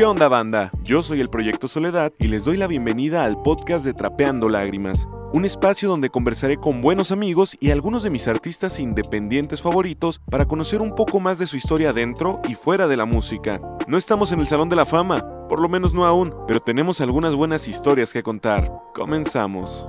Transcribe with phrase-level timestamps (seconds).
[0.00, 0.70] ¿Qué onda banda?
[0.82, 5.06] Yo soy el Proyecto Soledad y les doy la bienvenida al podcast de Trapeando Lágrimas,
[5.34, 10.46] un espacio donde conversaré con buenos amigos y algunos de mis artistas independientes favoritos para
[10.46, 13.60] conocer un poco más de su historia dentro y fuera de la música.
[13.86, 17.02] No estamos en el Salón de la Fama, por lo menos no aún, pero tenemos
[17.02, 18.72] algunas buenas historias que contar.
[18.94, 19.86] Comenzamos.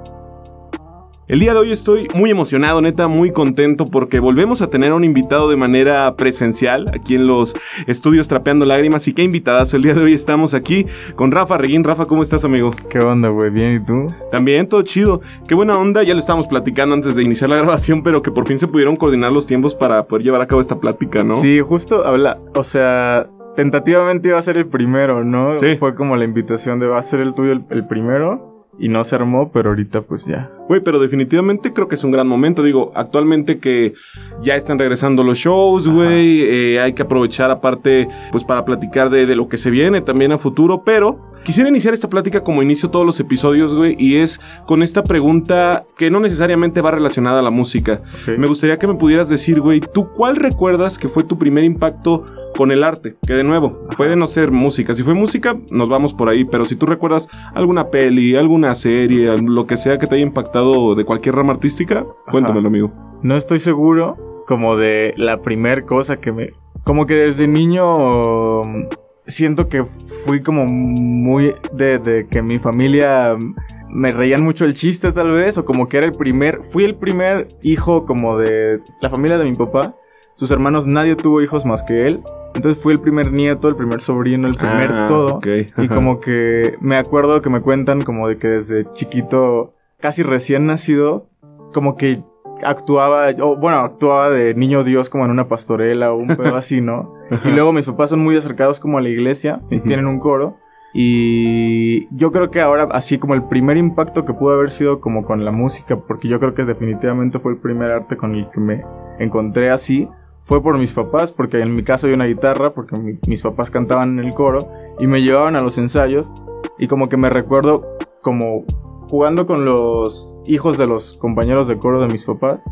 [1.31, 4.95] El día de hoy estoy muy emocionado, neta, muy contento porque volvemos a tener a
[4.95, 7.55] un invitado de manera presencial aquí en los
[7.88, 9.07] estudios Trapeando Lágrimas.
[9.07, 9.73] Y qué invitadas.
[9.73, 11.85] El día de hoy estamos aquí con Rafa Reguín.
[11.85, 12.71] Rafa, ¿cómo estás, amigo?
[12.90, 13.49] ¿Qué onda, güey?
[13.49, 14.13] ¿Bien y tú?
[14.30, 15.21] También, todo chido.
[15.48, 16.04] Qué buena onda.
[16.04, 18.98] Ya lo estábamos platicando antes de iniciar la grabación, pero que por fin se pudieron
[18.98, 21.38] coordinar los tiempos para poder llevar a cabo esta plática, ¿no?
[21.38, 25.57] Sí, justo habla, o sea, tentativamente iba a ser el primero, ¿no?
[25.60, 25.77] Sí.
[25.77, 28.51] Fue como la invitación de va a ser el tuyo el, el primero
[28.82, 30.51] y no se armó, pero ahorita pues ya.
[30.71, 32.63] Güey, pero definitivamente creo que es un gran momento.
[32.63, 33.93] Digo, actualmente que
[34.41, 36.43] ya están regresando los shows, güey.
[36.43, 40.31] eh, hay que aprovechar aparte, pues para platicar de, de lo que se viene también
[40.31, 40.83] a futuro.
[40.85, 43.97] Pero quisiera iniciar esta plática como inicio todos los episodios, güey.
[43.99, 48.01] Y es con esta pregunta que no necesariamente va relacionada a la música.
[48.37, 52.23] Me gustaría que me pudieras decir, güey, ¿tú cuál recuerdas que fue tu primer impacto
[52.55, 53.15] con el arte?
[53.27, 54.93] Que de nuevo, puede no ser música.
[54.93, 56.45] Si fue música, nos vamos por ahí.
[56.45, 60.60] Pero si tú recuerdas alguna peli, alguna serie, lo que sea que te haya impactado
[60.95, 62.91] de cualquier rama artística, cuéntamelo, amigo.
[63.21, 66.51] No estoy seguro como de la primer cosa que me...
[66.84, 68.88] Como que desde niño um,
[69.28, 69.85] siento que
[70.25, 73.56] fui como muy de, de que mi familia um,
[73.89, 76.63] me reían mucho el chiste tal vez, o como que era el primer...
[76.63, 79.95] Fui el primer hijo como de la familia de mi papá.
[80.35, 82.22] Sus hermanos, nadie tuvo hijos más que él.
[82.53, 85.39] Entonces fui el primer nieto, el primer sobrino, el primer Ah, todo.
[85.78, 90.66] Y como que me acuerdo que me cuentan como de que desde chiquito, casi recién
[90.66, 91.28] nacido,
[91.73, 92.22] como que
[92.63, 96.81] actuaba, o bueno, actuaba de niño Dios como en una pastorela o un pedo así,
[96.81, 97.13] ¿no?
[97.45, 100.57] Y luego mis papás son muy acercados como a la iglesia, y tienen un coro.
[100.94, 105.23] Y yo creo que ahora, así como el primer impacto que pudo haber sido como
[105.25, 108.59] con la música, porque yo creo que definitivamente fue el primer arte con el que
[108.59, 108.84] me
[109.19, 110.07] encontré así,
[110.41, 113.72] fue por mis papás, porque en mi casa había una guitarra, porque mi- mis papás
[113.72, 114.69] cantaban en el coro
[115.00, 116.34] y me llevaban a los ensayos
[116.78, 118.66] y como que me recuerdo como
[119.11, 122.63] jugando con los hijos de los compañeros de coro de mis papás,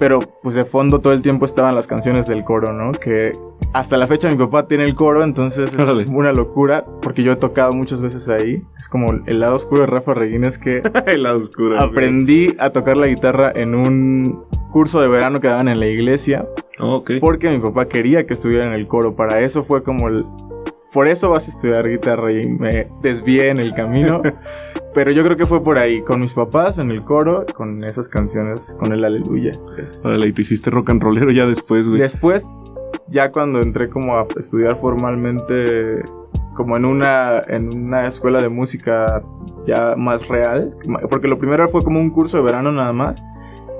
[0.00, 2.90] pero pues de fondo todo el tiempo estaban las canciones del coro, ¿no?
[2.92, 3.32] Que
[3.72, 7.36] hasta la fecha mi papá tiene el coro, entonces es una locura, porque yo he
[7.36, 10.82] tocado muchas veces ahí, es como el lado oscuro de Rafa Reguín, es que
[11.16, 11.76] la oscura.
[11.76, 11.88] güey.
[11.88, 16.46] aprendí a tocar la guitarra en un curso de verano que daban en la iglesia,
[16.78, 19.16] Oh, porque mi papá quería que estuviera en el coro.
[19.16, 20.26] Para eso fue como el.
[20.92, 24.20] Por eso vas a estudiar guitarra y me desvié en el camino.
[24.96, 28.08] Pero yo creo que fue por ahí, con mis papás en el coro, con esas
[28.08, 29.52] canciones, con el aleluya.
[29.74, 30.00] pues.
[30.02, 32.00] Órale, y te hiciste rock and rollero ya después, güey.
[32.00, 32.48] Después,
[33.08, 36.02] ya cuando entré como a estudiar formalmente,
[36.54, 39.22] como en una, en una escuela de música
[39.66, 40.74] ya más real,
[41.10, 43.22] porque lo primero fue como un curso de verano nada más,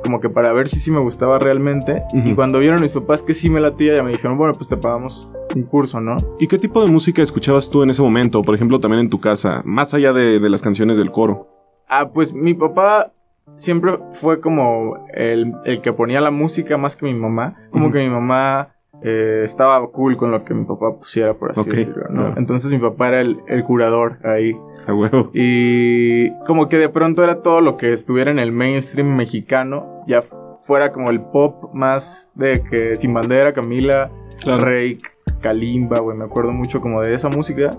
[0.02, 3.34] como que para ver si sí me gustaba realmente, y cuando vieron mis papás que
[3.34, 6.16] sí me latía, ya me dijeron, bueno, pues te pagamos un curso, ¿no?
[6.38, 8.42] ¿Y qué tipo de música escuchabas tú en ese momento?
[8.42, 11.48] Por ejemplo, también en tu casa, más allá de, de las canciones del coro.
[11.88, 13.12] Ah, pues mi papá
[13.54, 17.56] siempre fue como el, el que ponía la música más que mi mamá.
[17.70, 21.68] Como que mi mamá eh, estaba cool con lo que mi papá pusiera, por así
[21.68, 22.20] decirlo, ¿no?
[22.22, 22.34] claro.
[22.38, 24.56] Entonces mi papá era el, el curador ahí.
[24.86, 25.30] A huevo.
[25.34, 30.02] Y como que de pronto era todo lo que estuviera en el mainstream mexicano.
[30.06, 30.22] Ya
[30.60, 34.64] fuera como el pop más de que Sin Bandera, Camila, Claro.
[34.64, 35.00] Rake,
[35.40, 37.76] Kalimba, güey, me acuerdo mucho como de esa música.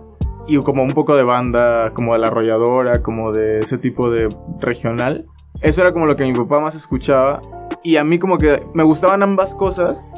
[0.47, 4.29] Y como un poco de banda, como de la arrolladora, como de ese tipo de
[4.59, 5.25] regional.
[5.61, 7.41] Eso era como lo que mi papá más escuchaba.
[7.83, 10.15] Y a mí como que me gustaban ambas cosas,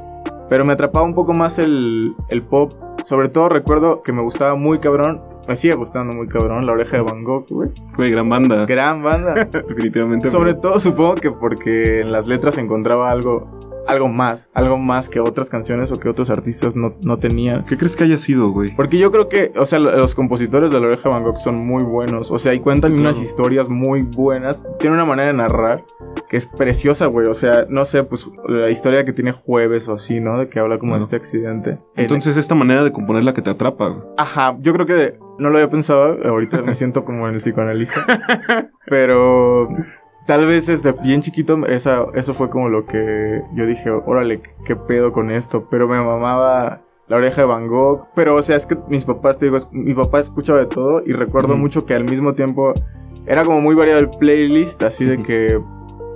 [0.50, 2.74] pero me atrapaba un poco más el, el pop.
[3.04, 6.98] Sobre todo recuerdo que me gustaba muy cabrón, me sigue gustando muy cabrón, La Oreja
[6.98, 7.70] de Van Gogh, güey.
[7.96, 8.66] Güey, gran banda.
[8.66, 9.34] Gran banda.
[9.46, 10.30] Definitivamente.
[10.30, 13.48] Sobre todo supongo que porque en las letras encontraba algo,
[13.90, 17.66] algo más, algo más que otras canciones o que otros artistas no, no tenían.
[17.66, 18.76] ¿Qué crees que haya sido, güey?
[18.76, 21.56] Porque yo creo que, o sea, lo- los compositores de La Oreja Van Gogh son
[21.56, 22.32] muy buenos.
[22.32, 23.02] O sea, y cuentan Claro.
[23.10, 24.64] unas historias muy buenas.
[24.80, 25.84] Tiene una manera de narrar
[26.30, 27.28] que es preciosa, güey.
[27.28, 30.40] O sea, no sé, pues la historia que tiene Jueves o así, ¿no?
[30.40, 31.80] De que habla como de este accidente.
[31.96, 34.02] Entonces, esta manera de componer la que te atrapa, güey.
[34.18, 38.02] Ajá, yo creo que no lo había pensado, ahorita me siento como en el psicoanalista,
[38.86, 39.70] pero
[40.30, 44.76] tal vez desde bien chiquito esa, eso fue como lo que yo dije, órale, qué
[44.76, 48.68] pedo con esto, pero me mamaba la oreja de Van Gogh, pero o sea, es
[48.68, 51.96] que mis papás, te digo, es- mi papá escuchaba de todo y recuerdo mucho que
[51.96, 52.76] al mismo tiempo
[53.26, 55.60] era como muy variado el playlist, así de que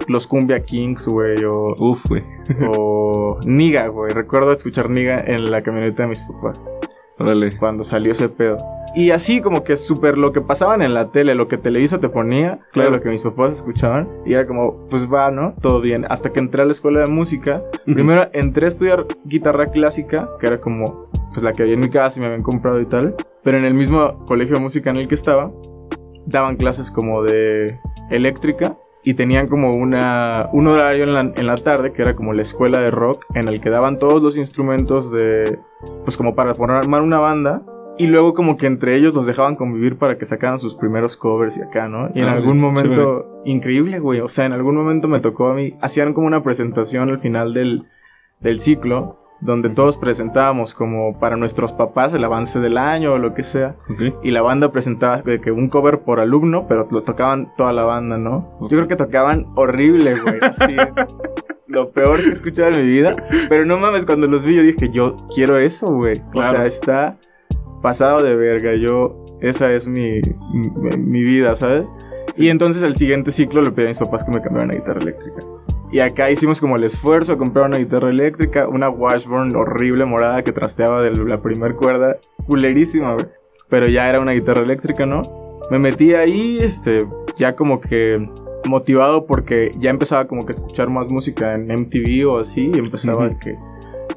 [0.07, 2.21] los Cumbia Kings, güey, o, Uf, güey.
[2.69, 6.63] o Niga, güey, recuerdo escuchar Niga en la camioneta de mis papás.
[7.19, 7.55] Órale.
[7.57, 8.57] Cuando salió ese pedo.
[8.95, 12.09] Y así como que súper lo que pasaban en la tele, lo que Televisa te
[12.09, 15.55] ponía, claro, lo que mis papás escuchaban, y era como, pues va, ¿no?
[15.61, 16.05] Todo bien.
[16.09, 20.45] Hasta que entré a la escuela de música, primero entré a estudiar guitarra clásica, que
[20.45, 23.15] era como, pues la que había en mi casa y me habían comprado y tal,
[23.43, 25.51] pero en el mismo colegio de música en el que estaba,
[26.27, 27.79] daban clases como de
[28.11, 32.33] eléctrica y tenían como una, un horario en la, en la, tarde que era como
[32.33, 35.59] la escuela de rock en el que daban todos los instrumentos de
[36.05, 37.63] pues como para formar una banda
[37.97, 41.57] y luego como que entre ellos los dejaban convivir para que sacaran sus primeros covers
[41.57, 42.09] y acá, ¿no?
[42.15, 45.53] Y en ah, algún momento increíble, güey, o sea, en algún momento me tocó a
[45.53, 47.85] mí hacían como una presentación al final del
[48.39, 53.33] del ciclo donde todos presentábamos como para nuestros papás el avance del año o lo
[53.33, 53.75] que sea.
[54.23, 57.83] Y la banda presentaba de que un cover por alumno, pero lo tocaban toda la
[57.83, 58.57] banda, ¿no?
[58.61, 60.39] Yo creo que tocaban horrible, güey.
[60.41, 60.75] Así,
[61.67, 63.15] lo peor que he escuchado en mi vida.
[63.49, 66.21] Pero no mames, cuando los vi yo dije, yo quiero eso, güey.
[66.33, 67.17] O sea, está
[67.81, 68.75] pasado de verga.
[68.75, 70.21] Yo, esa es mi,
[70.53, 71.87] mi, vida, ¿sabes?
[72.35, 75.01] Y entonces el siguiente ciclo le pedí a mis papás que me cambiaran a guitarra
[75.01, 75.43] eléctrica.
[75.93, 80.43] Y acá hicimos como el esfuerzo de comprar una guitarra eléctrica, una Washburn horrible morada
[80.43, 82.17] que trasteaba de la primera cuerda,
[82.47, 83.27] culerísima, güey.
[83.69, 85.21] Pero ya era una guitarra eléctrica, ¿no?
[85.69, 87.05] Me metí ahí, este,
[87.37, 88.27] ya como que
[88.65, 92.79] motivado porque ya empezaba como que a escuchar más música en MTV o así, y
[92.79, 93.55] empezaba que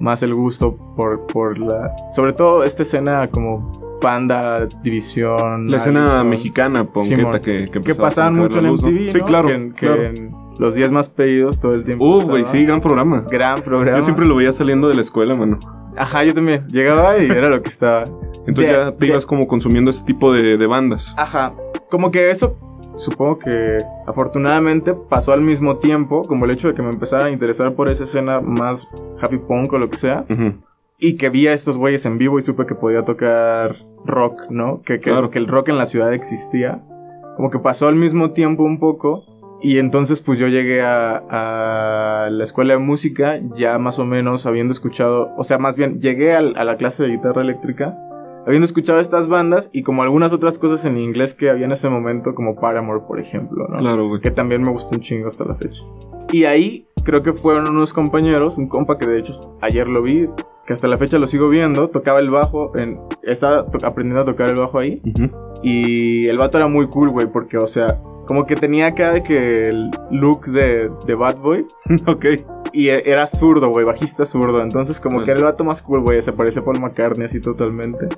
[0.00, 1.94] más el gusto por, por la...
[2.10, 5.70] Sobre todo esta escena como Panda, División...
[5.70, 10.74] La escena mexicana, ponqueta, que, que, que pasaban mucho en MTV, Sí, claro, que, los
[10.74, 12.04] días más pedidos todo el tiempo.
[12.04, 13.24] Uh, güey, sí, gran programa.
[13.30, 13.98] Gran programa.
[13.98, 15.58] Yo siempre lo veía saliendo de la escuela, mano.
[15.96, 16.66] Ajá, yo también.
[16.68, 18.04] Llegaba y era lo que estaba.
[18.46, 21.14] Entonces ya te ibas como consumiendo este tipo de, de bandas.
[21.18, 21.54] Ajá.
[21.90, 22.58] Como que eso
[22.94, 27.30] supongo que afortunadamente pasó al mismo tiempo, como el hecho de que me empezara a
[27.30, 28.88] interesar por esa escena más
[29.20, 30.24] happy punk o lo que sea.
[30.98, 34.80] Y que vi a estos güeyes en vivo y supe que podía tocar rock, ¿no?
[34.82, 36.82] Que, que, que el rock en la ciudad existía.
[37.36, 39.24] Como que pasó al mismo tiempo un poco.
[39.62, 44.72] Y entonces pues yo llegué a, la escuela de música ya más o menos habiendo
[44.72, 47.96] escuchado, o sea, más bien llegué a, la clase de guitarra eléctrica
[48.46, 51.88] habiendo escuchado estas bandas y como algunas otras cosas en inglés que había en ese
[51.88, 53.78] momento, como Paramore, por ejemplo, ¿no?
[53.78, 54.20] Claro, güey.
[54.20, 55.82] Que también me gustó un chingo hasta la fecha.
[56.30, 60.28] Y ahí creo que fueron unos compañeros, un compa que de hecho ayer lo vi,
[60.64, 64.50] que hasta la fecha lo sigo viendo, tocaba el bajo, en, estaba aprendiendo a tocar
[64.50, 65.02] el bajo ahí.
[65.62, 69.22] Y el vato era muy cool, güey, porque, o sea, como que tenía acá de
[69.22, 71.66] que el look de, de Bad Boy.
[72.06, 72.24] ok.
[72.72, 74.60] Y e, era zurdo, güey, bajista zurdo.
[74.62, 76.20] Entonces, como que era el vato más cool, güey.
[76.20, 78.08] Se parece a Paul McCartney así totalmente.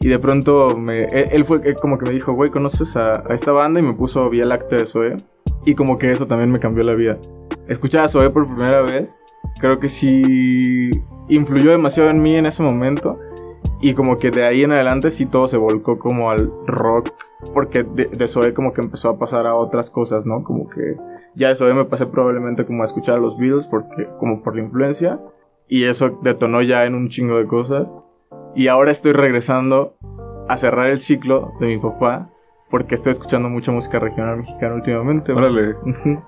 [0.00, 3.52] Y de pronto me, e, él, fue como que me dijo, güey, ¿conoces a, esta
[3.52, 3.80] banda?
[3.80, 5.16] Y me puso Vía Láctea de Zoe.
[5.64, 7.18] Y como que eso también me cambió la vida.
[7.66, 9.22] Escuchar a Zoe por primera vez,
[9.60, 10.90] creo que sí
[11.28, 13.18] influyó demasiado en mí en ese momento.
[13.80, 17.10] Y como que de ahí en adelante sí todo se volcó como al rock.
[17.54, 20.42] Porque de, de como que empezó a pasar a otras cosas, ¿no?
[20.42, 20.96] Como que
[21.34, 24.56] ya de Zoe me pasé probablemente como a escuchar a los Beatles porque, como por
[24.56, 25.20] la influencia.
[25.68, 27.96] Y eso detonó ya en un chingo de cosas.
[28.56, 29.96] Y ahora estoy regresando
[30.48, 32.30] a cerrar el ciclo de mi papá
[32.70, 35.32] porque estoy escuchando mucha música regional mexicana últimamente.
[35.32, 35.74] Órale.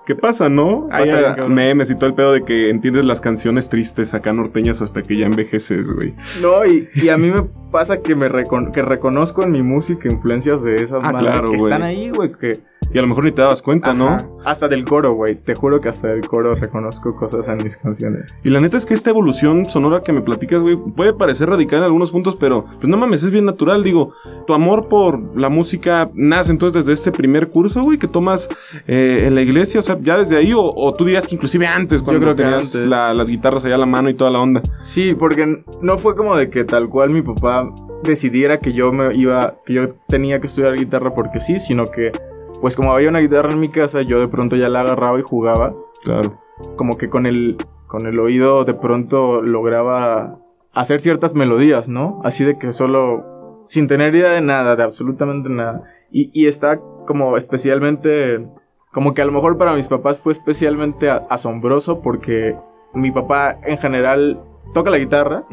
[0.06, 0.88] ¿Qué pasa, no?
[0.88, 5.02] Pasa memes y todo el pedo de que entiendes las canciones tristes acá norteñas hasta
[5.02, 6.14] que ya envejeces, güey.
[6.40, 8.30] No, y, y a mí me pasa que me
[8.72, 12.60] que reconozco en mi música influencias de esas ah, claro, que están ahí, güey, que
[12.92, 14.38] y a lo mejor ni te dabas cuenta, ¿no?
[14.44, 15.36] Hasta del coro, güey.
[15.36, 18.34] Te juro que hasta del coro reconozco cosas en mis canciones.
[18.42, 21.78] Y la neta es que esta evolución sonora que me platicas, güey, puede parecer radical
[21.78, 23.84] en algunos puntos, pero pues no mames, es bien natural.
[23.84, 24.14] Digo,
[24.46, 28.48] tu amor por la música nace entonces desde este primer curso, güey, que tomas
[28.88, 29.80] eh, en la iglesia.
[29.80, 32.74] O sea, ya desde ahí, o, tú dirías que inclusive antes, cuando Yo creo tenías
[32.74, 34.62] las guitarras allá a la mano y toda la onda.
[34.80, 37.70] Sí, porque no fue como de que tal cual mi papá
[38.02, 42.12] decidiera que yo me iba, que yo tenía que estudiar guitarra porque sí, sino que
[42.60, 45.22] pues como había una guitarra en mi casa, yo de pronto ya la agarraba y
[45.22, 45.74] jugaba.
[46.02, 46.38] Claro.
[46.76, 50.38] Como que con el, con el oído de pronto lograba
[50.72, 52.18] hacer ciertas melodías, ¿no?
[52.22, 55.84] Así de que solo, sin tener idea de nada, de absolutamente nada.
[56.10, 58.46] Y, y está como especialmente,
[58.92, 62.56] como que a lo mejor para mis papás fue especialmente asombroso porque
[62.94, 64.40] mi papá en general
[64.74, 65.44] toca la guitarra,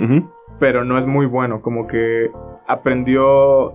[0.59, 2.31] pero no es muy bueno, como que
[2.67, 3.73] aprendió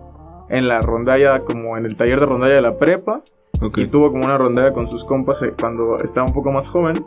[0.48, 3.22] en la rondalla, como en el taller de rondalla de la prepa.
[3.76, 7.06] Y tuvo como una rondalla con sus compas eh, cuando estaba un poco más joven.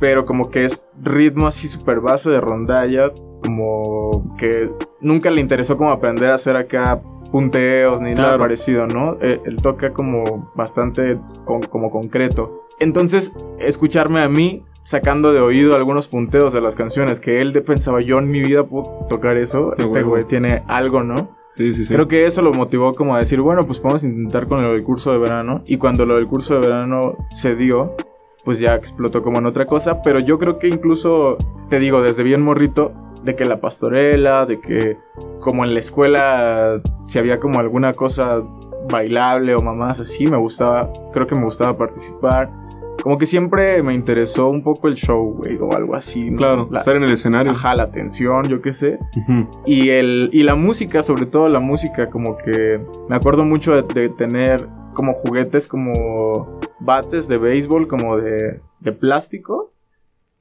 [0.00, 3.12] Pero como que es ritmo así super base de rondalla.
[3.42, 4.70] Como que
[5.00, 9.16] nunca le interesó como aprender a hacer acá punteos ni nada parecido, ¿no?
[9.20, 12.66] Eh, él, toca como bastante como concreto.
[12.80, 18.00] Entonces, escucharme a mí sacando de oído algunos punteos de las canciones que él pensaba
[18.00, 21.30] yo en mi vida puedo tocar eso, Qué este güey tiene algo, ¿no?
[21.56, 25.12] Creo que eso lo motivó como a decir, bueno, pues podemos intentar con del curso
[25.12, 25.62] de verano.
[25.66, 27.94] Y cuando lo del curso de verano se dio,
[28.44, 30.02] pues ya explotó como en otra cosa.
[30.02, 31.36] Pero yo creo que incluso,
[31.68, 32.92] te digo, desde bien morrito,
[33.22, 34.96] de que la pastorela, de que
[35.40, 38.42] como en la escuela, si había como alguna cosa
[38.90, 42.50] bailable o mamás así, me gustaba, creo que me gustaba participar.
[43.02, 46.30] Como que siempre me interesó un poco el show, güey, o algo así.
[46.30, 46.38] ¿no?
[46.38, 47.52] Claro, La- estar en el escenario.
[47.52, 48.98] Ajá, la atención, yo qué sé.
[49.66, 53.82] Y, el, y la música, sobre todo la música, como que me acuerdo mucho de,
[54.00, 59.72] de tener como juguetes como bates de béisbol, como de, de plástico.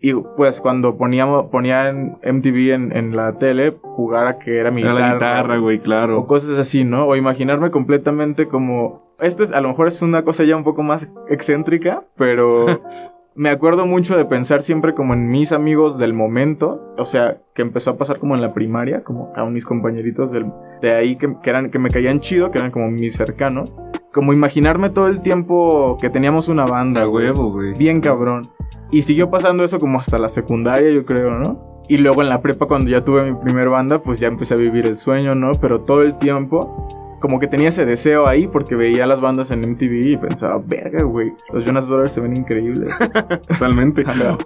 [0.03, 4.81] Y pues cuando poníamos, ponían MTV en, en la tele, jugar a que era mi
[4.81, 5.15] Era la guitarra.
[5.43, 6.25] guitarra, güey, O claro.
[6.25, 7.05] cosas así, ¿no?
[7.05, 9.15] O imaginarme completamente como...
[9.19, 12.65] Esto es, a lo mejor es una cosa ya un poco más excéntrica, pero
[13.35, 17.61] me acuerdo mucho de pensar siempre como en mis amigos del momento, o sea, que
[17.61, 20.47] empezó a pasar como en la primaria, como a mis compañeritos del,
[20.81, 23.77] de ahí que, que eran, que me caían chido, que eran como mis cercanos,
[24.13, 27.73] como imaginarme todo el tiempo que teníamos una banda, A huevo, güey.
[27.73, 28.49] Bien cabrón.
[28.91, 31.83] Y siguió pasando eso como hasta la secundaria, yo creo, ¿no?
[31.87, 34.57] Y luego en la prepa, cuando ya tuve mi primer banda, pues ya empecé a
[34.57, 35.53] vivir el sueño, ¿no?
[35.53, 36.87] Pero todo el tiempo,
[37.21, 41.03] como que tenía ese deseo ahí porque veía las bandas en MTV y pensaba, verga,
[41.03, 42.93] güey, los Jonas Brothers se ven increíbles.
[43.47, 44.03] Totalmente.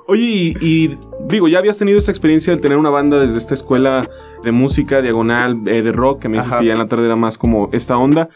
[0.08, 3.53] Oye, y, y, digo, ya habías tenido esta experiencia de tener una banda desde esta
[3.55, 4.08] escuela
[4.44, 6.60] de música diagonal eh, de rock, que me Ajá.
[6.60, 8.29] que ya en la tarde era más como esta onda.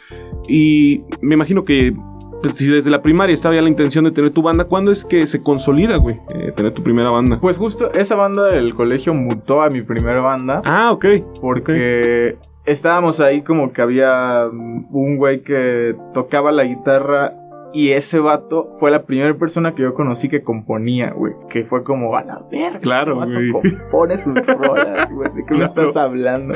[0.48, 1.93] Y me imagino que
[2.41, 5.03] pues, si desde la primaria estaba ya la intención de tener tu banda, ¿cuándo es
[5.05, 6.19] que se consolida, güey?
[6.34, 7.39] eh, tener tu primera banda.
[7.39, 11.05] Pues justo esa banda del colegio mutó a mi primera banda Ah, ok.
[11.41, 12.38] porque
[12.72, 17.34] estábamos ahí como que había mm, un güey que tocaba la guitarra
[17.72, 21.34] y ese vato fue la primera persona que yo conocí que componía, güey.
[21.50, 22.80] Que fue como, a la verga.
[22.80, 23.52] Claro, este güey.
[23.52, 25.32] vato compone sus rolas, güey.
[25.34, 26.56] ¿De qué me estás hablando?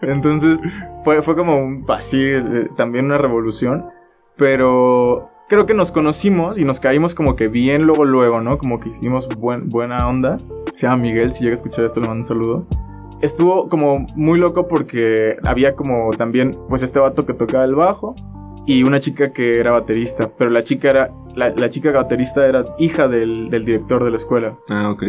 [0.00, 0.60] Entonces,
[1.04, 3.86] fue, fue como un, así, eh, también una revolución.
[4.36, 8.58] Pero creo que nos conocimos y nos caímos como que bien luego, luego, ¿no?
[8.58, 10.38] Como que hicimos buen, buena onda.
[10.74, 12.66] Se llama Miguel, si llega a escuchar esto le mando un saludo.
[13.22, 18.14] Estuvo como muy loco porque había como también, pues este vato que tocaba el bajo
[18.66, 20.30] y una chica que era baterista.
[20.36, 24.16] Pero la chica era, la, la chica baterista era hija del, del director de la
[24.16, 24.58] escuela.
[24.68, 25.04] Ah, ok.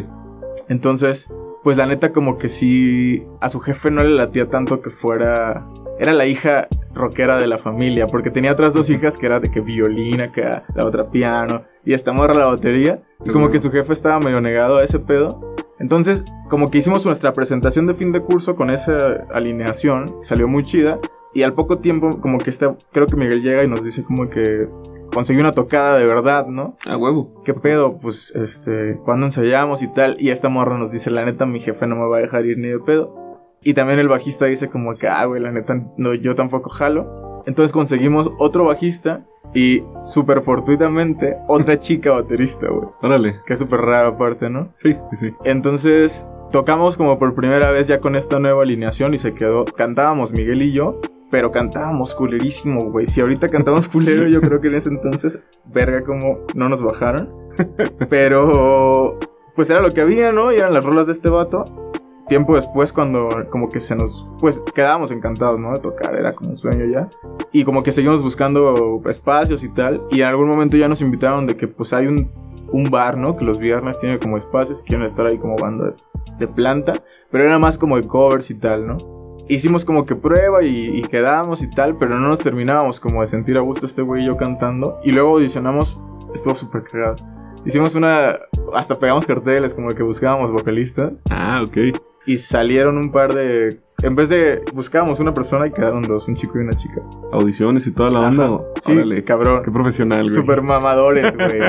[0.70, 1.28] Entonces,
[1.64, 5.68] pues la neta como que sí, a su jefe no le latía tanto que fuera...
[6.00, 9.50] Era la hija rockera de la familia, porque tenía otras dos hijas que era de
[9.50, 13.02] que violín acá, la otra piano, y esta morra la batería.
[13.24, 15.56] Y como que su jefe estaba medio negado a ese pedo.
[15.84, 20.64] Entonces, como que hicimos nuestra presentación de fin de curso con esa alineación, salió muy
[20.64, 20.98] chida.
[21.34, 24.30] Y al poco tiempo, como que está, creo que Miguel llega y nos dice como
[24.30, 24.70] que
[25.14, 26.78] consiguió una tocada de verdad, ¿no?
[26.86, 27.42] A huevo.
[27.44, 28.00] ¿Qué pedo?
[28.00, 31.86] Pues, este, cuando ensayamos y tal, y esta morra nos dice, la neta, mi jefe
[31.86, 33.50] no me va a dejar ir ni de pedo.
[33.62, 37.33] Y también el bajista dice como que, ah, güey, la neta, no, yo tampoco jalo.
[37.46, 42.88] Entonces conseguimos otro bajista y, súper fortuitamente, otra chica baterista, güey.
[43.02, 43.40] Órale.
[43.46, 44.70] Que es súper raro aparte, ¿no?
[44.76, 45.34] Sí, sí, sí.
[45.44, 50.32] Entonces, tocamos como por primera vez ya con esta nueva alineación y se quedó, cantábamos
[50.32, 51.00] Miguel y yo,
[51.34, 53.08] pero cantábamos culerísimo, güey.
[53.08, 57.28] Si ahorita cantamos culero, yo creo que en ese entonces, verga como no nos bajaron.
[58.10, 59.18] Pero,
[59.56, 60.52] pues era lo que había, ¿no?
[60.52, 61.66] Y eran las rolas de este vato.
[62.34, 65.72] Tiempo después, cuando como que se nos, pues quedábamos encantados, ¿no?
[65.72, 67.08] De tocar, era como un sueño ya.
[67.52, 70.02] Y como que seguimos buscando espacios y tal.
[70.10, 72.32] Y en algún momento ya nos invitaron de que pues hay un,
[72.72, 73.38] un bar, ¿no?
[73.38, 75.94] Que los viernes tiene como espacios quieren estar ahí como banda de,
[76.40, 76.94] de planta.
[77.30, 78.98] Pero era más como de covers y tal, ¿no?
[79.48, 83.58] Hicimos como que prueba y, y y tal, pero no nos terminábamos como de sentir
[83.58, 85.00] a gusto este güey y yo cantando.
[85.04, 86.00] Y luego audicionamos,
[86.34, 87.18] estuvo súper cagado.
[87.64, 88.40] Hicimos una,
[88.74, 91.14] hasta pegamos carteles como que buscábamos vocalistas.
[91.30, 92.13] Ah, ok.
[92.26, 93.80] Y salieron un par de...
[94.02, 94.62] En vez de...
[94.74, 97.02] Buscábamos una persona y quedaron dos, un chico y una chica.
[97.32, 98.46] Audiciones y toda la onda.
[98.46, 98.60] Ajá.
[98.82, 99.24] Sí, Órale.
[99.24, 99.62] cabrón.
[99.64, 100.36] Qué profesional, güey.
[100.36, 101.62] Super mamadores, güey.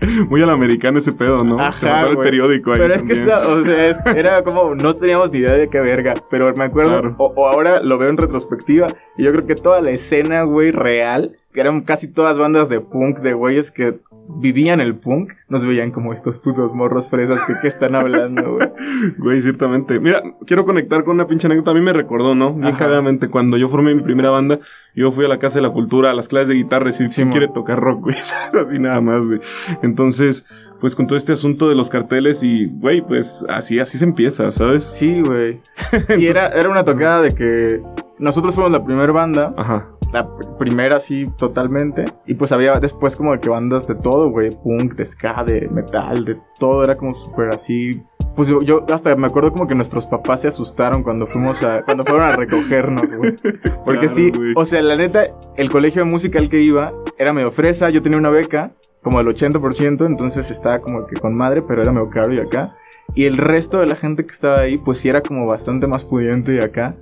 [0.28, 1.58] Muy al americano ese pedo, ¿no?
[1.58, 5.30] Ajá, el periódico ahí Pero es que está, o sea, es- era como, no teníamos
[5.32, 6.14] ni idea de qué verga.
[6.30, 7.14] Pero me acuerdo, Claro.
[7.18, 8.88] o, o ahora lo veo en retrospectiva.
[9.16, 12.80] Y yo creo que toda la escena, güey, real, que eran casi todas bandas de
[12.80, 13.98] punk, de güeyes que
[14.28, 18.68] vivían el punk, nos veían como estos putos morros fresas que qué están hablando, güey.
[19.18, 19.98] Güey, ciertamente.
[20.00, 21.70] Mira, quiero conectar con una pinche anécdota.
[21.70, 22.52] A mí me recordó, ¿no?
[22.54, 23.28] Bien cagadamente.
[23.28, 24.60] Cuando yo formé mi primera banda,
[24.94, 27.08] yo fui a la Casa de la Cultura, a las clases de guitarra, y si
[27.08, 28.16] Sí, quiere tocar rock, güey.
[28.60, 29.40] así nada más, güey.
[29.82, 30.44] Entonces,
[30.80, 34.50] pues con todo este asunto de los carteles y, güey, pues así, así se empieza,
[34.52, 34.84] ¿sabes?
[34.84, 35.60] Sí, güey.
[36.18, 37.80] Y era, era una tocada de que
[38.18, 39.54] nosotros fuimos la primera banda.
[39.56, 39.88] Ajá.
[40.12, 42.04] La primera así totalmente.
[42.26, 44.50] Y pues había después como de que bandas de todo, güey.
[44.50, 46.84] Punk, de ska, de metal, de todo.
[46.84, 48.02] Era como súper así.
[48.34, 51.82] Pues yo, yo, hasta me acuerdo como que nuestros papás se asustaron cuando fuimos a,
[51.82, 53.36] cuando fueron a recogernos, güey.
[53.84, 57.32] Porque Claro, sí, o sea, la neta, el colegio de música al que iba era
[57.32, 57.90] medio fresa.
[57.90, 58.72] Yo tenía una beca,
[59.02, 62.76] como del 80%, entonces estaba como que con madre, pero era medio caro y acá.
[63.14, 66.04] Y el resto de la gente que estaba ahí, pues sí era como bastante más
[66.04, 66.94] pudiente y acá.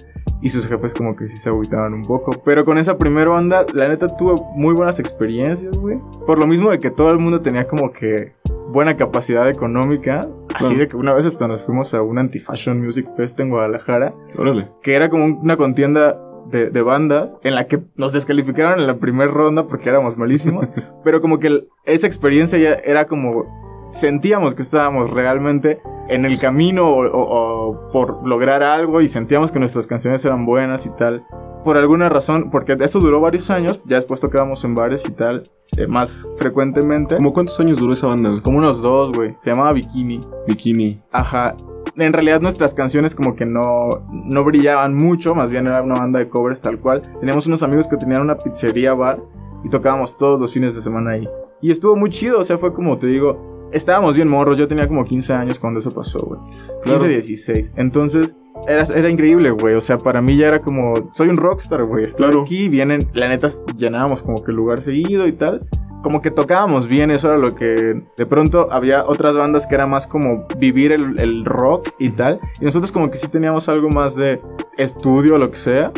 [0.43, 2.31] Y sus jefes como que sí se agüitaban un poco.
[2.45, 5.99] Pero con esa primera banda, la neta tuve muy buenas experiencias, güey.
[6.27, 8.35] Por lo mismo de que todo el mundo tenía como que
[8.69, 10.29] buena capacidad económica.
[10.55, 10.79] Así Claro.
[10.79, 14.15] de que una vez hasta nos fuimos a un Anti-Fashion Music Fest en Guadalajara.
[14.39, 14.69] Órale.
[14.83, 18.87] Que era como un- una contienda de, de bandas en la que nos descalificaron en
[18.87, 20.69] la primera ronda porque éramos malísimos.
[21.05, 23.66] pero como que esa experiencia ya era como...
[24.01, 29.51] Sentíamos que estábamos realmente en el camino o, o- o por lograr algo y sentíamos
[29.51, 31.25] que nuestras canciones eran buenas y tal.
[31.65, 35.51] Por alguna razón, porque eso duró varios años, ya después tocábamos en bares y tal,
[35.79, 37.17] eh, más frecuentemente.
[37.17, 38.35] ¿Cómo cuántos años duró esa banda?
[38.43, 39.35] Como unos dos, güey.
[39.43, 40.21] Se llamaba Bikini.
[40.47, 41.01] Bikini.
[41.11, 41.57] Ajá.
[41.97, 46.19] En realidad nuestras canciones como que no, no brillaban mucho, más bien era una banda
[46.19, 47.01] de covers tal cual.
[47.21, 49.21] Teníamos unos amigos que tenían una pizzería bar
[49.65, 51.27] y tocábamos todos los fines de semana ahí.
[51.63, 54.87] Y estuvo muy chido, o sea, fue como te digo, estábamos bien morros, yo tenía
[54.89, 56.41] como 15 años cuando eso pasó, güey.
[56.41, 57.05] 15, Claro.
[57.09, 57.73] 16.
[57.77, 58.37] Entonces,
[58.69, 59.75] era, era increíble, güey.
[59.75, 62.05] O sea, para mí ya era como, soy un rockstar, güey.
[62.05, 62.43] Estoy Claro.
[62.43, 65.67] aquí, vienen, la neta, llenábamos como que el lugar seguido y tal.
[66.03, 68.01] Como que tocábamos bien, eso era lo que...
[68.17, 72.39] De pronto había otras bandas que era más como vivir el, el rock y tal.
[72.61, 74.41] Y nosotros como que sí teníamos algo más de
[74.77, 75.93] estudio o lo que sea.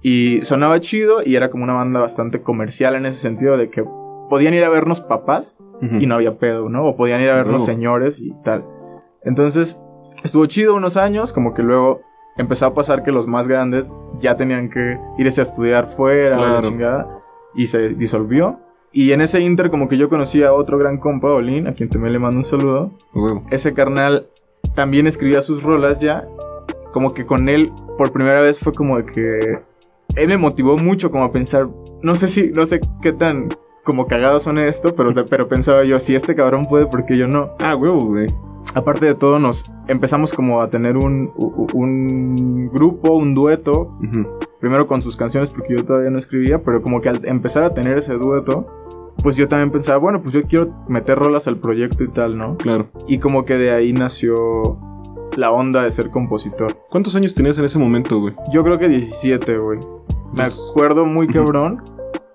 [0.00, 3.84] Y sonaba chido y era como una banda bastante comercial en ese sentido de que
[4.32, 5.58] podían ir a vernos papás
[6.00, 6.86] y no había pedo, ¿no?
[6.86, 7.66] O podían ir a ver los Huevo.
[7.66, 8.64] señores y tal.
[9.24, 9.78] Entonces,
[10.24, 12.00] estuvo chido unos años, como que luego
[12.38, 16.62] empezó a pasar que los más grandes ya tenían que irse a estudiar fuera, la
[16.62, 17.20] chingada,
[17.54, 18.58] y se disolvió.
[18.90, 21.90] Y en ese inter como que yo conocí a otro gran compa, Olin, a quien
[21.90, 22.90] también le mando un saludo.
[23.50, 24.28] Ese carnal
[24.74, 26.26] también escribía sus rolas ya.
[26.94, 29.58] Como que con él, por primera vez fue como de que...
[30.16, 31.68] Él me motivó mucho como a pensar,
[32.00, 33.50] no sé si, no sé qué tan
[33.84, 37.28] como cagados son esto, pero, pero pensaba yo, si este cabrón puede, ¿por qué yo
[37.28, 37.50] no?
[37.58, 38.26] Ah, huevo, güey.
[38.74, 41.32] Aparte de todo, nos empezamos como a tener un,
[41.74, 43.98] un grupo, un dueto,
[44.60, 47.74] primero con sus canciones porque yo todavía no escribía, pero como que al empezar a
[47.74, 48.66] tener ese dueto,
[49.22, 52.56] pues yo también pensaba, bueno, pues yo quiero meter rolas al proyecto y tal, ¿no?
[52.56, 52.86] Claro.
[53.08, 54.78] Y como que de ahí nació
[55.36, 56.76] la onda de ser compositor.
[56.90, 58.34] ¿Cuántos años tenías en ese momento, güey?
[58.52, 59.80] Yo creo que 17, güey.
[60.32, 61.82] Me acuerdo muy cabrón.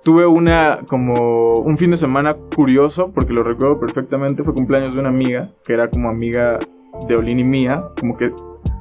[0.08, 4.41] Tuve una, como, un fin de semana curioso, porque lo recuerdo perfectamente.
[4.41, 6.60] Fue cumpleaños de una amiga, que era como amiga
[7.10, 7.84] de Olin y mía.
[8.00, 8.32] Como que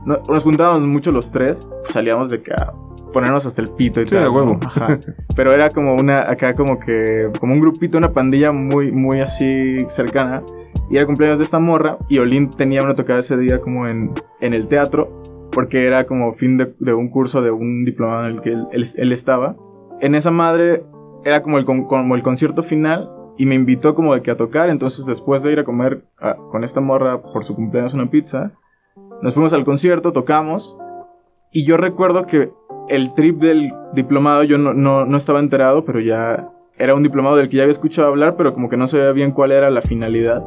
[0.05, 1.67] no- nos juntábamos mucho los tres.
[1.91, 2.73] Salíamos de que a
[3.13, 4.29] ponernos hasta el pito y Sí, tal.
[4.29, 4.57] huevo.
[4.63, 4.69] ¿no?
[4.69, 5.01] Ajá.
[5.35, 9.85] Pero era como una, acá como que, como un grupito, una pandilla muy, muy así
[9.89, 10.45] cercana.
[10.91, 11.99] Y era cumpleaños de esta morra.
[12.09, 15.49] Y Olin tenía una tocada ese día como en, en el teatro.
[15.51, 18.65] Porque era como fin de, de un curso de un diplomado en el que él,
[18.71, 19.57] él- él estaba.
[20.01, 20.85] En esa madre
[21.27, 23.11] era como el, como el concierto final.
[23.39, 24.71] Y me invitó como de que a tocar.
[24.71, 28.53] Entonces después de ir a comer ah, con esta morra por su cumpleaños una pizza.
[29.21, 30.77] Nos fuimos al concierto, tocamos.
[31.53, 32.51] Y yo recuerdo que
[32.89, 37.37] el trip del diplomado yo no, no, no estaba enterado, pero ya era un diplomado
[37.37, 39.83] del que ya había escuchado hablar, pero como que no sabía bien cuál era la
[39.83, 40.45] finalidad.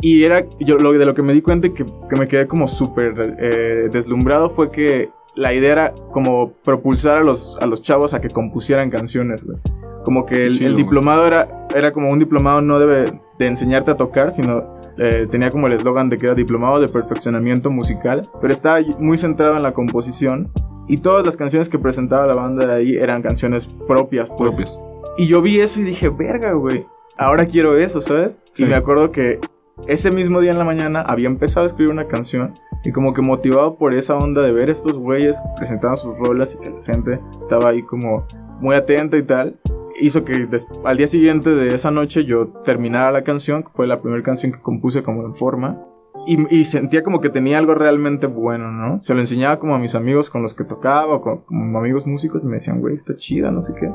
[0.00, 2.68] Y era, yo lo, de lo que me di cuenta que, que me quedé como
[2.68, 8.14] súper eh, deslumbrado fue que la idea era como propulsar a los, a los chavos
[8.14, 9.58] a que compusieran canciones, güey.
[10.06, 13.90] Como que el, Chido, el diplomado era, era como un diplomado no debe de enseñarte
[13.90, 14.62] a tocar, sino
[14.98, 19.18] eh, tenía como el eslogan de que era diplomado de perfeccionamiento musical, pero estaba muy
[19.18, 20.52] centrado en la composición
[20.86, 24.54] y todas las canciones que presentaba la banda de ahí eran canciones propias, pues.
[24.54, 24.78] Propios.
[25.18, 26.86] Y yo vi eso y dije, verga, güey,
[27.18, 28.38] ahora quiero eso, ¿sabes?
[28.52, 28.62] Sí.
[28.62, 29.40] Y me acuerdo que
[29.88, 33.22] ese mismo día en la mañana había empezado a escribir una canción y como que
[33.22, 36.84] motivado por esa onda de ver estos güeyes que presentaban sus rolas y que la
[36.84, 38.24] gente estaba ahí como
[38.60, 39.58] muy atenta y tal,
[40.00, 40.48] hizo que
[40.84, 44.52] al día siguiente de esa noche yo terminara la canción, que fue la primera canción
[44.52, 45.80] que compuse como en forma.
[46.26, 49.00] Y, y sentía como que tenía algo realmente bueno, ¿no?
[49.00, 52.06] Se lo enseñaba como a mis amigos con los que tocaba, o con, como amigos
[52.06, 53.90] músicos, y me decían, güey, está chida, no sé qué.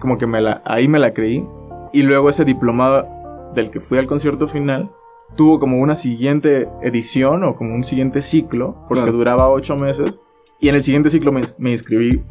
[0.00, 1.46] Como que me la, ahí me la creí.
[1.92, 3.06] Y luego ese diplomado
[3.54, 4.90] del que fui al concierto final
[5.36, 9.16] tuvo como una siguiente edición o como un siguiente ciclo, porque Claro.
[9.18, 10.20] duraba ocho meses.
[10.60, 12.22] Y en el siguiente ciclo me, me inscribí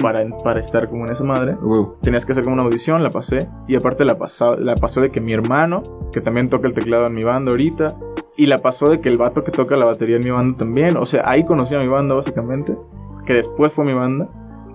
[0.00, 1.56] Para, para estar como en esa madre.
[2.02, 3.48] Tenías que hacer como una audición, la pasé.
[3.68, 7.06] Y aparte la, pasó, la pasó de que mi hermano, que también toca el teclado
[7.06, 7.96] en mi banda ahorita,
[8.36, 10.96] y la pasó de que el vato que toca la batería en mi banda también.
[10.96, 12.76] O sea, ahí conocí a mi banda básicamente,
[13.26, 14.28] que después fue mi banda.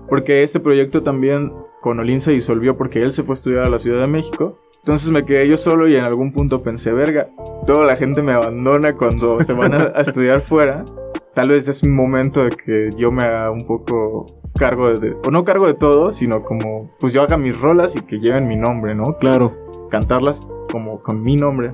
[0.08, 3.70] Porque este proyecto también con Olin se disolvió porque él se fue a estudiar a
[3.70, 4.58] la Ciudad de México.
[4.80, 7.30] Entonces me quedé yo solo y en algún punto pensé, verga,
[7.68, 10.86] toda la gente me abandona cuando se van a, a estudiar fuera.
[11.34, 15.32] Tal vez es un momento de que yo me haga un poco cargo de, o
[15.32, 18.56] no cargo de todo, sino como, pues yo haga mis rolas y que lleven mi
[18.58, 19.18] nombre, ¿no?
[19.18, 19.54] Claro.
[19.90, 20.42] Cantarlas
[20.72, 21.74] como con mi nombre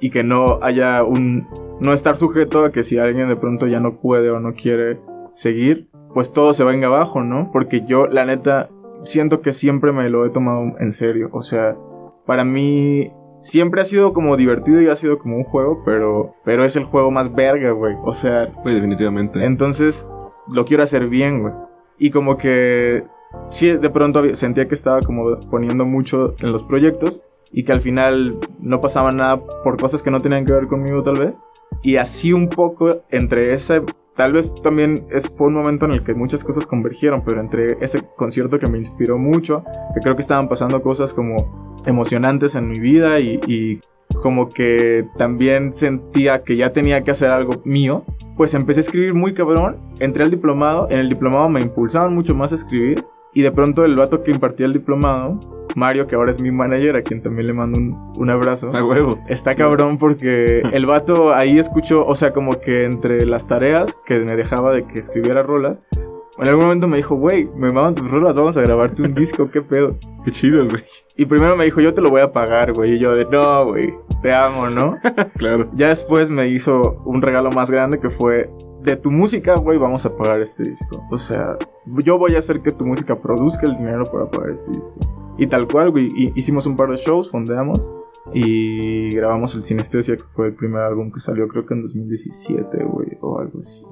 [0.00, 1.46] y que no haya un,
[1.78, 4.98] no estar sujeto a que si alguien de pronto ya no puede o no quiere
[5.32, 7.50] seguir, pues todo se venga abajo, ¿no?
[7.52, 8.68] Porque yo, la neta,
[9.04, 11.28] siento que siempre me lo he tomado en serio.
[11.32, 11.76] O sea,
[12.26, 16.64] para mí siempre ha sido como divertido y ha sido como un juego, pero, pero
[16.64, 17.94] es el juego más verga, güey.
[18.04, 19.44] O sea, Güey, definitivamente.
[19.44, 20.08] entonces
[20.48, 21.54] lo quiero hacer bien, güey.
[22.02, 23.04] Y como que
[23.48, 27.80] sí, de pronto sentía que estaba como poniendo mucho en los proyectos y que al
[27.80, 31.40] final no pasaba nada por cosas que no tenían que ver conmigo tal vez.
[31.80, 33.82] Y así un poco entre ese,
[34.16, 37.76] tal vez también es, fue un momento en el que muchas cosas convergieron, pero entre
[37.80, 39.62] ese concierto que me inspiró mucho,
[39.94, 43.80] que creo que estaban pasando cosas como emocionantes en mi vida y
[44.22, 48.04] como que también sentía que ya tenía que hacer algo mío,
[48.36, 52.34] pues empecé a escribir muy cabrón, entré al diplomado, en el diplomado me impulsaban mucho
[52.34, 53.04] más a escribir
[53.34, 55.40] y de pronto el vato que impartía el diplomado,
[55.74, 58.70] Mario, que ahora es mi manager, a quien también le mando un, un abrazo.
[58.74, 59.18] A huevo.
[59.28, 64.20] Está cabrón porque el vato ahí escuchó, o sea, como que entre las tareas que
[64.20, 65.82] me dejaba de que escribiera rolas,
[66.38, 69.50] en algún momento me dijo, güey, me maman tus rolas, vamos a grabarte un disco,
[69.50, 69.96] qué pedo.
[70.24, 70.82] Qué chido, güey.
[71.16, 72.94] Y primero me dijo, yo te lo voy a pagar, güey.
[72.94, 74.96] Y yo de, no, güey, te amo, ¿no?
[75.36, 75.68] Claro.
[75.74, 78.50] ya después me hizo un regalo más grande que fue,
[78.82, 81.02] de tu música, güey, vamos a pagar este disco.
[81.10, 81.56] O sea,
[82.04, 84.94] yo voy a hacer que tu música produzca el dinero para pagar este disco.
[85.38, 87.92] Y tal cual, güey, hi- hicimos un par de shows, fondeamos.
[88.34, 92.84] Y grabamos el Sinestesia, que fue el primer álbum que salió creo que en 2017,
[92.84, 93.84] güey, o algo así.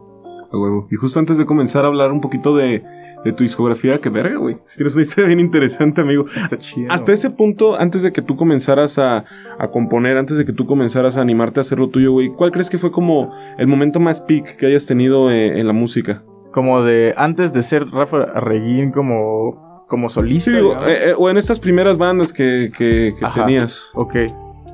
[0.52, 0.88] A huevo.
[0.90, 2.82] Y justo antes de comenzar a hablar un poquito de,
[3.24, 4.58] de tu discografía, que verga, güey.
[4.76, 6.26] Tienes una historia bien interesante, amigo.
[6.36, 6.90] Está chido.
[6.90, 9.24] Hasta ese punto, antes de que tú comenzaras a,
[9.58, 12.50] a componer, antes de que tú comenzaras a animarte a hacer lo tuyo, güey, ¿cuál
[12.50, 16.22] crees que fue como el momento más peak que hayas tenido eh, en la música?
[16.50, 20.50] Como de, antes de ser Rafa Reguín como, como solista.
[20.50, 23.88] Sí, digo, eh, eh, o en estas primeras bandas que, que, que tenías.
[23.94, 24.16] Ok.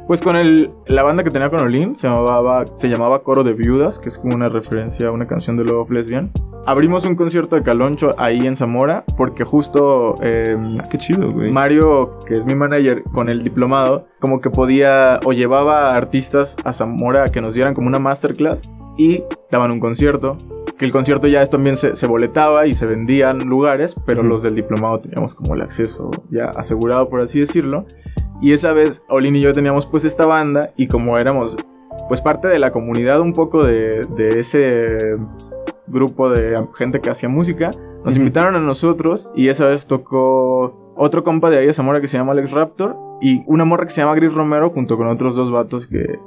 [0.06, 3.54] Pues con el, la banda que tenía con Olin se llamaba, se llamaba Coro de
[3.54, 6.30] Viudas, que es como una referencia a una canción de Love Lesbian.
[6.64, 10.56] Abrimos un concierto de Caloncho ahí en Zamora, porque justo eh,
[10.90, 11.50] qué chido, güey.
[11.50, 16.56] Mario, que es mi manager, con el diplomado, como que podía o llevaba a artistas
[16.64, 20.36] a Zamora a que nos dieran como una masterclass y daban un concierto.
[20.78, 24.42] Que el concierto ya es- también se, se boletaba y se vendían lugares, pero los
[24.42, 27.86] del diplomado teníamos como el acceso ya asegurado, por así decirlo.
[28.40, 31.56] Y esa vez Olin y yo teníamos pues esta banda y como éramos
[32.08, 37.10] pues parte de la comunidad un poco de, de ese pues, grupo de gente que
[37.10, 37.70] hacía música,
[38.04, 42.08] nos invitaron a nosotros y esa vez tocó otro compa de ahí de Zamora que
[42.08, 45.34] se llama Alex Raptor y una morra que se llama Gris Romero junto con otros
[45.34, 46.18] dos vatos que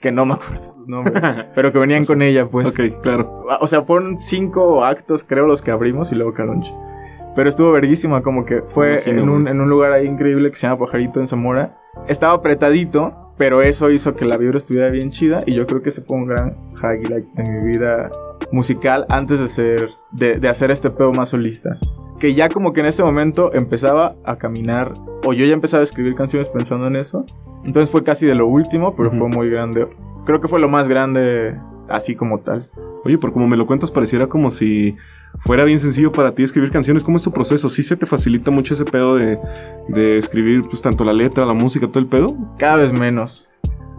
[0.00, 1.22] que no me acuerdo sus nombres,
[1.54, 2.68] pero que venían con ella pues.
[2.68, 3.44] ok, claro.
[3.60, 6.72] O sea, fueron cinco actos, creo, los que abrimos y luego Calonche.
[7.40, 9.50] Pero estuvo verguísima, como que fue en, un, güey.
[9.50, 11.74] en un lugar ahí increíble que se llama Pajarito en Zamora.
[12.06, 15.42] Estaba apretadito, pero eso hizo que la vibra estuviera bien chida.
[15.46, 18.10] Y yo creo que ese fue un gran highlight de mi vida
[18.52, 21.78] musical antes de ser, de, de hacer este pedo más solista.
[22.18, 24.92] Que ya como que en ese momento empezaba a caminar,
[25.24, 27.24] o yo ya empezaba a escribir canciones pensando en eso.
[27.64, 29.88] Entonces fue casi de lo último, pero fue muy grande.
[30.26, 32.68] Creo que fue lo más grande así como tal.
[33.02, 34.94] Oye, por como me lo cuentas, pareciera como si
[35.40, 37.04] fuera bien sencillo para ti escribir canciones.
[37.04, 37.68] ¿Cómo es tu proceso?
[37.68, 39.38] ¿Sí se te facilita mucho ese pedo de,
[39.88, 42.36] de escribir pues tanto la letra, la música, todo el pedo?
[42.58, 43.48] Cada vez menos.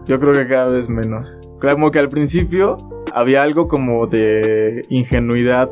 [0.06, 1.40] Yo creo que cada vez menos.
[1.60, 2.76] Como que al principio
[3.12, 5.70] había algo como de ingenuidad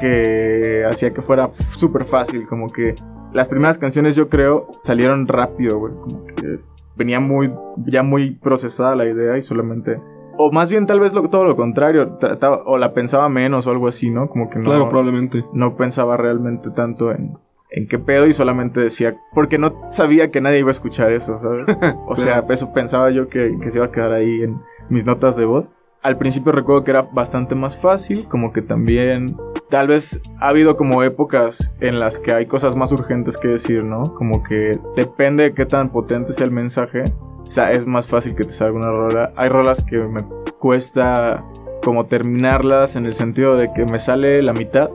[0.00, 2.46] que hacía que fuera súper fácil.
[2.46, 2.94] Como que
[3.32, 5.94] las primeras canciones yo creo salieron rápido, güey.
[5.94, 6.58] Como que
[6.96, 7.52] venía muy,
[7.86, 10.00] ya muy procesada la idea y solamente...
[10.38, 12.16] O más bien tal vez lo, todo lo contrario.
[12.20, 14.28] Trataba, o la pensaba menos o algo así, ¿no?
[14.28, 15.44] Como que no Claro, probablemente.
[15.52, 17.36] no pensaba realmente tanto en,
[17.70, 21.38] en qué pedo y solamente decía, porque no sabía que nadie iba a escuchar eso,
[21.38, 21.66] ¿sabes?
[22.06, 25.36] O sea, eso pensaba yo que, que se iba a quedar ahí en mis notas
[25.36, 25.70] de voz.
[26.00, 29.36] Al principio recuerdo que era bastante más fácil, como que también
[29.68, 33.82] tal vez ha habido como épocas en las que hay cosas más urgentes que decir,
[33.82, 34.14] ¿no?
[34.14, 37.02] Como que depende de qué tan potente sea el mensaje,
[37.44, 39.32] es más fácil que te salga una rola.
[39.36, 40.24] Hay rolas que me
[40.58, 41.44] cuesta
[41.82, 44.90] como terminarlas en el sentido de que me sale la mitad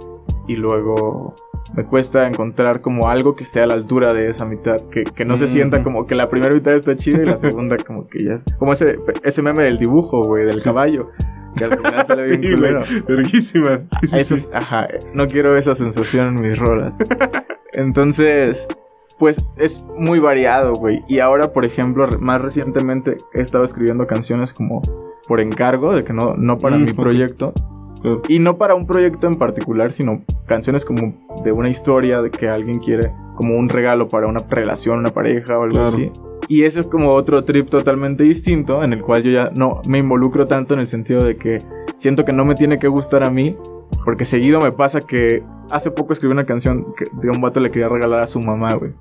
[0.48, 1.36] y luego
[1.76, 5.26] me cuesta encontrar como algo que esté a la altura de esa mitad, que, que
[5.26, 5.84] no se sienta Ujú.
[5.86, 8.46] como que la primera mitad está chida y la segunda como que ya es...
[8.60, 11.10] Como ese, ese meme del dibujo, güey, del caballo,
[11.58, 12.84] que al final sale bien Sí, culero.
[13.08, 13.82] Verguísima.
[14.14, 16.96] Eso ajá, no quiero esa sensación en mis rolas.
[17.72, 18.68] Entonces,
[19.24, 21.02] pues es muy variado, güey.
[21.08, 24.82] Y ahora, por ejemplo, más recientemente he estado escribiendo canciones como
[25.30, 27.54] por encargo, de que no, no para Mm, mi proyecto.
[28.28, 31.14] Y no para un proyecto en particular, sino canciones como
[31.46, 35.58] de una historia de que alguien quiere, como un regalo para una relación, una pareja
[35.58, 35.88] o algo Claro.
[35.88, 36.12] así.
[36.50, 40.00] Y ese es como otro trip totalmente distinto, en el cual yo ya no me
[40.00, 41.62] involucro tanto en el sentido de que
[41.96, 43.56] siento que no me tiene que gustar a mí,
[44.04, 47.72] porque seguido me pasa que hace poco escribí una canción que de un vato le
[47.72, 48.92] quería regalar a su mamá, güey.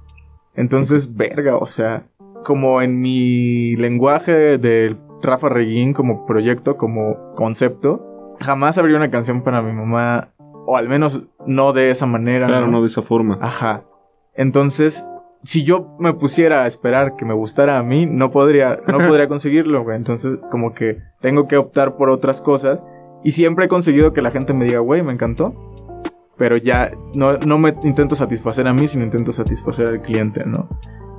[0.54, 2.04] Entonces, verga, o sea,
[2.44, 9.42] como en mi lenguaje de Rafa Reguín como proyecto, como concepto, jamás habría una canción
[9.42, 10.28] para mi mamá,
[10.66, 12.46] o al menos no de esa manera.
[12.46, 13.38] Claro, no de esa forma.
[13.40, 13.84] Ajá.
[14.34, 15.04] Entonces,
[15.42, 19.28] si yo me pusiera a esperar que me gustara a mí, no podría, no podría
[19.28, 19.96] conseguirlo, güey.
[19.96, 22.80] Entonces, como que tengo que optar por otras cosas.
[23.24, 25.71] Y siempre he conseguido que la gente me diga, güey, me encantó.
[26.42, 30.68] Pero ya no, no me intento satisfacer a mí, sino intento satisfacer al cliente, ¿no?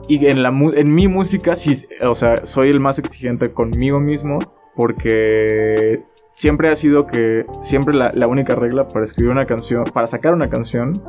[0.10, 4.40] Y en, la, en mi música, sí, o sea, soy el más exigente conmigo mismo.
[4.76, 10.08] Porque siempre ha sido que, siempre la, la única regla para escribir una canción, para
[10.08, 11.02] sacar una canción,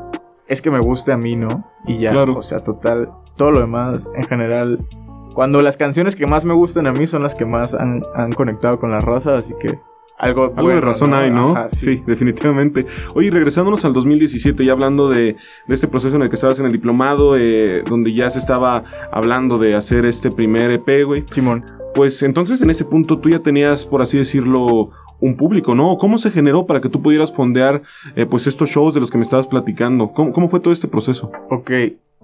[0.47, 1.69] es que me guste a mí, ¿no?
[1.85, 2.37] Y ya, Claro.
[2.37, 4.87] o sea, total, todo lo demás en general.
[5.35, 8.31] Cuando las canciones que más me gustan a mí son las que más han, han
[8.33, 9.77] conectado con la raza, así que
[10.19, 11.53] algo, Algo bueno, de razón hay, ¿no?
[11.53, 12.03] Ajá, sí.
[12.07, 12.87] definitivamente.
[13.15, 16.61] Oye, y regresándonos al 2017, ya hablando de, de este proceso en el que estabas
[16.61, 21.25] en el diplomado, eh, donde ya se estaba hablando de hacer este primer EP, güey.
[21.31, 21.65] Simón.
[21.95, 25.97] Pues entonces en ese punto tú ya tenías, por así decirlo, un público, ¿no?
[25.99, 27.83] ¿Cómo se generó para que tú pudieras fondear
[28.17, 30.13] eh, pues estos shows de los que me estabas platicando?
[30.13, 31.31] ¿Cómo, cómo fue todo este proceso?
[31.51, 31.71] Ok,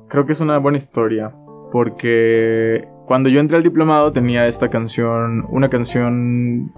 [0.09, 1.33] creo que es una buena historia.
[1.73, 6.73] Porque cuando yo entré al diplomado tenía esta canción, una canción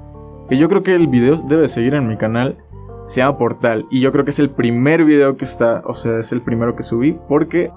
[0.48, 2.58] que yo creo que el video debe seguir en mi canal.
[3.06, 3.86] Se llama Portal.
[3.90, 6.76] Y yo creo que es el primer video que está, o sea, es el primero
[6.76, 7.18] que subí.
[7.28, 7.70] Porque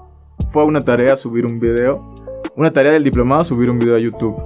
[0.52, 2.14] fue una tarea subir un video.
[2.54, 4.36] Una tarea del diplomado subir un video a YouTube.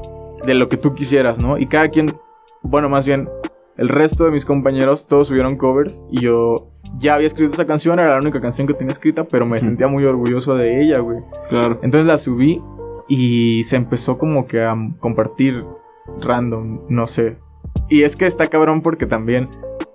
[0.45, 1.59] De lo que tú quisieras, ¿no?
[1.59, 2.15] Y cada quien,
[2.63, 3.29] bueno, más bien,
[3.77, 6.05] el resto de mis compañeros, todos subieron covers.
[6.11, 9.47] Y yo ya había escrito esa canción, era la única canción que tenía escrita, pero
[9.47, 11.19] me sentía muy orgulloso de ella, güey.
[11.49, 11.79] Claro.
[11.83, 12.63] Entonces la subí
[13.09, 15.65] y se empezó como que a compartir
[16.21, 17.39] random, no sé.
[17.91, 19.49] Y es que está cabrón porque también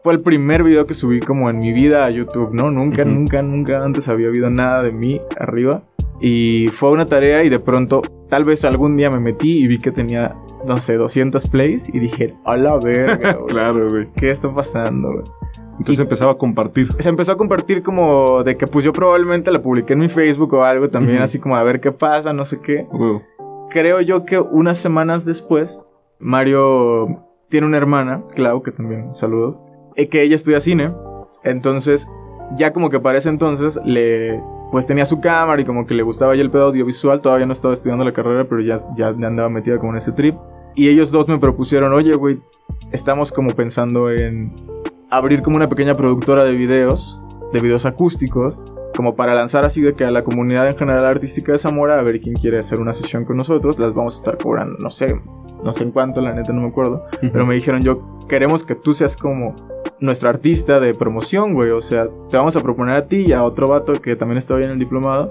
[0.04, 2.70] fue el primer video que subí como en mi vida a YouTube, ¿no?
[2.70, 3.12] Nunca, Ujú.
[3.12, 5.82] nunca, nunca antes había habido nada de mí arriba.
[6.22, 9.80] Y fue una tarea y de pronto, tal vez algún día me metí y vi
[9.80, 13.46] que tenía, no sé, 200 plays y dije, a la verga, güey.
[13.48, 14.08] Claro, güey.
[14.16, 15.24] ¿Qué está pasando, güey?
[15.78, 16.88] Entonces Y- empezaba a compartir.
[17.00, 20.54] se empezó a compartir como de que pues yo probablemente la publiqué en mi Facebook
[20.54, 22.86] o algo también, así como a ver qué pasa, no sé qué.
[23.72, 25.80] Creo yo que unas semanas después,
[26.20, 29.62] Mario tiene una hermana, Clau, que también saludos,
[29.96, 30.92] eh, que ella estudia cine.
[31.44, 32.08] Entonces,
[32.58, 36.04] ya como que para ese entonces le pues tenía su cámara y como que le
[36.04, 39.48] gustaba ya el pedo audiovisual, todavía no estaba estudiando la carrera, pero ya, ya andaba
[39.48, 40.36] metida como en ese trip.
[40.76, 42.42] Y ellos dos me propusieron, oye, güey,
[42.92, 44.54] estamos como pensando en
[45.10, 47.22] abrir como una pequeña productora de videos,
[47.54, 51.52] de videos acústicos, como para lanzar así de que a la comunidad en general artística
[51.52, 54.38] de Zamora, a ver quién quiere hacer una sesión con nosotros, las vamos a estar
[54.38, 55.16] cobrando, no sé,
[55.65, 58.75] no sé en cuánto, la neta no me acuerdo, pero me dijeron yo, queremos que
[58.75, 59.56] tú seas como
[59.99, 63.43] nuestro artista de promoción, güey, o sea, te vamos a proponer a ti y a
[63.43, 65.28] otro vato que también estaba en el diplomado,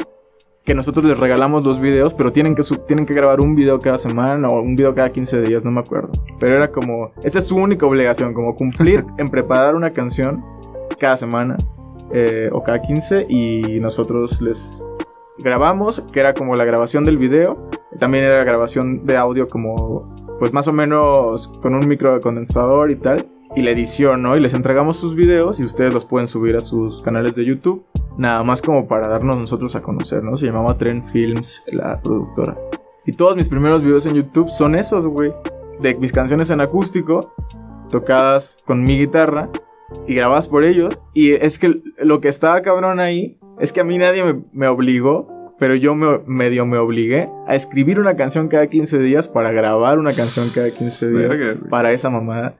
[0.65, 3.79] que nosotros les regalamos los videos, pero tienen que, sub- tienen que grabar un video
[3.81, 6.11] cada semana o un video cada 15 días, no me acuerdo.
[6.41, 10.43] Pero era como, esa es su única obligación, como cumplir en preparar una canción
[10.99, 11.57] cada semana
[12.13, 14.83] eh, o cada 15 y nosotros les
[15.39, 17.59] grabamos, que era como la grabación del video,
[17.99, 20.15] también era la grabación de audio como,
[20.45, 23.27] pues más o menos con un micro de condensador y tal,
[23.57, 24.37] y la edición, ¿no?
[24.37, 27.83] Y les entregamos sus videos y ustedes los pueden subir a sus canales de YouTube.
[28.19, 30.37] Nada más como para darnos nosotros a conocer, ¿no?
[30.37, 32.59] Se llamaba Tren Films, la productora.
[33.07, 35.33] Y todos mis primeros videos en YouTube son esos, güey.
[35.81, 37.33] De mis canciones en acústico,
[37.89, 39.49] tocadas con mi guitarra
[40.07, 41.01] y grabadas por ellos.
[41.15, 45.27] Y es que lo que estaba cabrón ahí es que a mí nadie me obligó,
[45.59, 49.99] pero yo me, medio me obligué a escribir una canción cada 15 días para grabar
[49.99, 51.31] una canción cada 15 días
[51.71, 52.55] para esa mamada.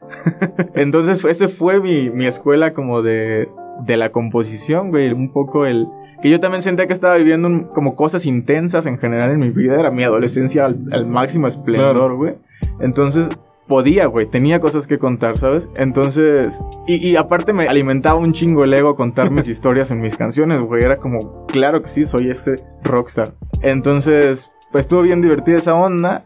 [0.75, 3.49] Entonces, ese fue mi, mi escuela como de,
[3.87, 5.13] de la composición, güey.
[5.13, 5.87] Un poco el.
[6.23, 9.51] Que yo también sentía que estaba viviendo un- como cosas intensas en general en mi
[9.51, 9.79] vida.
[9.79, 12.35] Era mi adolescencia al, al máximo esplendor, güey.
[12.81, 13.29] Entonces,
[13.67, 14.27] podía, güey.
[14.27, 15.69] Tenía cosas que contar, ¿sabes?
[15.75, 16.63] Entonces.
[16.87, 20.61] Y, y aparte me alimentaba un chingo el ego contar mis historias en mis canciones,
[20.61, 20.85] güey.
[20.85, 23.35] Era como, claro que sí, soy este rockstar.
[23.63, 26.23] Entonces, pues estuvo bien divertida esa onda.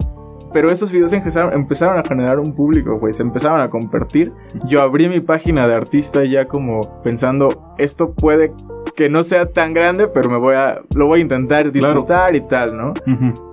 [0.51, 3.13] Pero esos videos empezaron, empezaron a generar un público, güey.
[3.13, 4.33] Se empezaron a compartir.
[4.67, 8.55] Yo abrí mi página de artista ya como pensando, esto puede
[8.97, 12.41] que no sea tan grande, pero me voy a, lo voy a intentar disfrutar y
[12.41, 12.95] tal, ¿no?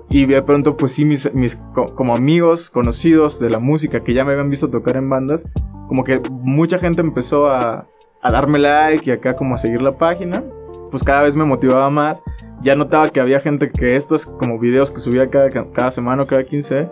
[0.09, 4.23] Y de pronto, pues sí, mis, mis como amigos conocidos de la música que ya
[4.23, 5.45] me habían visto tocar en bandas,
[5.87, 7.87] como que mucha gente empezó a,
[8.21, 10.43] a darme like y acá como a seguir la página.
[10.91, 12.23] Pues cada vez me motivaba más.
[12.61, 16.27] Ya notaba que había gente que estos como videos que subía cada, cada semana o
[16.27, 16.89] cada 15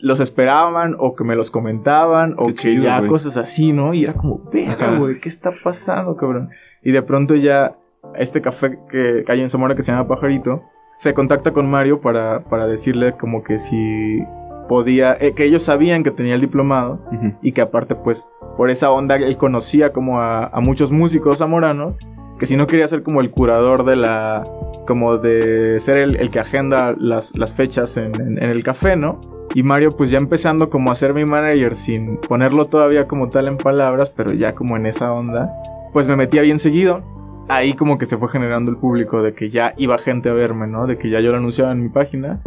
[0.00, 3.92] los esperaban o que me los comentaban o que ya cosas así, ¿no?
[3.94, 6.50] Y era como, venga, güey, ¿qué está pasando, cabrón?
[6.82, 7.76] Y de pronto ya
[8.14, 10.62] este café que, hay en Zamora que se llama Pajarito
[11.00, 14.22] se contacta con Mario para, para decirle como que si
[14.68, 17.00] podía, eh, que ellos sabían que tenía el diplomado
[17.40, 18.26] y que aparte pues
[18.58, 21.94] por esa onda él conocía como a, muchos músicos zamoranos,
[22.38, 24.44] que si no quería ser como el curador de la,
[24.86, 29.22] como de ser el, que agenda las, las fechas en, en, el café, ¿no?
[29.54, 33.48] Y Mario pues ya empezando como a ser mi manager sin ponerlo todavía como tal
[33.48, 35.50] en palabras, pero ya como en esa onda,
[35.94, 37.19] pues me metía bien seguido.
[37.50, 40.68] Ahí como que se fue generando el público de que ya iba gente a verme,
[40.68, 40.86] ¿no?
[40.86, 42.40] De que ya yo lo anunciaba en mi página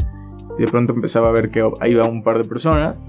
[0.57, 3.01] y de pronto empezaba a ver que ahí iba un par de personas.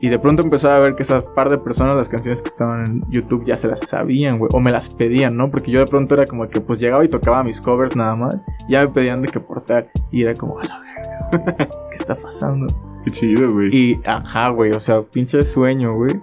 [0.00, 2.86] Y de pronto empezaba a ver que esas par de personas, las canciones que estaban
[2.86, 4.50] en YouTube ya se las sabían, güey.
[4.54, 5.50] O me las pedían, ¿no?
[5.50, 8.36] Porque yo de pronto era como que pues llegaba y tocaba mis covers nada más.
[8.70, 9.90] Ya me pedían de que portar.
[10.10, 12.66] Y era como, a la verga, ¿qué está pasando?
[13.04, 13.76] Qué chido, güey.
[13.76, 16.18] Y, ajá, güey, o sea, pinche sueño, güey.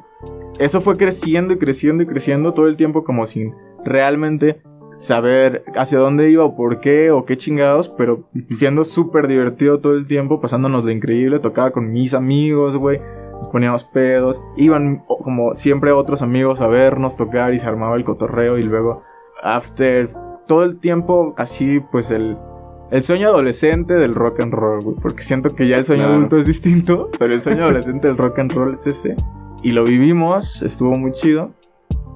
[0.58, 4.62] Eso fue creciendo y creciendo y creciendo todo el tiempo como sin realmente
[4.94, 9.94] saber hacia dónde iba o por qué o qué chingados, pero siendo súper divertido todo
[9.94, 13.00] el tiempo, pasándonos de increíble, tocaba con mis amigos, güey,
[13.42, 18.06] nos poníamos pedos, iban como siempre otros amigos a vernos tocar y se armaba el
[18.06, 19.04] cotorreo y luego
[19.42, 20.10] after
[20.48, 22.38] todo el tiempo así pues el
[22.92, 26.38] el sueño adolescente del rock and roll, güey, porque siento que ya el sueño adulto
[26.38, 29.16] es distinto, pero el sueño adolescente del rock and roll es ese
[29.64, 31.52] y lo vivimos, estuvo muy chido,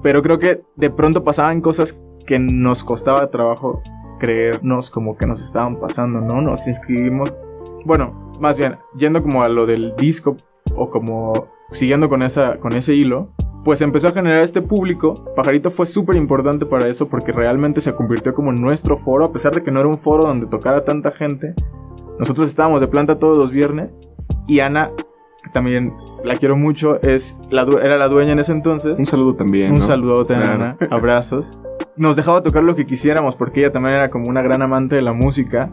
[0.02, 3.82] pero creo que de pronto pasaban cosas que nos costaba trabajo
[4.18, 6.42] creernos como que nos estaban pasando, ¿no?
[6.42, 7.34] Nos inscribimos,
[7.86, 10.36] bueno, más bien, yendo como a lo del disco
[10.76, 13.30] o como siguiendo con, esa, con ese hilo,
[13.64, 15.24] pues empezó a generar este público.
[15.34, 19.54] Pajarito fue súper importante para eso porque realmente se convirtió como nuestro foro, a pesar
[19.54, 21.54] de que no era un foro donde tocara tanta gente.
[22.18, 23.90] Nosotros estábamos de planta todos los viernes
[24.46, 24.90] y Ana,
[25.48, 28.98] que también la quiero mucho, es la, era la dueña en ese entonces.
[28.98, 29.72] Un saludo también.
[29.72, 30.76] Un saludo también.
[30.90, 31.58] Abrazos
[31.96, 35.02] nos dejaba tocar lo que quisiéramos porque ella también era como una gran amante de
[35.02, 35.70] la música.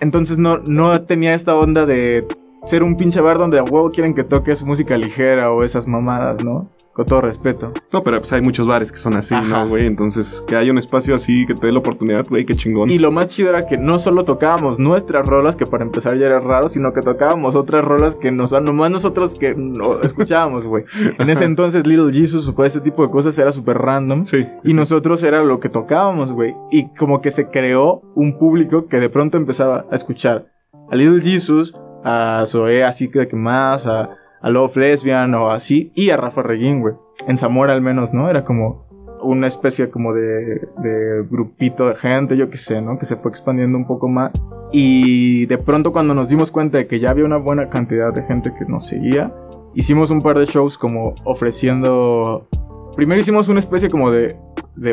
[0.00, 2.24] Entonces no, no tenía esta onda de
[2.64, 6.42] ser un pinche bar donde a huevo quieren que toques música ligera o esas mamadas,
[6.44, 6.70] ¿no?
[6.96, 7.74] Con todo respeto.
[7.92, 9.84] No, pero pues hay muchos bares que son así, ¿no, güey?
[9.84, 12.88] Entonces, que haya un espacio así que te dé la oportunidad, güey, qué chingón.
[12.88, 16.24] Y lo más chido era que no solo tocábamos nuestras rolas, que para empezar ya
[16.24, 20.84] era raro, sino que tocábamos otras rolas que nos, nomás nosotros que no escuchábamos, güey.
[21.18, 24.24] En ese entonces Little Jesus o ese tipo de cosas era súper random.
[24.24, 24.46] Sí.
[24.64, 26.54] Y nosotros era lo que tocábamos, güey.
[26.70, 30.46] Y como que se creó un público que de pronto empezaba a escuchar
[30.90, 36.10] a Little Jesus, a Zoe así que más, a a Love Lesbian o así, y
[36.10, 36.94] a Rafa Reguín, güey.
[37.26, 38.30] En Zamora al menos, ¿no?
[38.30, 38.86] Era como
[39.20, 42.96] una especie como de, de grupito de gente, yo qué sé, ¿no?
[42.96, 44.32] Que se fue expandiendo un poco más.
[44.70, 48.22] Y de pronto cuando nos dimos cuenta de que ya había una buena cantidad de
[48.22, 49.34] gente que nos seguía,
[49.74, 52.46] hicimos un par de shows como ofreciendo...
[52.94, 54.36] Primero hicimos una especie como de,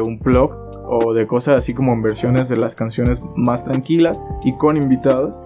[0.01, 0.51] un blog
[0.87, 5.39] o de cosas así como en versiones de las canciones más tranquilas y con invitados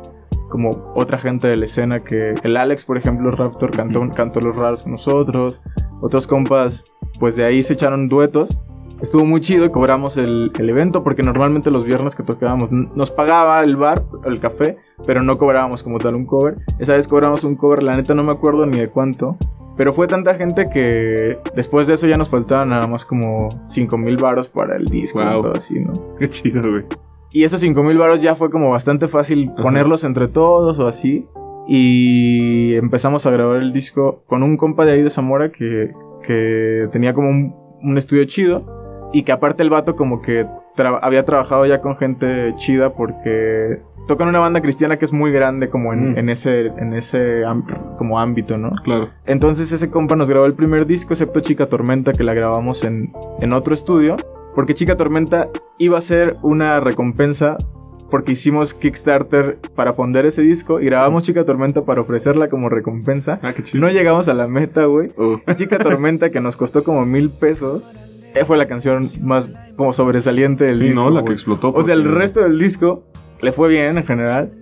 [0.49, 4.55] como otra gente de la escena que el Alex, por ejemplo, Raptor cantó, cantó Los
[4.55, 5.61] Raros con nosotros,
[6.01, 6.85] otros compas,
[7.19, 8.57] pues de ahí se echaron duetos.
[9.01, 13.11] Estuvo muy chido y cobramos el, el evento porque normalmente los viernes que tocábamos nos
[13.11, 16.57] pagaba el bar, el café, pero no cobrábamos como tal un cover.
[16.79, 19.37] Esa vez cobramos un cover, la neta no me acuerdo ni de cuánto,
[19.77, 23.97] pero fue tanta gente que después de eso ya nos faltaban nada más como 5
[23.97, 26.15] mil baros para el disco y todo así, ¿no?
[26.17, 26.85] Qué chido, güey.
[27.31, 31.27] Y esos 5 mil baros ya fue como bastante fácil ponerlos entre todos o así.
[31.67, 35.91] Y empezamos a grabar el disco con un compa de ahí de Zamora que,
[36.23, 39.09] que tenía como un, estudio chido.
[39.13, 40.45] Y que aparte el vato como que
[41.01, 45.31] había trabajado ya con gente chida porque toca en una banda cristiana que es muy
[45.31, 46.17] grande como en, mm.
[46.17, 47.43] en ese, en ese
[47.97, 48.71] como ámbito, ¿no?
[48.83, 49.09] Claro.
[49.25, 53.13] Entonces ese compa nos grabó el primer disco, excepto Chica Tormenta, que la grabamos en,
[53.39, 54.17] en otro estudio.
[54.57, 57.57] Porque Chica Tormenta iba a ser una recompensa
[58.09, 63.39] porque hicimos Kickstarter para fonder ese disco y grabamos Chica Tormenta para ofrecerla como recompensa.
[63.43, 63.85] Ah, qué chido.
[63.85, 65.11] No llegamos a la meta, güey.
[65.15, 65.39] Oh.
[65.55, 67.83] Chica Tormenta, que nos costó como mil pesos,
[68.33, 71.01] eh, fue la canción más como sobresaliente del disco.
[71.01, 71.11] Sí, ¿no?
[71.11, 71.71] La que explotó.
[71.71, 73.03] O sea, el resto del disco
[73.41, 74.53] le fue bien en general.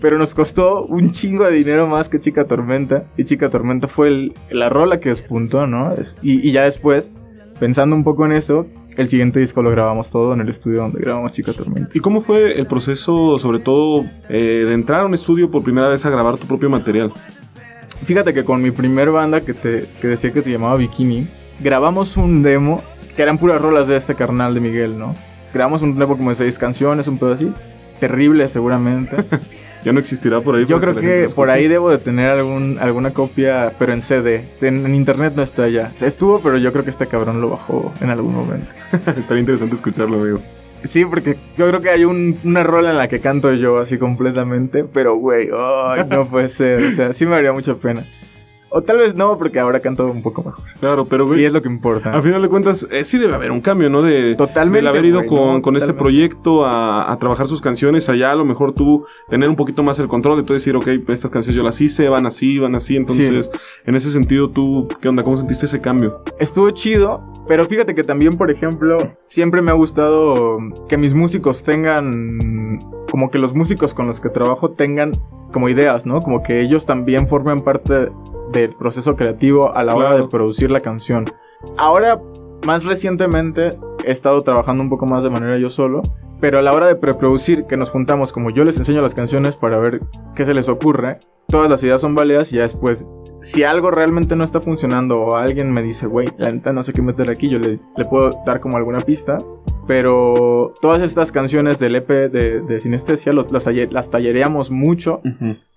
[0.00, 3.04] Pero nos costó un chingo de dinero más que Chica Tormenta.
[3.16, 5.94] Y Chica Tormenta fue la rola que despuntó, ¿no?
[6.22, 7.12] y ya después,
[7.60, 8.66] pensando un poco en eso,
[8.98, 11.90] el siguiente disco lo grabamos todo en el estudio donde grabamos Chica Tormenta.
[11.94, 15.86] ¿Y cómo fue el proceso, sobre todo, eh, de entrar a un estudio por primera
[15.86, 17.12] vez a grabar tu propio material?
[18.04, 21.28] Fíjate que con mi primer banda que, te, que decía que se llamaba Bikini,
[21.60, 22.82] grabamos un demo
[23.14, 25.14] que eran puras rolas de este carnal de Miguel, ¿no?
[25.54, 27.52] Grabamos un demo como de seis canciones, un pedo así.
[28.00, 29.16] Terrible, seguramente.
[29.84, 30.66] ya no existirá por ahí.
[30.66, 34.44] Yo creo que por ahí debo de tener algún, alguna copia, pero en CD.
[34.60, 35.92] En, internet no está ya.
[36.00, 38.70] Estuvo, pero yo creo que este cabrón lo bajó en algún momento.
[39.16, 40.40] Estaría interesante escucharlo, amigo.
[40.84, 44.84] Sí, porque yo creo que hay una rola en la que canto yo así completamente,
[44.84, 46.82] pero güey, no puede ser.
[46.82, 48.06] O sea, sí me haría mucha pena.
[48.70, 50.64] O tal vez no, porque ahora canto un poco mejor.
[50.78, 51.40] Claro, pero güey.
[51.40, 52.12] Y es lo que importa.
[52.12, 54.02] A final de cuentas, eh, sí debe haber un cambio, ¿no?
[54.02, 54.82] De, Totalmente.
[54.82, 59.06] De haber ido con, este proyecto a, trabajar sus canciones allá, a lo mejor tú
[59.28, 62.08] tener un poquito más el control de todo decir, ok, estas canciones yo las hice,
[62.08, 62.96] van así, van así.
[62.96, 63.50] Entonces,
[63.86, 65.22] en ese sentido, tú, ¿qué onda?
[65.22, 66.22] ¿Cómo sentiste ese cambio?
[66.38, 68.98] Estuvo chido, pero fíjate que también, por ejemplo,
[69.28, 70.58] siempre me ha gustado
[70.88, 72.80] que mis músicos tengan.
[73.10, 75.12] Como que los músicos con los que trabajo tengan
[75.52, 76.20] como ideas, ¿no?
[76.20, 78.10] Como que ellos también formen parte
[78.52, 81.26] del proceso creativo a la hora de producir la canción.
[81.76, 82.20] Ahora,
[82.64, 86.02] más recientemente, he estado trabajando un poco más de manera yo solo,
[86.40, 89.56] pero a la hora de preproducir, que nos juntamos, como yo les enseño las canciones
[89.56, 90.00] para ver
[90.34, 91.18] qué se les ocurre,
[91.48, 93.04] todas las ideas son válidas y ya después
[93.40, 96.92] si algo realmente no está funcionando o alguien me dice, güey, la neta no sé
[96.92, 97.78] qué meter aquí, yo le,
[98.10, 99.38] puedo dar como alguna pista.
[99.86, 105.22] Pero todas estas canciones del EP de, de Sinestesia las, las tallereamos mucho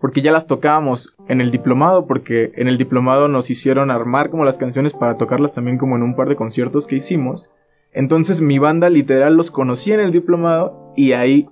[0.01, 4.43] porque ya las tocábamos en el diplomado, porque en el diplomado nos hicieron armar como
[4.43, 7.49] las canciones para tocarlas también como en un par de conciertos que hicimos.
[7.93, 11.47] Entonces mi banda literal los conocí en el diplomado y ahí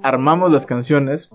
[0.00, 1.30] armamos las canciones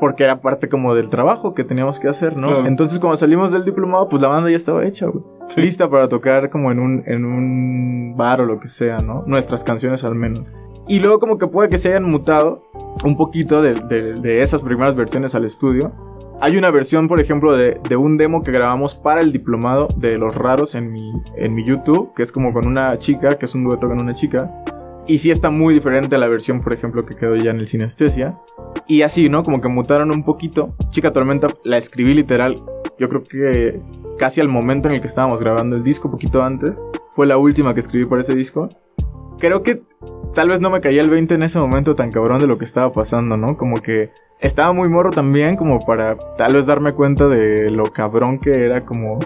[0.00, 2.66] porque era parte como del trabajo que teníamos que hacer, ¿no?
[2.66, 5.24] Entonces cuando salimos del diplomado, pues la banda ya estaba hecha, güey.
[5.56, 9.24] Lista para tocar como en un, en un bar o lo que sea, ¿no?
[9.26, 10.52] Nuestras canciones al menos.
[10.88, 12.64] Y luego como que puede que se hayan mutado
[13.04, 15.92] un poquito de, de, esas primeras versiones al estudio.
[16.40, 20.16] Hay una versión, por ejemplo, de, de, un demo que grabamos para el diplomado de
[20.16, 23.54] Los Raros en mi, en mi YouTube, que es como con una chica, que es
[23.54, 24.50] un dueto con una chica.
[25.10, 27.66] Y sí está muy diferente a la versión, por ejemplo, que quedó ya en el
[27.66, 28.38] Sinestesia.
[28.86, 29.42] Y así, ¿no?
[29.42, 30.76] Como que mutaron un poquito.
[30.90, 32.62] Chica Tormenta la escribí literal,
[32.96, 33.80] yo creo que
[34.18, 36.76] casi al momento en el que estábamos grabando el disco, poquito antes.
[37.12, 38.68] Fue la última que escribí para ese disco.
[39.40, 39.82] Creo que
[40.32, 42.64] tal vez no me caía el 20 en ese momento tan cabrón de lo que
[42.64, 43.56] estaba pasando, ¿no?
[43.56, 48.38] Como que estaba muy morro también, como para tal vez darme cuenta de lo cabrón
[48.38, 49.18] que era como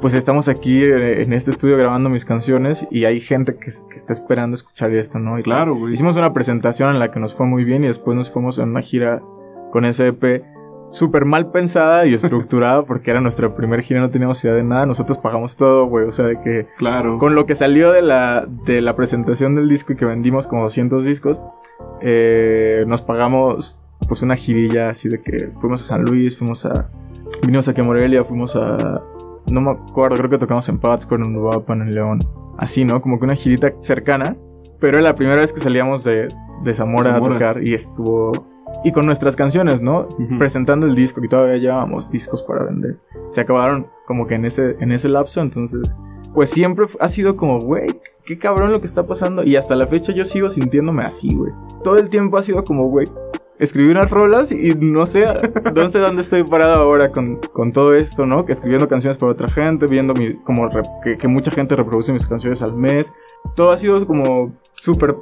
[0.00, 4.12] pues estamos aquí eh, en este estudio grabando mis canciones y hay gente que, está
[4.12, 5.38] esperando escuchar esto, ¿no?
[5.38, 5.92] Y claro, güey.
[5.92, 8.70] Hicimos una presentación en la que nos fue muy bien y después nos fuimos en
[8.70, 9.20] una gira
[9.72, 10.44] con ese EP
[10.90, 14.86] súper mal pensada y estructurada porque era nuestra primera gira, no teníamos idea de nada,
[14.86, 16.68] nosotros pagamos todo, güey, o sea, de que...
[16.78, 17.18] Claro.
[17.18, 20.62] Con lo que salió de la, de la presentación del disco y que vendimos como
[20.62, 21.42] 200 discos,
[22.00, 26.88] eh, nos pagamos pues una girilla así de que fuimos a San Luis, fuimos a...
[27.42, 29.02] Vinimos aquí a Morelia, fuimos a,
[29.50, 32.20] no me acuerdo, creo que tocamos en Pátzcuaro, en Uruapan, en León.
[32.56, 33.00] Así, ¿no?
[33.00, 34.36] Como que una girita cercana.
[34.80, 36.28] Pero era la primera vez que salíamos de,
[36.64, 38.32] de Zamora, a tocar y estuvo...
[38.84, 40.08] Y con nuestras canciones, ¿no?
[40.38, 42.98] Presentando el disco, que todavía llevábamos discos para vender.
[43.30, 45.96] Se acabaron como que en ese, en ese lapso, entonces...
[46.34, 47.88] Pues siempre ha sido como, güey,
[48.24, 49.42] qué cabrón lo que está pasando.
[49.42, 51.52] Y hasta la fecha yo sigo sintiéndome así, güey.
[51.82, 53.08] Todo el tiempo ha sido como, güey,
[53.58, 55.26] escribí unas rolas y no sé,
[55.74, 58.44] no sé dónde estoy parado ahora con, con, todo esto, ¿no?
[58.44, 60.70] Que escribiendo canciones para otra gente, viendo mi, como
[61.02, 63.12] que, que, mucha gente reproduce mis canciones al mes.
[63.54, 65.16] Todo ha sido como súper...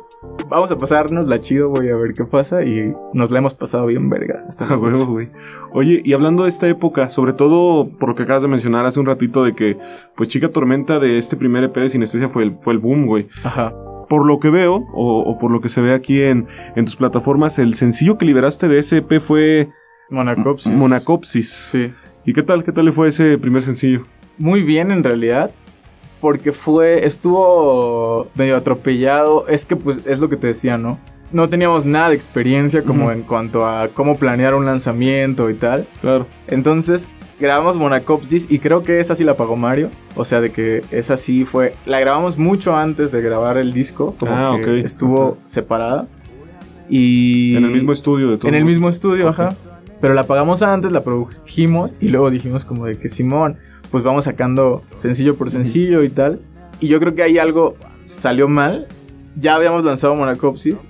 [0.49, 3.87] Vamos a pasarnos la chido, voy a ver qué pasa y nos la hemos pasado
[3.87, 4.45] bien verga.
[4.49, 5.31] Hasta huevo, güey.
[5.73, 8.99] Oye, y hablando de esta época, sobre todo por lo que acabas de mencionar hace
[8.99, 9.79] un ratito de que,
[10.17, 13.29] pues Chica Tormenta de este primer EP de Sinestesia fue el, fue el boom, güey.
[13.45, 13.73] Ajá
[14.09, 17.59] por lo que veo, o, por lo que se ve aquí en, en, tus plataformas,
[17.59, 19.69] el sencillo que liberaste de ese EP fue...
[20.11, 20.73] Monacopsis.
[20.73, 21.51] Monacopsis.
[21.51, 21.93] Sí.
[22.25, 22.65] ¿Y qué tal?
[22.65, 24.03] ¿Qué tal le fue ese primer sencillo?
[24.39, 25.51] Muy bien, en realidad.
[26.21, 27.07] Porque fue...
[27.07, 29.47] Estuvo medio atropellado.
[29.49, 30.99] Es que, pues, es lo que te decía, ¿no?
[31.33, 35.87] No teníamos nada de experiencia como en cuanto a cómo planear un lanzamiento y tal.
[36.01, 36.27] Claro.
[36.47, 37.09] Entonces,
[37.39, 39.91] grabamos Monacopsis y creo que esa sí la pagó Mario.
[40.15, 41.75] O sea, de que esa sí fue.
[41.85, 44.15] La grabamos mucho antes de grabar el disco.
[44.19, 46.07] Como ah, que estuvo separada.
[46.89, 47.57] Y.
[47.57, 48.49] En el mismo estudio de todo.
[48.49, 49.51] En el mismo estudio, ajá.
[50.01, 53.57] Pero la pagamos antes, la produjimos y luego dijimos como de que Simón,
[53.91, 56.41] pues vamos sacando sencillo por sencillo y tal.
[56.81, 58.87] Y yo creo que ahí algo salió mal.
[59.41, 60.85] Ya habíamos lanzado Monacopsis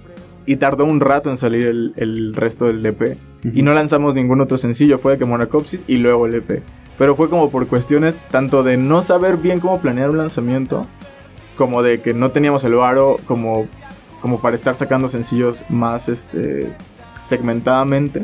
[0.45, 2.83] y tardó un rato en salir el, el resto del
[3.55, 6.63] Y no lanzamos ningún otro sencillo, fue de que Monacopsis y luego el EP.
[6.99, 10.87] Pero fue como por cuestiones tanto de no saber bien cómo planear un lanzamiento,
[11.57, 13.67] como de que no teníamos el varo como,
[14.21, 16.73] como para estar sacando sencillos más este,
[17.25, 18.23] segmentadamente.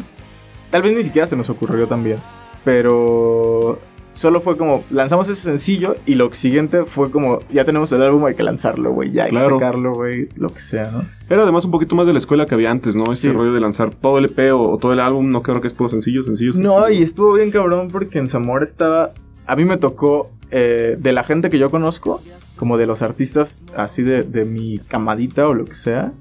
[0.71, 2.17] Tal vez ni siquiera se nos ocurrió también.
[2.65, 3.79] Pero
[4.13, 8.25] solo fue como, lanzamos ese sencillo y lo siguiente fue como, ya tenemos el álbum,
[8.27, 11.05] hay que lanzarlo, güey, ya hay que sacarlo, güey, lo que sea, ¿no?
[11.29, 13.11] Era además un poquito más de la escuela que había antes, ¿no?
[13.13, 15.75] Ese rollo de lanzar todo el EP o, todo el álbum, no creo que es
[15.75, 16.81] puro sencillo, sencillo, sencillo.
[16.81, 19.13] No, y estuvo bien cabrón porque en Zamora estaba,
[19.47, 22.21] a mí me tocó, eh, de la gente que yo conozco,
[22.57, 26.13] como de los artistas así de, de mi camadita o lo que sea,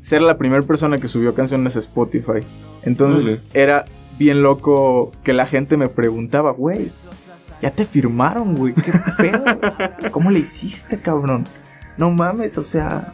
[0.00, 2.40] ser la primera persona que subió canciones a Spotify.
[2.84, 3.84] Entonces era
[4.18, 6.90] bien loco que la gente me preguntaba, güey,
[7.62, 9.44] ya te firmaron, güey, qué pedo,
[10.10, 11.44] ¿cómo le hiciste, cabrón?
[11.96, 13.12] No mames, o sea,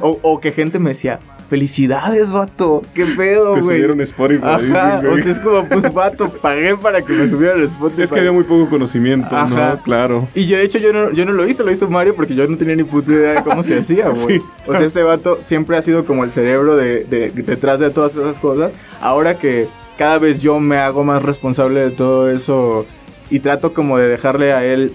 [0.00, 1.18] o, que gente me decía,
[1.48, 3.60] felicidades, vato, qué pedo, güey.
[3.60, 4.44] Te subieron Spotify.
[4.44, 8.02] Ajá, o sea, es como, pues, vato, pagué para que me subieran Spotify.
[8.02, 9.78] Es que había muy poco conocimiento, ¿no?
[9.82, 10.28] Claro.
[10.34, 12.46] Y yo, de hecho, yo no, yo no lo hice, lo hizo Mario porque yo
[12.46, 14.42] no tenía ni puta idea de cómo se hacía, güey.
[14.66, 18.14] O sea, ese vato siempre ha sido como el cerebro de, de, detrás de todas
[18.14, 18.72] esas cosas.
[19.00, 19.68] Ahora que
[19.98, 22.86] cada vez yo me hago más responsable de todo eso
[23.30, 24.94] y trato como de dejarle a él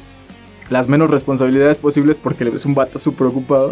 [0.69, 3.69] las menos responsabilidades posibles porque es un vato súper ocupado.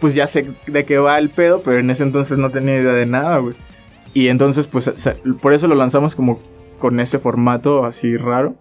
[0.00, 2.94] Pues ya sé de qué va el pedo, pero en ese entonces no tenía idea
[2.94, 3.54] de nada, güey.
[4.14, 4.90] Y entonces, pues,
[5.42, 6.40] por eso lo lanzamos como
[6.78, 8.54] con ese formato así raro.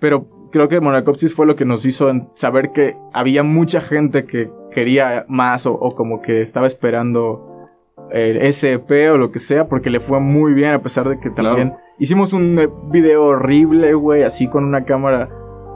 [0.00, 4.50] Pero creo que Monacopsis fue lo que nos hizo saber que había mucha gente que
[4.72, 7.53] quería más o como que estaba esperando
[8.10, 11.30] el SP o lo que sea, porque le fue muy bien, a pesar de que
[11.30, 15.28] también hicimos un eh, video horrible, güey, así con una cámara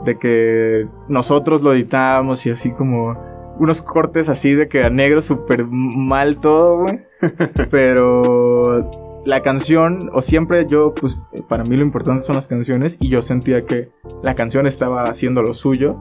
[0.05, 3.17] de que nosotros lo editábamos y así como
[3.59, 7.01] unos cortes así de que a negro súper mal todo, güey.
[7.69, 8.89] Pero
[9.25, 11.17] la canción, o siempre yo, pues
[11.49, 13.89] para mí lo importante son las canciones y yo sentía que
[14.23, 15.97] la canción estaba haciendo lo suyo.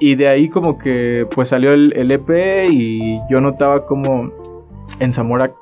[0.00, 4.32] Y de ahí como que pues salió el, el EP y yo notaba como
[4.98, 5.52] en Zamora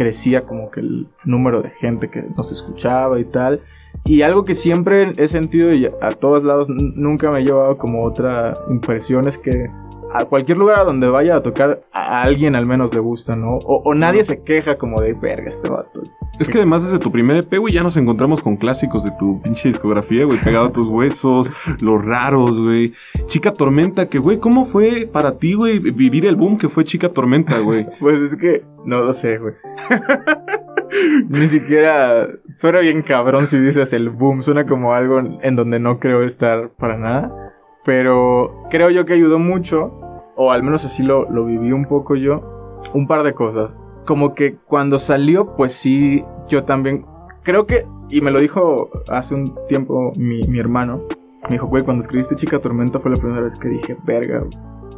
[0.00, 3.60] crecía como que el número de gente que nos escuchaba y tal.
[4.06, 8.02] Y algo que siempre he sentido y a todos lados nunca me ha llevado como
[8.02, 9.68] otra impresión es que
[10.12, 13.58] a cualquier lugar a donde vaya a tocar, a alguien al menos le gusta, ¿no?
[13.64, 16.02] O, nadie se queja como de, verga, este vato.
[16.38, 19.40] Es que además desde tu primer EP, güey, ya nos encontramos con clásicos de tu
[19.42, 22.94] pinche discografía, güey, pegado a tus huesos, los raros, güey.
[23.26, 27.10] Chica Tormenta, que, güey, ¿cómo fue para ti, güey, vivir el boom que fue Chica
[27.10, 27.86] Tormenta, güey?
[28.00, 29.54] pues es que, no lo sé, güey.
[31.28, 36.00] Ni siquiera suena bien cabrón si dices el boom, suena como algo en donde no
[36.00, 37.49] creo estar para nada.
[37.84, 39.92] Pero creo yo que ayudó mucho,
[40.36, 43.76] o al menos así lo, lo viví un poco yo, un par de cosas.
[44.06, 47.06] Como que cuando salió, pues sí, yo también
[47.42, 51.02] creo que, y me lo dijo hace un tiempo mi, mi hermano,
[51.44, 54.44] me dijo, güey, cuando escribiste Chica Tormenta fue la primera vez que dije, verga,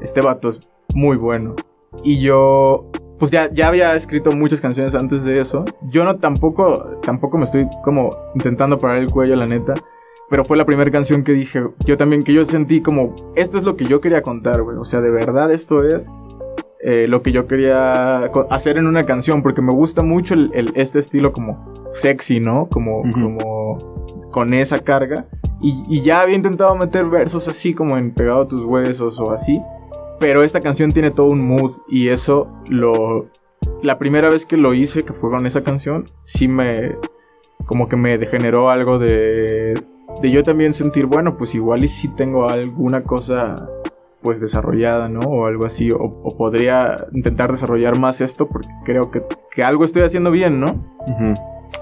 [0.00, 0.60] este vato es
[0.94, 1.54] muy bueno.
[2.02, 5.64] Y yo, pues ya, ya había escrito muchas canciones antes de eso.
[5.90, 9.74] Yo no tampoco, tampoco me estoy como intentando parar el cuello, la neta
[10.32, 13.64] pero fue la primera canción que dije, yo también, que yo sentí como, esto es
[13.64, 14.78] lo que yo quería contar, güey.
[14.78, 16.10] O sea, de verdad esto es
[16.80, 21.00] eh, lo que yo quería hacer en una canción, porque me gusta mucho el, este
[21.00, 22.66] estilo como sexy, ¿no?
[22.70, 25.26] Como, como con esa carga.
[25.60, 29.32] Y, y, ya había intentado meter versos así como en pegado a tus huesos o
[29.32, 29.60] así.
[30.18, 33.26] Pero esta canción tiene todo un mood y eso lo...
[33.82, 36.96] La primera vez que lo hice, que fue con esa canción, sí me...
[37.66, 42.08] Como que me generó algo de de yo también sentir, bueno, pues igual y si
[42.08, 43.68] tengo alguna cosa
[44.22, 45.20] pues desarrollada, ¿no?
[45.20, 50.02] O algo así, o, podría intentar desarrollar más esto porque creo que, que algo estoy
[50.02, 50.84] haciendo bien, ¿no?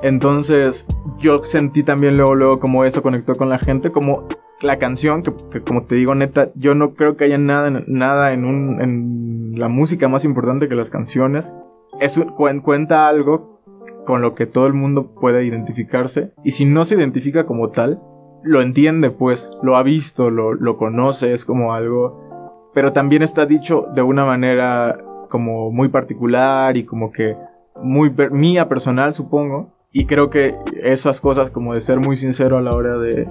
[0.03, 0.87] Entonces
[1.19, 4.27] yo sentí también luego, luego como eso conectó con la gente, como
[4.63, 8.45] la canción, que, como te digo neta, yo no creo que haya nada, nada en,
[8.45, 11.59] un, en la música más importante que las canciones.
[12.01, 12.21] Es
[12.63, 13.61] cuenta algo
[14.07, 18.01] con lo que todo el mundo puede identificarse y si no se identifica como tal,
[18.43, 23.47] lo entiende, pues, lo ha visto, lo, lo conoce, es como algo, pero también está
[23.47, 27.37] dicho de una manera como muy particular y como que
[27.83, 29.73] muy mía personal, supongo.
[29.93, 33.29] Y creo que esas cosas como de ser muy sincero a la hora de,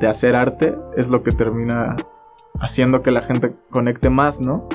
[0.00, 1.96] de hacer arte es lo que termina
[2.60, 4.68] haciendo que la gente conecte más, ¿no?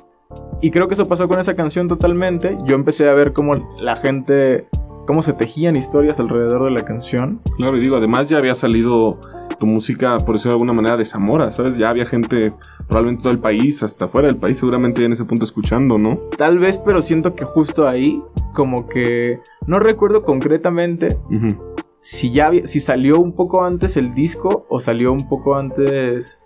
[0.62, 2.58] Y creo que eso pasó con esa canción totalmente.
[2.66, 4.68] Yo empecé a ver cómo la gente,
[5.06, 7.40] cómo se tejían historias alrededor de la canción.
[7.58, 9.20] Claro, y digo, además ya había salido
[9.60, 11.78] tu música, por decirlo de alguna manera, de Zamora, ¿sabes?
[11.78, 12.54] Ya había gente
[12.88, 16.18] probablemente todo el país, hasta fuera del país, seguramente en ese punto escuchando, ¿no?
[16.38, 18.22] Tal vez, pero siento que justo ahí,
[18.54, 21.18] como que no recuerdo concretamente
[22.02, 26.44] si ya si salió un poco antes el disco o salió un poco antes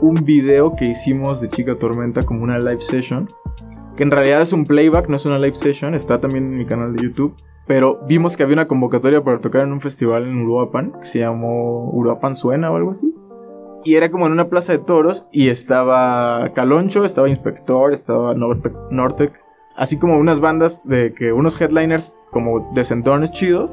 [0.00, 3.28] un video que hicimos de Chica Tormenta como una live session.
[3.96, 5.94] Que en realidad es un playback, no es una live session.
[5.94, 7.34] Está también en mi canal de YouTube.
[7.66, 10.92] Pero vimos que había una convocatoria para tocar en un festival en Uruapan.
[11.00, 13.14] Que se llamó Uruapan Suena o algo así.
[13.84, 15.26] Y era como en una plaza de toros.
[15.32, 18.74] Y estaba Caloncho, estaba Inspector, estaba Nortec.
[18.90, 19.44] Nortec
[19.76, 23.72] así como unas bandas de que unos headliners como de centones chidos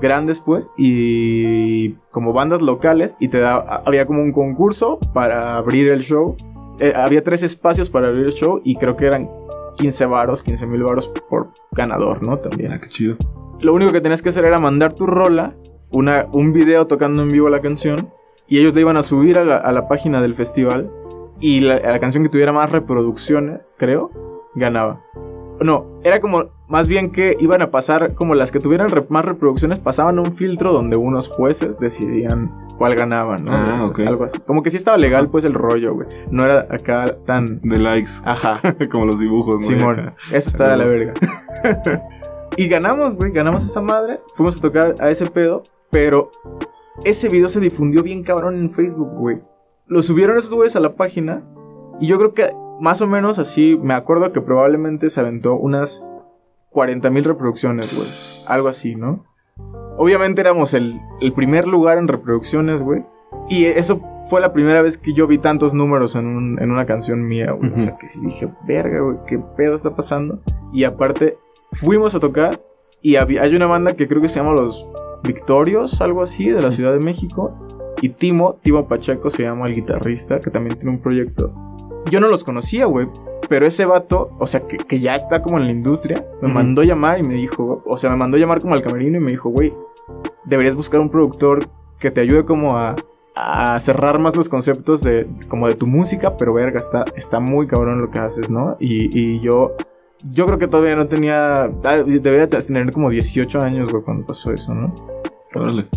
[0.00, 5.88] grandes pues y como bandas locales y te da había como un concurso para abrir
[5.88, 6.36] el show
[6.78, 9.28] eh, había tres espacios para abrir el show y creo que eran
[9.78, 12.72] 15 varos 15 mil varos por ganador no también.
[12.72, 13.16] Ah qué chido.
[13.60, 15.54] Lo único que tenías que hacer era mandar tu rola
[15.90, 18.10] una, un video tocando en vivo la canción
[18.46, 20.90] y ellos le iban a subir a la, página del festival
[21.40, 24.10] y la canción que tuviera más reproducciones creo
[24.54, 25.00] ganaba
[25.60, 29.78] no, era como más bien que iban a pasar, como las que tuvieran más reproducciones,
[29.78, 33.52] pasaban un filtro donde unos jueces decidían cuál ganaban, ¿no?
[33.52, 34.38] Ah, Algo así.
[34.40, 36.08] Como que sí estaba legal, pues, el rollo, güey.
[36.30, 37.60] No era acá tan...
[37.62, 38.12] De likes.
[38.24, 38.60] Ajá.
[38.90, 39.66] como los dibujos, ¿no?
[39.66, 41.14] Simón, eso está de la verga.
[42.56, 44.20] y ganamos, güey, ganamos esa madre.
[44.34, 46.30] Fuimos a tocar a ese pedo, pero
[47.04, 49.40] ese video se difundió bien cabrón en Facebook, güey.
[49.86, 51.42] Lo subieron esos güeyes a la página
[51.98, 56.04] y yo creo que más o menos así, me acuerdo que probablemente se aventó unas
[56.70, 58.56] 40 mil reproducciones, güey.
[58.56, 59.24] Algo así, ¿no?
[59.96, 61.00] Obviamente éramos el,
[61.34, 63.04] primer lugar en reproducciones, güey.
[63.48, 67.52] Y eso fue la primera vez que yo vi tantos números en, una canción mía,
[67.52, 67.72] güey.
[67.72, 70.40] O sea, que sí dije, verga, güey, ¿qué pedo está pasando?
[70.72, 71.36] Y aparte,
[71.72, 72.60] fuimos a tocar
[73.02, 74.86] y hay una banda que creo que se llama Los
[75.24, 77.54] Victorios, algo así, de la Ciudad de México.
[78.00, 81.52] Y Timo, Timo Pacheco se llama el guitarrista, que también tiene un proyecto
[82.10, 83.08] yo no los conocía, güey.
[83.48, 87.18] Pero ese vato, o sea, que, ya está como en la industria, me mandó llamar
[87.18, 89.72] y me dijo, o sea, me mandó llamar como al camerino y me dijo, güey,
[90.44, 91.68] deberías buscar un productor
[91.98, 92.96] que te ayude como a,
[93.34, 97.66] a cerrar más los conceptos de, como de tu música, pero verga, está, está muy
[97.66, 98.76] cabrón lo que haces, ¿no?
[98.80, 99.76] Y, y yo,
[100.30, 104.52] yo creo que todavía no tenía, ah, debería tener como 18 años, güey, cuando pasó
[104.52, 104.94] eso, ¿no?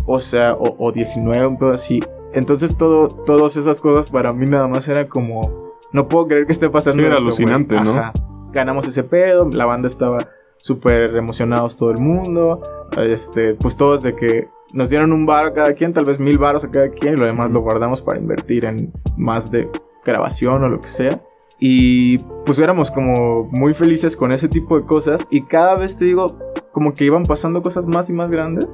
[0.06, 2.00] O sea, o, o 19, un poco así.
[2.32, 5.61] Entonces todo, todas esas cosas para mí nada más era como
[5.92, 7.02] no puedo creer que esté pasando.
[7.02, 8.12] Sí, era alucinante, ¿no?
[8.52, 10.28] Ganamos ese pedo, la banda estaba
[10.58, 12.62] súper emocionados todo el mundo.
[12.96, 16.38] Este, pues todos de que nos dieron un bar a cada quien, tal vez mil
[16.38, 19.68] baros a cada quien, y lo demás lo guardamos para invertir en más de
[20.04, 21.20] grabación o lo que sea.
[21.58, 25.24] Y pues éramos como muy felices con ese tipo de cosas.
[25.30, 26.36] Y cada vez te digo,
[26.72, 28.66] como que iban pasando cosas más y más grandes.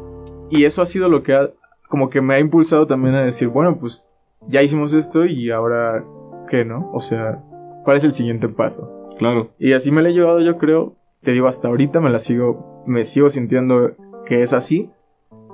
[0.51, 1.51] Y eso ha sido lo que ha,
[1.89, 4.05] como que me ha impulsado también a decir, bueno, pues
[4.47, 6.03] ya hicimos esto y ahora
[6.49, 6.91] qué, ¿no?
[6.93, 7.43] O sea,
[7.85, 9.09] ¿cuál es el siguiente paso?
[9.19, 9.51] Claro.
[9.59, 10.97] Y así me la he llevado, yo creo.
[11.23, 13.93] Te digo, hasta ahorita me la sigo, me sigo sintiendo
[14.27, 14.91] que es así.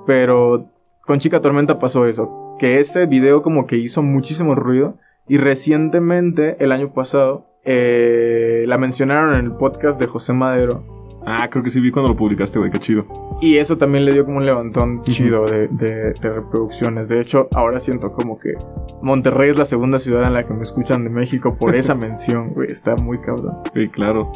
[0.05, 0.69] Pero
[1.05, 2.55] con Chica Tormenta pasó eso.
[2.59, 4.97] Que ese video como que hizo muchísimo ruido.
[5.27, 10.94] Y recientemente, el año pasado, eh, la mencionaron en el podcast de José Madero.
[11.25, 13.05] Ah, creo que sí vi cuando lo publicaste, güey, qué chido.
[13.41, 17.09] Y eso también le dio como un levantón chido de, de, reproducciones.
[17.09, 18.53] De hecho, ahora siento como que
[19.01, 22.53] Monterrey es la segunda ciudad en la que me escuchan de México por esa mención,
[22.53, 22.69] güey.
[22.69, 23.57] Está muy cabrón.
[23.73, 24.31] Sí, claro.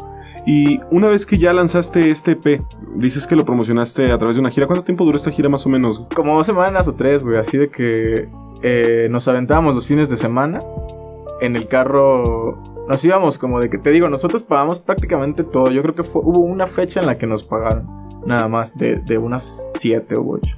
[0.46, 2.62] Y una vez que ya lanzaste este EP,
[2.96, 4.68] dices que lo promocionaste a través de una gira.
[4.68, 6.08] ¿Cuánto tiempo duró esta gira más o menos?
[6.16, 7.38] Como dos semanas o tres, güey.
[7.38, 8.30] Así de que
[8.62, 10.62] eh, nos aventábamos los fines de semana
[11.42, 15.70] en el carro nos íbamos como de que, te digo, nosotros pagamos prácticamente todo.
[15.70, 17.88] Yo creo que fue, hubo una fecha en la que nos pagaron,
[18.26, 20.58] nada más, de, de unas 7 u 8.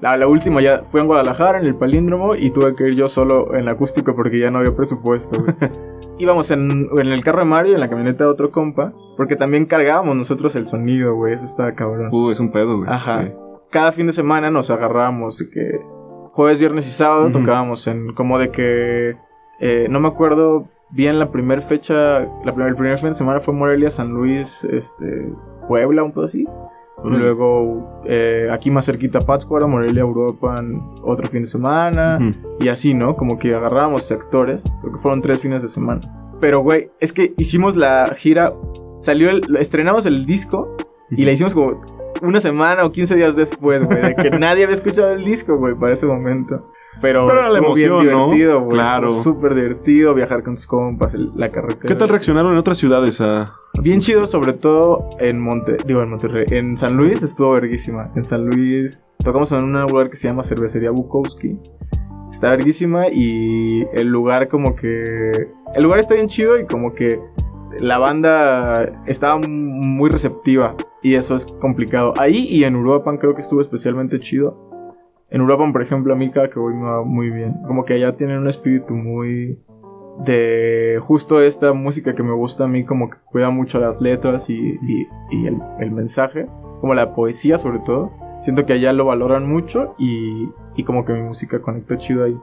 [0.00, 3.08] La, la, última ya fue en Guadalajara, en el palíndromo, y tuve que ir yo
[3.08, 5.44] solo en acústico porque ya no había presupuesto,
[6.18, 9.66] Íbamos en, en, el carro de Mario, en la camioneta de otro compa, porque también
[9.66, 12.10] cargábamos nosotros el sonido, güey, eso estaba cabrón.
[12.10, 12.88] Uh, es un pedo, güey.
[12.88, 13.32] Ajá.
[13.70, 15.80] Cada fin de semana nos agarramos, que
[16.30, 19.16] jueves, viernes y sábado tocábamos en, como de que,
[19.58, 23.40] eh, no me acuerdo bien la primera fecha, la primer, el primer fin de semana
[23.40, 25.32] fue Morelia, San Luis, este,
[25.68, 26.46] Puebla, un poco así.
[27.04, 30.62] Luego, eh, aquí más cerquita, Pátzcuaro, Morelia, Europa,
[31.02, 32.18] otro fin de semana.
[32.58, 33.16] Y así, ¿no?
[33.16, 34.64] Como que agarrábamos sectores.
[34.80, 36.00] Creo que fueron tres fines de semana.
[36.40, 38.54] Pero, güey, es que hicimos la gira.
[39.00, 39.56] Salió el.
[39.58, 40.76] Estrenamos el disco.
[41.10, 41.82] Y la hicimos como
[42.22, 44.00] una semana o 15 días después, güey.
[44.00, 46.72] De que nadie había escuchado el disco, güey, para ese momento.
[47.00, 48.76] Pero, Pero la emoción, bien divertido, güey.
[48.76, 49.10] Claro.
[49.22, 51.88] Súper divertido viajar con tus compas, la carretera.
[51.88, 53.52] ¿Qué tal reaccionaron en otras ciudades a...?
[53.80, 55.76] Bien chido, sobre todo en Monte...
[55.86, 56.46] Digo, en Monterrey.
[56.50, 58.10] En San Luis estuvo verguísima.
[58.16, 61.58] En San Luis tocamos en un lugar que se llama Cervecería Bukowski.
[62.30, 65.48] Está verguísima y el lugar como que...
[65.74, 67.20] El lugar está bien chido y como que
[67.78, 72.14] la banda estaba muy receptiva y eso es complicado.
[72.16, 74.66] Ahí y en Uruapan creo que estuvo especialmente chido
[75.30, 77.54] En Europa, por ejemplo, a mí cada que voy me va muy bien.
[77.66, 79.58] Como que allá tienen un espíritu muy
[80.24, 84.48] de justo esta música que me gusta a mí, como que cuida mucho las letras
[84.48, 84.78] y,
[85.78, 86.46] el, mensaje,
[86.80, 88.12] como la poesía sobre todo.
[88.40, 92.38] Siento que allá lo valoran mucho y, y como que mi música conecta chido ahí.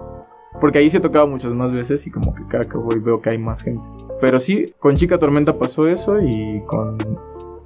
[0.59, 3.21] Porque ahí se he tocado muchas más veces y como que cada que voy veo
[3.21, 3.83] que hay más gente.
[4.19, 6.97] Pero sí, con Chica Tormenta pasó eso y con...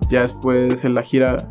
[0.10, 1.50] Ya después en la gira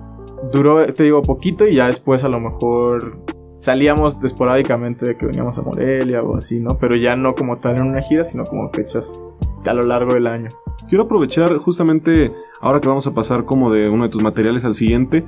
[0.51, 3.19] duró, te digo, poquito y ya después a lo mejor
[3.59, 6.79] salíamos esporádicamente de que veníamos a Morelia o así, ¿no?
[6.79, 9.21] Pero ya no como tal en una gira, sino como fechas
[9.65, 10.51] a lo largo del año.
[10.89, 14.75] Quiero aprovechar justamente ahora que vamos a pasar como de uno de tus materiales al
[14.75, 15.25] siguiente,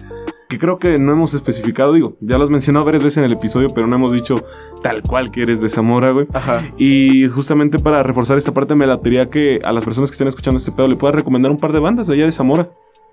[0.49, 3.33] que creo que no hemos especificado, digo, ya lo has mencionado varias veces en el
[3.33, 4.37] episodio, pero no hemos dicho
[4.83, 6.27] tal cual que eres de Zamora, güey.
[6.33, 6.63] Ajá.
[6.79, 10.59] Y justamente para reforzar esta parte me latería que a las personas que estén escuchando
[10.59, 12.71] este pedo le puedas recomendar un par de bandas de allá de Zamora.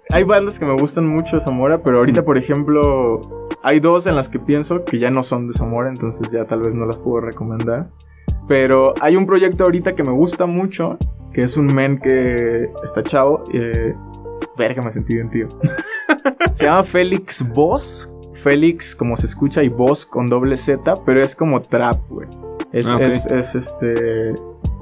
[0.10, 4.16] Hay bandas que me gustan mucho de Zamora, pero ahorita, por ejemplo, hay dos en
[4.16, 7.00] las que pienso que ya no son de Zamora, entonces ya tal vez no las
[7.00, 7.90] puedo recomendar.
[8.48, 10.98] Pero hay un proyecto ahorita que me gusta mucho,
[11.34, 13.44] que es un men que está chavo.
[13.52, 13.96] Eh,
[14.58, 15.48] verga, me sentí bien, tío.
[16.52, 18.12] se llama Félix Boss.
[18.34, 22.28] Félix, como se escucha, y Boss con doble Z, pero es como trap, güey.
[22.72, 24.36] Es, ah, es, es, este.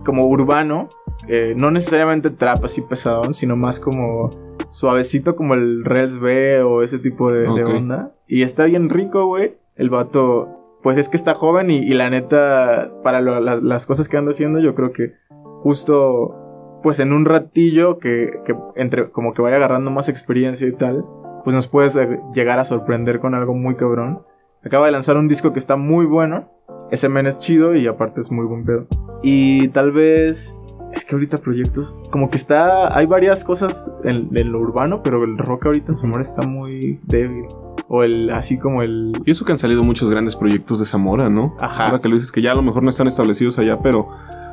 [0.04, 0.90] como urbano.
[1.28, 4.30] Eh, no necesariamente trap así pesadón, sino más como
[4.70, 8.14] suavecito como el Res B o ese tipo de, onda.
[8.28, 9.56] Y está bien rico, güey.
[9.76, 14.32] El vato, pues es que está joven y, la neta, para las cosas que anda
[14.32, 15.14] haciendo, yo creo que
[15.62, 20.74] justo, pues en un ratillo que, que entre, como que vaya agarrando más experiencia y
[20.74, 21.06] tal,
[21.44, 21.98] pues nos puedes
[22.34, 24.24] llegar a sorprender con algo muy cabrón.
[24.64, 26.50] Acaba de lanzar un disco que está muy bueno.
[26.92, 28.88] Ese men es chido y aparte es muy buen pedo.
[29.22, 30.58] Y tal vez
[30.94, 35.38] es que ahorita proyectos, como que está, hay varias cosas en, lo urbano, pero el
[35.38, 37.46] rock ahorita en Zamora está muy débil.
[37.88, 39.12] O el, así como el...
[39.26, 41.56] Y eso que han salido muchos grandes proyectos de Zamora, ¿no?
[41.60, 41.88] Ajá.
[41.88, 44.08] Ahora que lo dices que ya a lo mejor no están establecidos allá, pero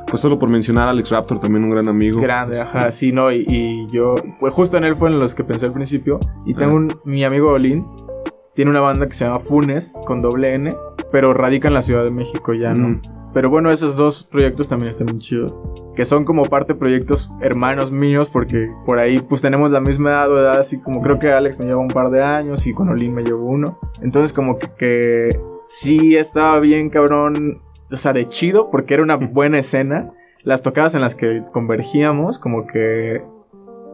[0.07, 2.19] pues solo por mencionar a Alex Raptor, también un gran amigo.
[2.19, 5.67] Grande, ajá, sí, no, y, yo, pues justo en él fue en los que pensé
[5.67, 6.19] al principio.
[6.45, 7.85] Y tengo un, mi amigo Olin,
[8.55, 10.75] tiene una banda que se llama Funes, con doble N,
[11.11, 12.99] pero radica en la Ciudad de México ya, ¿no?
[13.33, 15.59] Pero bueno, esos dos proyectos también están muy chidos.
[15.95, 20.11] Que son como parte de proyectos hermanos míos, porque por ahí pues tenemos la misma
[20.11, 23.13] edad, así como creo que Alex me lleva un par de años y con Olin
[23.13, 23.79] me llevo uno.
[24.01, 29.15] Entonces como que, que sí estaba bien cabrón, o sea, de chido, porque era una
[29.15, 30.11] buena escena.
[30.43, 33.23] Las tocadas en las que convergíamos, como que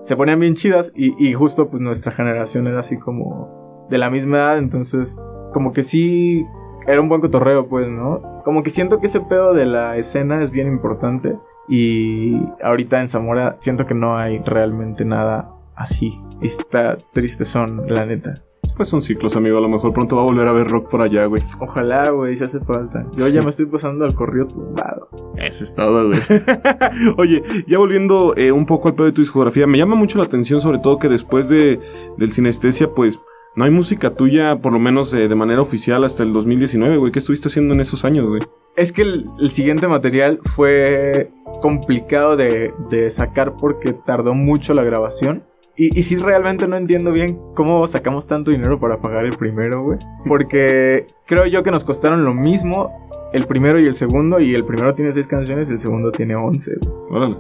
[0.01, 4.09] se ponían bien chidas y, y justo pues nuestra generación era así como de la
[4.09, 5.17] misma edad, entonces
[5.51, 6.45] como que sí
[6.87, 8.36] era un buen cotorreo, pues, ¿no?
[8.47, 11.35] Como que siento que ese pedo de la escena es bien importante.
[11.67, 16.17] Y ahorita en Zamora siento que no hay realmente nada así.
[16.41, 18.41] Está triste son, la neta.
[18.77, 19.57] Pues son ciclos, amigo.
[19.57, 21.43] A lo mejor pronto va a volver a ver rock por allá, güey.
[21.59, 23.05] Ojalá, güey, si hace falta.
[23.17, 25.09] Yo ya me estoy pasando al corrido tumbado.
[25.35, 26.19] Eso es todo, güey.
[27.17, 30.23] Oye, ya volviendo eh, un poco al pedo de tu discografía, me llama mucho la
[30.23, 31.81] atención, sobre todo que después de
[32.17, 33.19] del sinestesia, pues
[33.57, 37.11] no hay música tuya, por lo menos eh, de manera oficial, hasta el 2019, güey.
[37.11, 38.43] ¿Qué estuviste haciendo en esos años, güey?
[38.75, 42.71] Es que el, siguiente material fue complicado de,
[43.09, 45.43] sacar porque tardó mucho la grabación.
[45.75, 49.81] Y, y sí, realmente no entiendo bien cómo sacamos tanto dinero para pagar el primero,
[49.81, 49.97] güey.
[50.27, 54.39] Porque creo yo que nos costaron lo mismo el primero y el segundo.
[54.39, 56.93] Y el primero tiene seis canciones y el segundo tiene once, güey.
[57.09, 57.37] Órale.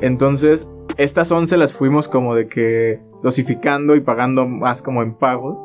[0.00, 5.60] Entonces, estas 11 las fuimos como de que dosificando y pagando más como en pagos.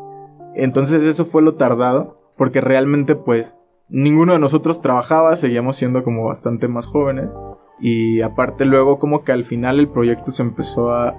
[0.55, 3.57] Entonces eso fue lo tardado, porque realmente pues
[3.89, 7.33] ninguno de nosotros trabajaba, seguíamos siendo como bastante más jóvenes.
[7.79, 11.15] Y aparte luego como que al final el proyecto se empezó a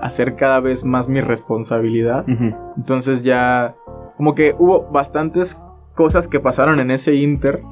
[0.00, 2.24] hacer cada vez más mi responsabilidad.
[2.76, 3.76] Entonces ya
[4.16, 5.60] como que hubo bastantes
[5.94, 7.62] cosas que pasaron en ese inter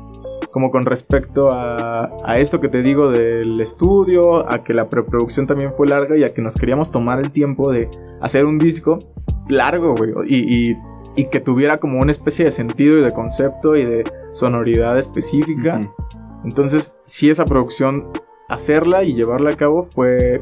[0.52, 5.46] como con respecto a, a, esto que te digo del estudio, a que la preproducción
[5.46, 7.88] también fue larga y a que nos queríamos tomar el tiempo de
[8.20, 8.98] hacer un disco
[9.48, 10.76] largo, güey, y,
[11.16, 15.80] y, que tuviera como una especie de sentido y de concepto y de sonoridad específica.
[16.44, 18.10] Entonces, sí, esa producción,
[18.48, 20.40] hacerla y llevarla a cabo fue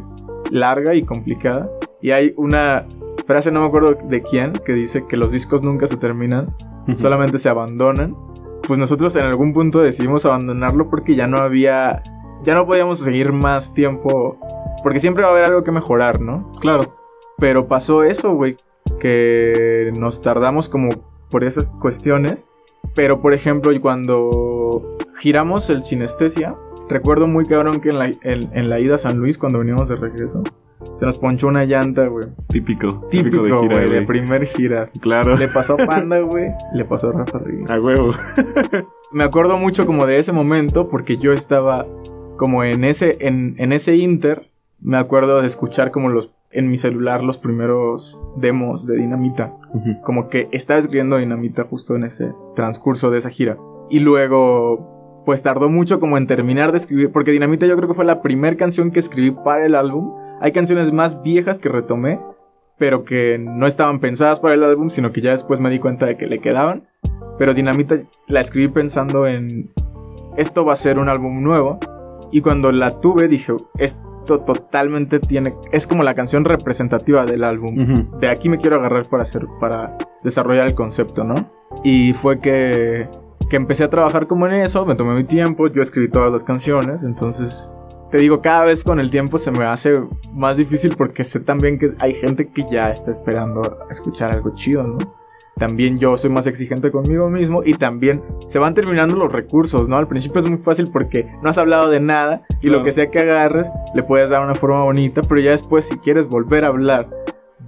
[0.51, 1.71] larga y complicada.
[2.03, 2.87] Y hay una
[3.27, 6.55] frase, no me acuerdo de quién, que dice que los discos nunca se terminan,
[6.95, 8.15] solamente se abandonan
[8.67, 12.03] pues nosotros en algún punto decidimos abandonarlo porque ya no había,
[12.43, 14.39] ya no podíamos seguir más tiempo,
[14.83, 16.53] porque siempre va a haber algo que mejorar, ¿no?
[16.61, 16.97] Claro.
[17.39, 18.57] Pero pasó eso, güey,
[18.99, 20.91] que nos tardamos como
[21.31, 22.49] por esas cuestiones,
[22.95, 26.57] pero por ejemplo, cuando giramos el sinestesia,
[26.89, 29.89] recuerdo muy cabrón que en la, en, en la ida a San Luis, cuando veníamos
[29.89, 30.43] de regreso,
[30.99, 32.29] se nos ponchó una llanta, güey.
[32.49, 33.07] Típico.
[33.11, 34.91] Típico, de gira, güey, de primer gira.
[35.01, 35.37] Claro.
[35.37, 36.51] Le pasó a Panda, güey.
[36.75, 37.75] Le pasó a Rafa Rivera.
[37.75, 38.15] A huevo.
[39.13, 41.87] Me acuerdo mucho como de ese momento porque yo estaba
[42.37, 44.51] como en ese, en, en ese inter.
[44.81, 49.53] Me acuerdo de escuchar como los, en mi celular los primeros demos de Dinamita.
[50.03, 53.59] Como que estaba escribiendo Dinamita justo en ese transcurso de esa gira.
[53.91, 57.95] Y luego, pues tardó mucho como en terminar de escribir, porque Dinamita yo creo que
[57.95, 60.15] fue la primera canción que escribí para el álbum.
[60.41, 62.21] Hay canciones más viejas que retomé,
[62.79, 66.07] pero que no estaban pensadas para el álbum, sino que ya después me di cuenta
[66.07, 66.89] de que le quedaban.
[67.39, 67.97] Pero Dinamita
[68.29, 69.71] la escribí pensando en,
[70.37, 71.79] esto va a ser un álbum nuevo.
[72.31, 78.11] Y cuando la tuve dije, esto totalmente tiene, es como la canción representativa del álbum
[78.19, 81.49] de aquí me quiero agarrar para hacer, para desarrollar el concepto, ¿no?
[81.85, 83.09] Y fue que,
[83.49, 86.43] que empecé a trabajar como en eso, me tomé mi tiempo, yo escribí todas las
[86.43, 87.71] canciones, entonces
[88.11, 90.01] te digo, cada vez con el tiempo se me hace
[90.33, 94.83] más difícil porque sé también que hay gente que ya está esperando escuchar algo chido,
[94.85, 94.99] ¿no?
[95.59, 99.97] También yo soy más exigente conmigo mismo y también se van terminando los recursos, ¿no?
[99.97, 102.79] Al principio es muy fácil porque no has hablado de nada y Claro.
[102.81, 105.97] lo que sea que agarres le puedes dar una forma bonita, pero ya después si
[105.99, 107.09] quieres volver a hablar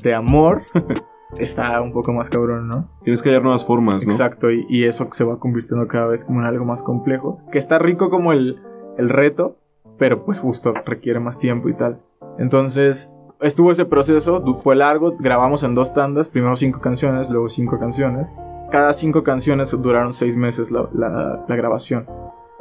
[0.03, 0.65] de amor,
[1.39, 2.89] está un poco más cabrón, ¿no?
[3.05, 4.13] Tienes que hallar nuevas formas, ¿no?
[4.13, 7.59] Exacto, y, y eso se va convirtiendo cada vez como en algo más complejo, que
[7.59, 8.61] está rico como el,
[8.99, 9.57] el reto,
[9.99, 11.99] pero pues justo requiere más tiempo y tal.
[12.39, 17.79] Entonces, estuvo ese proceso, fue largo, grabamos en dos tandas, primero cinco canciones, luego cinco
[17.79, 18.33] canciones.
[18.71, 22.07] Cada cinco canciones duraron seis meses la, la- la grabación.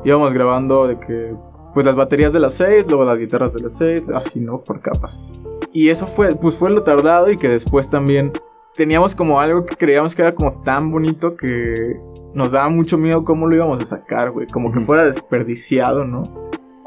[0.03, 1.35] Íbamos grabando de que,
[1.73, 4.59] pues las baterías de las seis, luego las guitarras de las seis, así, ¿no?
[4.61, 5.19] Por capas.
[5.73, 8.31] Y eso fue, pues fue lo tardado y que después también
[8.75, 11.99] teníamos como algo que creíamos que era como tan bonito que
[12.33, 14.47] nos daba mucho miedo cómo lo íbamos a sacar, güey.
[14.47, 16.23] Como que fuera desperdiciado, ¿no?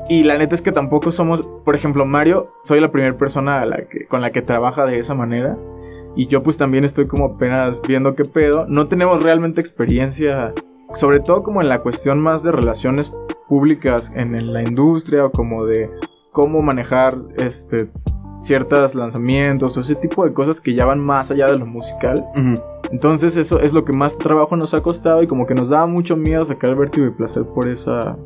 [0.09, 3.67] Y la neta es que tampoco somos, por ejemplo, Mario, soy la primera persona a
[3.67, 5.57] la que, con la que trabaja de esa manera.
[6.17, 8.67] Y yo pues también estoy como apenas viendo qué pedo.
[8.67, 10.53] No tenemos realmente experiencia,
[10.95, 13.13] sobre todo como en la cuestión más de relaciones
[13.49, 15.91] públicas en, en la industria o como de
[16.33, 17.91] cómo manejar este
[18.41, 22.25] ciertos lanzamientos o ese tipo de cosas que ya van más allá de lo musical.
[22.91, 25.87] Entonces eso es lo que más trabajo nos ha costado y como que nos daba
[25.87, 28.17] mucho miedo sacar el vértigo y placer por esa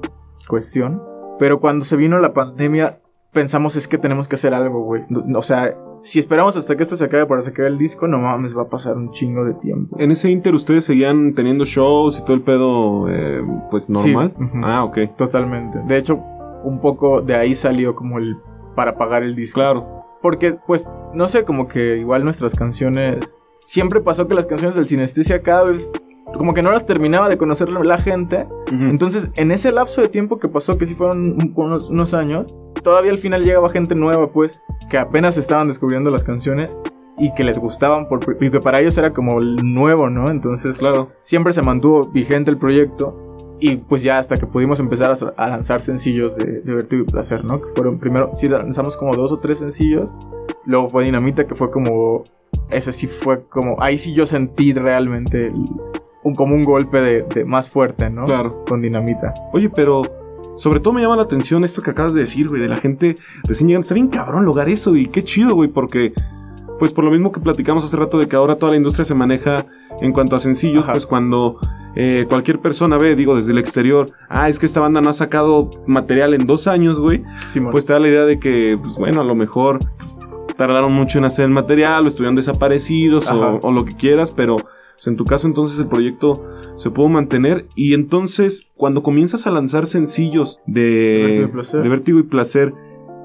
[0.49, 1.03] cuestión.
[1.39, 2.99] Pero cuando se vino la pandemia
[3.33, 5.03] pensamos es que tenemos que hacer algo, güey.
[5.35, 8.57] O sea, si esperamos hasta que esto se acabe para sacar el disco, no mames,
[8.57, 9.97] va a pasar un chingo de tiempo.
[9.99, 14.33] En ese inter ustedes seguían teniendo shows y todo el pedo, eh, pues normal.
[14.39, 14.47] Sí.
[14.63, 14.99] Ah, ok.
[15.17, 15.81] Totalmente.
[15.87, 16.23] De hecho,
[16.63, 18.37] un poco de ahí salió como el
[18.75, 19.61] para pagar el disco.
[19.61, 20.05] Claro.
[20.23, 23.37] Porque, pues, no sé, como que igual nuestras canciones.
[23.59, 25.91] Siempre pasó que las canciones del Sinestesia cada vez.
[26.37, 28.47] Como que no las terminaba de conocer la gente.
[28.71, 32.55] Entonces, en ese lapso de tiempo que pasó, que sí fueron un- unos, unos años,
[32.83, 36.77] todavía al final llegaba gente nueva, pues, que apenas estaban descubriendo las canciones
[37.17, 40.29] y que les gustaban, por, y que para ellos era como el nuevo, ¿no?
[40.31, 41.11] Entonces, Claro.
[41.23, 43.21] siempre se mantuvo vigente el proyecto.
[43.61, 47.07] Y pues ya hasta que pudimos empezar a, a lanzar sencillos de, de Vértigo y
[47.07, 47.63] Placer, ¿no?
[47.63, 50.15] Que fueron primero, sí lanzamos como dos o tres sencillos.
[50.67, 52.25] Luego fue Dinamita, que fue como.
[52.69, 53.81] Ese sí fue como.
[53.81, 55.67] Ahí sí yo sentí realmente el-
[56.25, 58.27] un, como un golpe de, de más fuerte, ¿no?
[58.27, 58.65] Claro.
[58.67, 59.33] Con Dinamita.
[59.53, 60.03] Oye, pero
[60.57, 63.17] sobre todo me llama la atención esto que acabas de decir, güey, de la gente
[63.45, 63.85] recién llegando.
[63.85, 66.13] Está bien cabrón lograr eso y qué chido, güey, porque
[66.79, 69.15] pues por lo mismo que platicamos hace rato de que ahora toda la industria se
[69.15, 69.67] maneja
[70.01, 70.93] en cuanto a sencillos, Ajá.
[70.93, 71.59] pues cuando
[71.95, 75.13] eh, cualquier persona ve, digo, desde el exterior, ah, es que esta banda no ha
[75.13, 77.71] sacado material en dos años, güey, Simón.
[77.71, 79.79] pues te da la idea de que, pues bueno, a lo mejor
[80.57, 84.57] tardaron mucho en hacer el material o estuvieron desaparecidos o lo que quieras, pero
[84.95, 86.45] pues, en tu caso entonces el proyecto
[86.77, 92.73] se pudo mantener y entonces cuando comienzas a lanzar sencillos de, de Vértigo y Placer,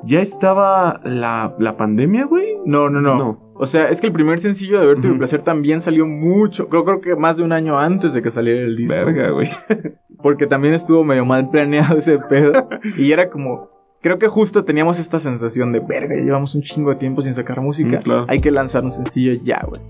[0.04, 2.58] ¿ya estaba la, la pandemia, güey?
[2.66, 3.50] no, no, no, No.
[3.62, 5.18] O sea, es que el primer sencillo de Vértigo y.
[5.18, 6.70] Placer también salió mucho.
[6.70, 8.96] Creo, creo que más de un año antes de que saliera el disco.
[8.96, 9.50] Verga, güey.
[10.24, 12.70] Porque también estuvo medio mal planeado ese pedo.
[12.98, 13.70] y era como.
[14.02, 17.36] Creo que justo teníamos esta sensación de verga, ya llevamos un chingo de tiempo sin
[17.36, 18.00] sacar música.
[18.00, 18.26] Mm, claro.
[18.30, 19.82] Hay que lanzar un sencillo ya, güey.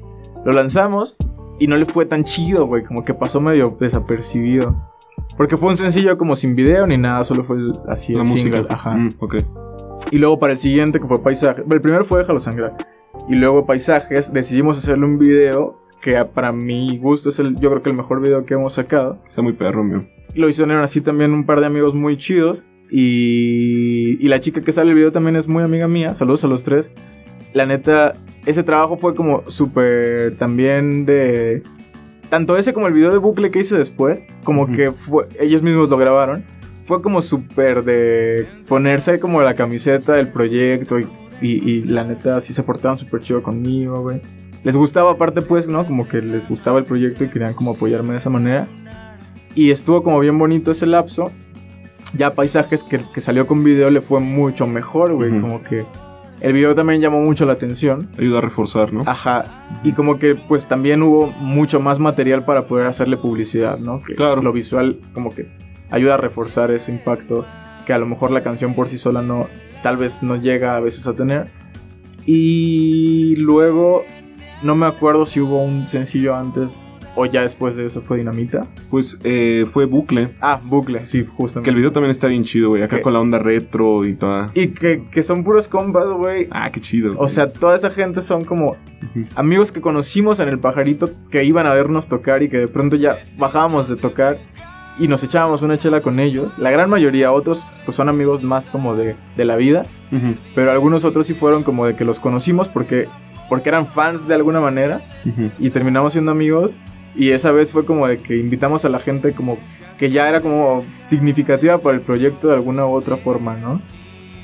[0.46, 1.16] Lo lanzamos
[1.60, 2.84] y no le fue tan chido, güey.
[2.84, 4.76] Como que pasó medio desapercibido.
[5.38, 8.28] Porque fue un sencillo como sin video ni nada, solo fue el- así la el
[8.28, 8.58] música.
[8.58, 8.66] single.
[8.70, 8.92] Ajá.
[8.96, 9.36] Mm, ok.
[10.12, 11.62] Y luego para el siguiente, que fue Paisaje.
[11.70, 12.76] El primero fue Déjalo Sangrar.
[13.28, 17.84] Y luego Paisajes, decidimos hacerle un video que para mi gusto es el, yo creo
[17.84, 19.20] que el mejor video que hemos sacado.
[19.28, 20.06] Está muy perro, mío.
[20.36, 22.66] Lo hicieron así también un par de amigos muy chidos.
[22.92, 26.14] Y, y la chica que sale el video también es muy amiga mía.
[26.14, 26.92] Saludos a los tres.
[27.54, 28.14] La neta,
[28.46, 31.64] ese trabajo fue como súper también de...
[32.30, 35.90] Tanto ese como el video de bucle que hice después, como que fue, ellos mismos
[35.90, 36.44] lo grabaron.
[36.84, 41.08] fue como súper de ponerse como la camiseta del proyecto y,
[41.42, 44.22] y, y la neta sí se portaban súper chido conmigo, güey.
[44.64, 45.86] Les gustaba aparte pues, ¿no?
[45.86, 48.68] Como que les gustaba el proyecto y querían como apoyarme de esa manera.
[49.56, 51.32] Y estuvo como bien bonito ese lapso.
[52.14, 55.40] Ya paisajes que, que salió con video le fue mucho mejor, güey.
[55.40, 55.86] Como que
[56.42, 58.10] el video también llamó mucho la atención.
[58.18, 59.04] Ayuda a reforzar, ¿no?
[59.06, 59.44] Ajá.
[59.84, 64.02] Y como que pues también hubo mucho más material para poder hacerle publicidad, ¿no?
[64.02, 64.42] Que Claro.
[64.42, 65.50] Lo visual como que
[65.90, 67.46] ayuda a reforzar ese impacto
[67.86, 69.48] que a lo mejor la canción por sí sola no,
[69.84, 71.48] tal vez no llega a veces a tener.
[72.26, 74.06] Y luego,
[74.62, 76.76] no me acuerdo si hubo un sencillo antes
[77.16, 78.68] o ya después de eso fue Dinamita.
[78.90, 80.30] Pues eh, fue bucle.
[80.42, 81.70] Ah, Bucle, sí, Que justamente.
[81.70, 82.84] el video también está bien chido, güey.
[82.84, 83.02] Acá ¿Qué?
[83.02, 84.48] con la onda retro y toda.
[84.54, 86.48] Y que, que son puros compas, güey.
[86.52, 87.14] Ah, qué chido.
[87.18, 88.76] O sea, toda esa gente son como
[89.36, 92.96] amigos que conocimos en el pajarito que iban a vernos tocar y que de pronto
[92.96, 94.38] ya bajábamos de tocar
[95.00, 96.58] y nos echábamos una chela con ellos.
[96.60, 99.84] La gran mayoría, otros pues son amigos más como de, de la vida,
[100.56, 103.08] pero algunos otros sí fueron como de que los conocimos porque,
[103.48, 105.00] porque eran fans de alguna manera
[105.58, 106.76] y terminamos siendo amigos.
[107.20, 109.58] Y esa vez fue como de que invitamos a la gente como
[109.98, 113.82] que ya era como significativa para el proyecto de alguna u otra forma, ¿no?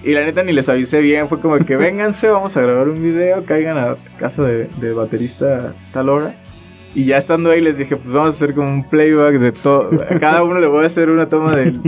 [0.04, 2.90] Y la neta ni les avisé bien, fue como de que vénganse, vamos a grabar
[2.90, 6.36] un video, caigan a casa de, de baterista a tal hora.
[6.94, 9.92] Y ya estando ahí les dije, pues vamos a hacer como un playback de todo.
[10.10, 11.80] A cada uno le voy a hacer una toma del...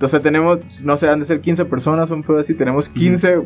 [0.00, 2.54] O sea, tenemos, no sé, han de ser 15 personas, un pedo así.
[2.54, 3.42] Tenemos 15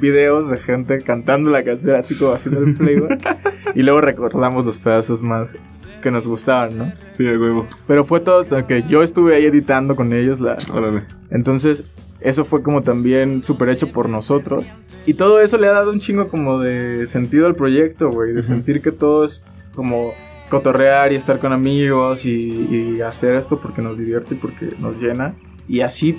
[0.00, 3.38] videos de gente cantando la canción, así como haciendo el playback.
[3.74, 5.56] y luego recordamos los pedazos más
[6.00, 6.92] que nos gustaban, ¿no?
[7.16, 7.66] Sí, a huevo.
[7.86, 10.40] Pero fue todo que yo estuve ahí editando con ellos.
[10.40, 10.58] La...
[10.72, 11.02] Órale.
[11.30, 11.84] Entonces,
[12.20, 14.64] eso fue como también súper hecho por nosotros.
[15.06, 18.32] Y todo eso le ha dado un chingo como de sentido al proyecto, güey.
[18.32, 18.48] De Ujú.
[18.48, 19.42] sentir que todo es
[19.74, 20.12] como
[20.50, 24.96] cotorrear y estar con amigos y, y hacer esto porque nos divierte y porque nos
[25.00, 25.34] llena.
[25.68, 26.18] Y así,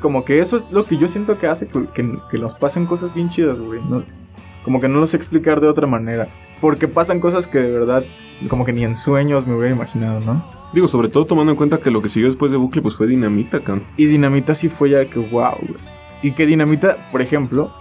[0.00, 2.86] como que eso es lo que yo siento que hace que, que- que nos pasen
[2.86, 3.80] cosas bien chidas, güey.
[3.90, 4.04] No-
[4.64, 6.28] como que no lo sé explicar de otra manera.
[6.60, 8.04] Porque pasan cosas que de verdad,
[8.48, 10.44] como que ni en sueños me hubiera imaginado, ¿no?
[10.72, 13.06] Digo, sobre todo tomando en cuenta que lo que siguió después de bucle pues fue
[13.06, 13.84] dinamita, cabrón.
[13.96, 15.80] Y Dinamita sí fue ya que wow, güey.
[16.22, 17.72] Y que Dinamita, por ejemplo,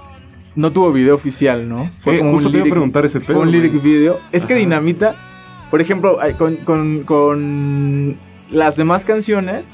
[0.55, 1.89] no tuvo video oficial, ¿no?
[1.91, 3.41] Sí, justo te iba a preguntar ese fue pedo.
[3.41, 4.19] un lyric video.
[4.31, 4.55] Es que.
[4.55, 5.15] Dinamita,
[5.69, 8.15] por ejemplo, con, con, con
[8.51, 9.65] las demás canciones,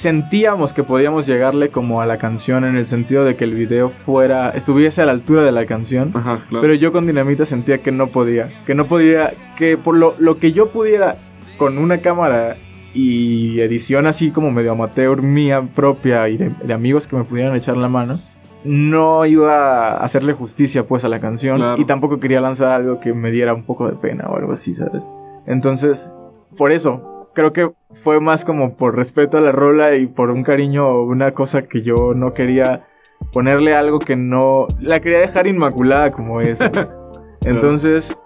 [0.00, 3.90] sentíamos que podíamos llegarle como a la canción en el sentido de que el video
[3.90, 6.12] fuera, estuviese a la altura de la canción.
[6.14, 6.62] Ajá, claro.
[6.62, 8.48] Pero yo con Dinamita sentía que no podía.
[8.64, 9.28] Que no podía.
[9.58, 11.18] Que por lo, lo que yo pudiera
[11.58, 12.56] con una cámara
[12.94, 17.54] y edición así como medio amateur mía propia y de, de amigos que me pudieran
[17.54, 18.20] echar la mano,
[18.64, 21.58] no iba a hacerle justicia pues a la canción.
[21.58, 21.78] Claro.
[21.78, 24.72] Y tampoco quería lanzar algo que me diera un poco de pena o algo así,
[24.72, 25.06] ¿sabes?
[25.46, 26.10] Entonces,
[26.56, 27.70] por eso, creo que
[28.02, 31.62] fue más como por respeto a la rola y por un cariño o una cosa
[31.62, 32.86] que yo no quería
[33.32, 34.66] ponerle algo que no...
[34.80, 36.60] La quería dejar inmaculada como es.
[37.42, 38.16] Entonces,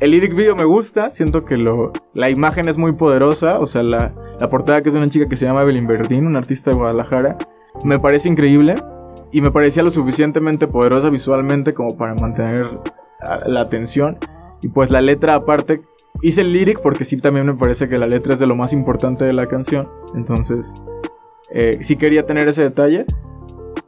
[0.00, 3.82] el lyric video me gusta, siento que lo, la imagen es muy poderosa, o sea,
[3.82, 6.70] la, la portada que es de una chica que se llama Evelyn Verdín, una artista
[6.70, 7.38] de Guadalajara,
[7.84, 8.76] me parece increíble
[9.30, 12.80] y me parecía lo suficientemente poderosa visualmente como para mantener
[13.46, 14.18] la atención.
[14.60, 15.82] Y pues la letra aparte,
[16.22, 18.72] hice el lyric porque sí también me parece que la letra es de lo más
[18.72, 20.74] importante de la canción, entonces
[21.50, 23.04] eh, sí quería tener ese detalle.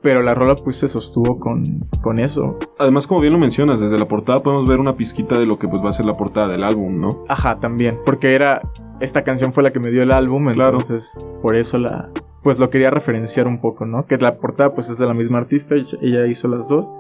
[0.03, 2.59] Pero la rola pues se sostuvo con, con eso.
[2.78, 5.66] Además, como bien lo mencionas, desde la portada podemos ver una pizquita de lo que
[5.66, 7.24] pues va a ser la portada del álbum, ¿no?
[7.26, 7.99] Ajá, también.
[8.05, 8.61] Porque era.
[9.01, 10.53] Esta canción fue la que me dio el álbum.
[10.53, 10.72] Claro.
[10.78, 12.11] Entonces, por eso la.
[12.43, 14.05] Pues lo quería referenciar un poco, ¿no?
[14.05, 15.74] Que la portada, pues es de la misma artista.
[15.74, 16.91] ella- Ella hizo las dos.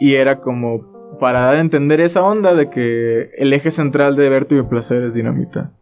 [0.00, 0.80] Y era como.
[1.20, 5.02] Para dar a entender esa onda de que el eje central de Vértigo y Placer
[5.02, 5.72] es dinamita.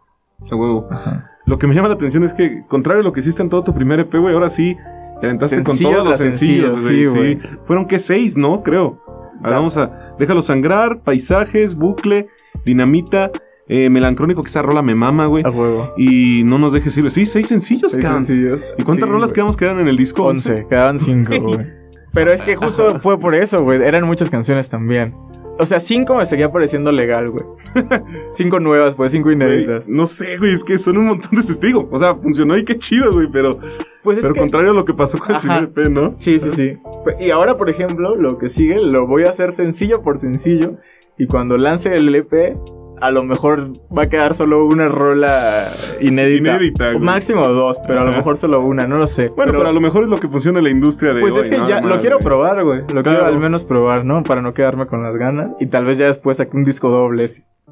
[0.51, 0.89] A huevo.
[0.91, 1.31] Ajá.
[1.47, 3.65] Lo que me llama la atención es que, contrario a lo que hiciste en todo
[3.65, 4.77] tu primer EP, güey, ahora sí
[5.21, 8.63] te aventaste con todos los sencillos, sí, Sí, Fueron que seis, ¿no?
[8.63, 9.03] Creo.
[9.43, 10.15] Ahora vamos a.
[10.19, 12.29] Déjalo sangrar, paisajes, bucle,
[12.65, 13.31] dinamita,
[13.69, 15.45] eh, melancrónico, que esa rola me mama, güey.
[15.47, 15.93] A huevo.
[15.97, 17.11] Y no nos dejes ir.
[17.11, 18.25] Sí, seis sencillos, Seis cabrón.
[18.25, 18.61] sencillos.
[18.77, 19.35] ¿Y cuántas Sí, rolas güey.
[19.35, 20.25] quedamos quedan en el disco?
[20.25, 21.67] 11, quedaban 5, güey.
[22.13, 23.83] Pero es que justo fue por eso, güey.
[23.83, 25.15] Eran muchas canciones también.
[25.61, 27.45] O sea, 5 me seguía pareciendo legal, güey.
[28.33, 29.89] 5 nuevas, pues 5 Güey, inéditas.
[29.89, 31.87] no sé, güey, es que son un montón de testigos.
[31.91, 33.59] O sea, funcionó y qué chido, güey, pero,
[34.03, 34.41] Pues es pero que...
[34.41, 35.59] contrario a lo que pasó con Ajá.
[35.59, 36.15] el primer EP, ¿no?
[36.19, 36.77] Sí, sí, sí.
[37.21, 40.77] Y ahora, por ejemplo, lo que sigue lo voy a hacer sencillo por sencillo.
[41.19, 42.57] Y cuando lance el EP,
[43.01, 45.65] a lo mejor va a quedar solo una rola
[46.01, 46.55] inédita.
[46.57, 49.29] Inédita, O máximo dos, pero a lo mejor solo una, no lo sé.
[49.29, 51.41] Bueno, pero, a lo mejor es lo que funciona en la industria de Pues hoy,
[51.43, 51.69] es que ¿no?
[51.69, 52.83] ya lo quiero probar, güey.
[52.93, 54.23] Lo quiero al menos probar, ¿no?
[54.23, 55.53] Para no quedarme con las ganas.
[55.61, 57.27] Y tal vez ya después saque un disco doble.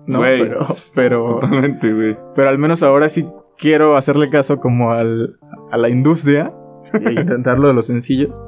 [0.07, 2.17] No, pero, pero, Totalmente, güey.
[2.35, 3.27] pero al menos ahora sí
[3.59, 5.39] quiero hacerle caso como al,
[5.71, 6.53] a la industria.
[6.95, 8.39] y intentarlo de los sencillos.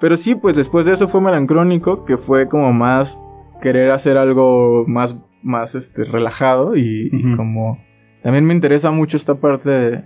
[0.00, 3.18] Pero sí, pues después de eso fue Melancrónico, que fue como más
[3.62, 7.82] querer hacer algo más, más este, relajado y, como...
[8.22, 10.04] También me interesa mucho esta parte de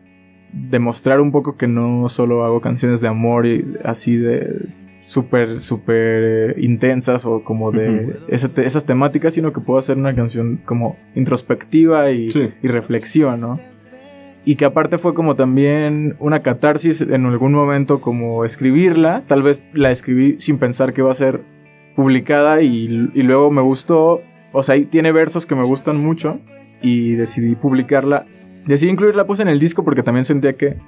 [0.52, 4.68] demostrar un poco que no solo hago canciones de amor y así de
[5.02, 8.12] súper, súper eh, intensas o como de Ujú.
[8.28, 12.48] esa te- esas temáticas, sino que puedo hacer una canción como introspectiva y, Sí.
[12.62, 13.60] y reflexiva, ¿no?
[14.46, 19.68] Y que aparte fue como también una catarsis en algún momento como escribirla, tal vez
[19.74, 21.42] la escribí sin pensar que iba a ser
[21.96, 24.22] publicada y, y luego me gustó,
[24.56, 26.40] o sea, ahí tiene versos que me gustan mucho
[26.80, 28.24] y decidí publicarla.
[28.64, 30.78] Decidí incluirla pues en el disco porque también sentía que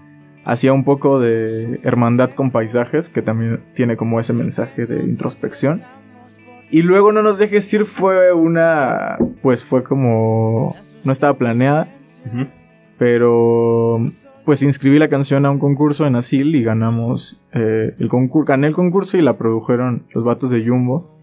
[0.42, 5.82] hacía un poco de hermandad con paisajes, que también tiene como ese mensaje de introspección.
[6.70, 11.88] Y luego No nos dejes ir fue una, pues fue como, no estaba planeada,
[12.96, 14.00] pero
[14.46, 18.68] pues inscribí la canción a un concurso en Asil y ganamos eh, el concurso, gané
[18.68, 21.17] el concurso y la produjeron los vatos de Jumbo,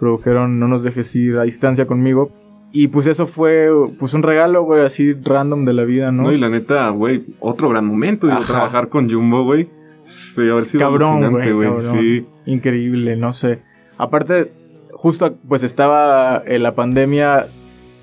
[0.00, 2.32] produjeron No nos dejes ir a distancia conmigo.
[2.72, 6.24] Y pues eso fue pues un regalo, güey, así random de la vida, ¿no?
[6.24, 8.28] No, y la neta, güey, otro gran momento.
[8.30, 8.44] Ajá.
[8.46, 9.68] trabajar con Jumbo, güey.
[10.04, 11.82] Sí, haber sido Cabrón, güey.
[11.82, 12.26] Sí.
[12.46, 13.62] Increíble, no sé.
[13.98, 14.52] Aparte,
[14.92, 17.46] justo pues estaba eh, la pandemia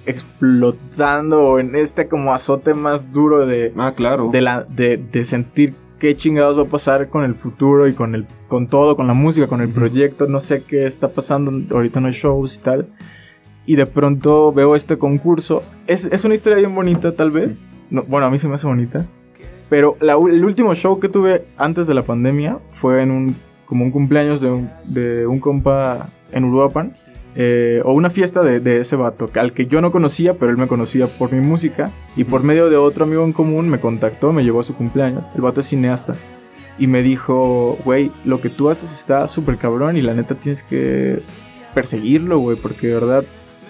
[0.05, 4.29] explotando en este como azote más duro de, Ah, claro.
[4.31, 8.15] de, la, de, de sentir qué chingados va a pasar con el futuro y con
[8.15, 11.99] el con todo, con la música, con el proyecto, no sé qué está pasando, ahorita
[11.99, 12.87] no hay shows y tal.
[13.65, 15.61] Y de pronto veo este concurso.
[15.87, 17.65] Es, es una historia bien bonita, tal vez.
[17.89, 19.05] No, bueno, a mí se me hace bonita.
[19.69, 23.35] Pero la el último show que tuve antes de la pandemia fue en un
[23.65, 26.93] como un cumpleaños de un, de un compa en Uruapan.
[27.39, 30.57] Eh, o una fiesta de, de ese vato, al que yo no conocía, pero él
[30.57, 31.91] me conocía por mi música.
[32.15, 35.25] Y por medio de otro amigo en común me contactó, me llevó a su cumpleaños.
[35.35, 36.15] El vato es cineasta.
[36.79, 40.63] Y me dijo, güey, lo que tú haces está súper cabrón y la neta tienes
[40.63, 41.21] que
[41.75, 43.23] perseguirlo, güey, porque de verdad,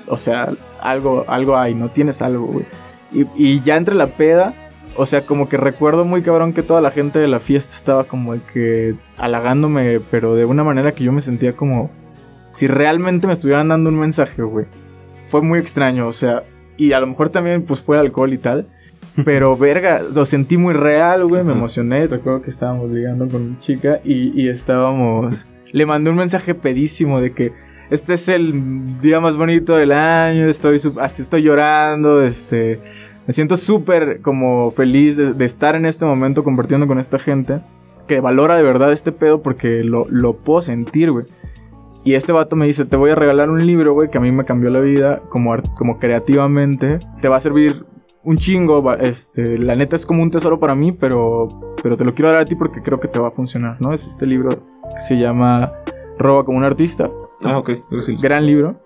[0.07, 0.49] o sea,
[0.79, 2.65] algo, algo hay, no tienes algo, güey.
[3.11, 4.53] Y, y ya entre la peda,
[4.95, 8.05] o sea, como que recuerdo muy cabrón que toda la gente de la fiesta estaba
[8.05, 11.91] como que halagándome, pero de una manera que yo me sentía como
[12.57, 14.65] si realmente me estuvieran dando un mensaje, güey.
[15.29, 16.41] Fue muy extraño, o sea,
[16.75, 18.65] y a lo mejor también pues fue alcohol y tal.
[19.25, 22.07] Pero verga, lo sentí muy real, güey, me emocioné.
[22.07, 25.45] Recuerdo que estábamos ligando con una chica y, y estábamos...
[25.71, 27.53] Le mandé un mensaje pedísimo de que
[27.91, 32.79] este es el día más bonito del año, estoy así estoy llorando, este...
[33.27, 37.59] Me siento súper como feliz de, de estar en este momento compartiendo con esta gente
[38.07, 41.25] que valora de verdad este pedo porque lo, lo puedo sentir, güey.
[42.07, 44.31] Y este vato me dice, te voy a regalar un libro, güey, que a mí
[44.31, 46.99] me cambió la vida como, como creativamente.
[47.21, 47.85] Te va a servir
[48.23, 51.49] un chingo, este, la neta es como un tesoro para mí, pero,
[51.83, 53.91] pero te lo quiero dar a ti porque creo que te va a funcionar, ¿no?
[53.91, 54.51] Es este libro
[54.93, 55.73] que se llama
[56.17, 57.11] Roba como un artista
[57.43, 57.71] Ah, ok.
[57.91, 58.79] El- gran libro.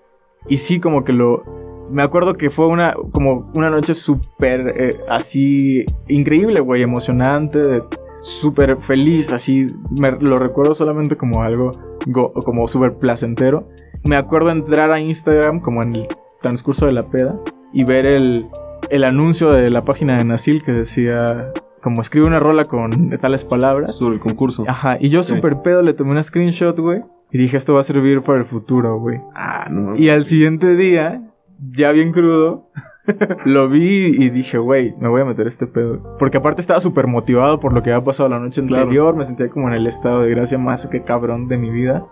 [0.48, 1.44] Y sí, como que lo.
[1.92, 7.84] Me acuerdo que fue una, como una noche súper eh, así increíble, güey, emocionante, de-
[8.22, 9.74] súper feliz, así.
[9.92, 11.72] Me, lo recuerdo solamente como algo
[12.08, 13.68] go- como súper placentero.
[14.04, 16.08] Me acuerdo entrar a Instagram como en el
[16.42, 17.40] transcurso de la peda
[17.74, 18.48] y ver el,
[18.90, 21.52] el anuncio de la página de Nasil que decía
[21.82, 23.96] como escribe una rola con tales palabras.
[23.96, 24.66] Sobre el concurso.
[24.68, 25.36] Ajá, y yo Sí.
[25.36, 27.02] súper pedo le tomé una screenshot, güey.
[27.32, 29.20] Y dije, esto va a servir para el futuro, güey.
[29.36, 29.96] Ah, no.
[29.96, 31.24] Y al siguiente día,
[31.72, 32.70] ya bien crudo,
[33.46, 36.16] lo vi y dije, güey, me voy a meter este pedo.
[36.20, 38.84] Porque aparte estaba súper motivado por lo que había pasado la noche Claro.
[38.84, 39.16] anterior.
[39.16, 42.06] Me sentía como en el estado de gracia más que cabrón de mi vida.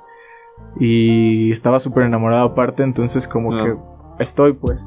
[0.79, 3.75] Y estaba súper enamorado aparte, entonces como que
[4.19, 4.79] estoy pues.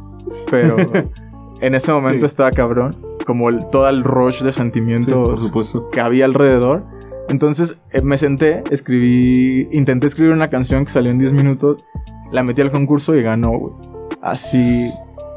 [0.51, 0.77] Pero
[1.61, 2.27] en ese momento Sí.
[2.27, 2.97] estaba cabrón.
[3.27, 5.53] Como el, todo el rush de sentimientos
[5.93, 6.85] que había alrededor.
[7.29, 11.85] Entonces eh, me senté, escribí, intenté escribir una canción que salió en 10 minutos,
[12.33, 13.73] la metí al concurso y ganó, güey.
[14.20, 14.91] Así,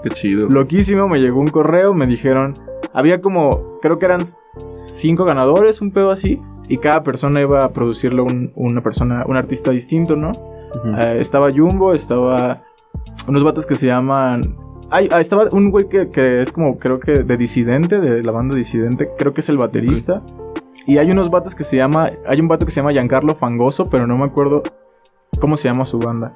[0.06, 0.48] Qué chido.
[0.48, 2.58] loquísimo, me llegó un correo, me dijeron,
[2.94, 4.22] había como, creo que eran
[4.70, 9.36] cinco ganadores, un pedo así, y cada persona iba a producirlo un- una persona, un
[9.36, 10.32] artista distinto, ¿no?
[10.98, 12.64] Eh, estaba Jumbo, estaba
[13.28, 14.56] unos vatos que se llaman...
[14.92, 18.32] Ay, ah, estaba un güey que, que es como, creo que de disidente, de la
[18.32, 20.22] banda disidente, creo que es el baterista.
[20.86, 23.90] Y hay unos vatos que se llama, hay un vato que se llama Giancarlo Fangoso,
[23.90, 24.62] pero no me acuerdo
[25.40, 26.34] cómo se llama su banda.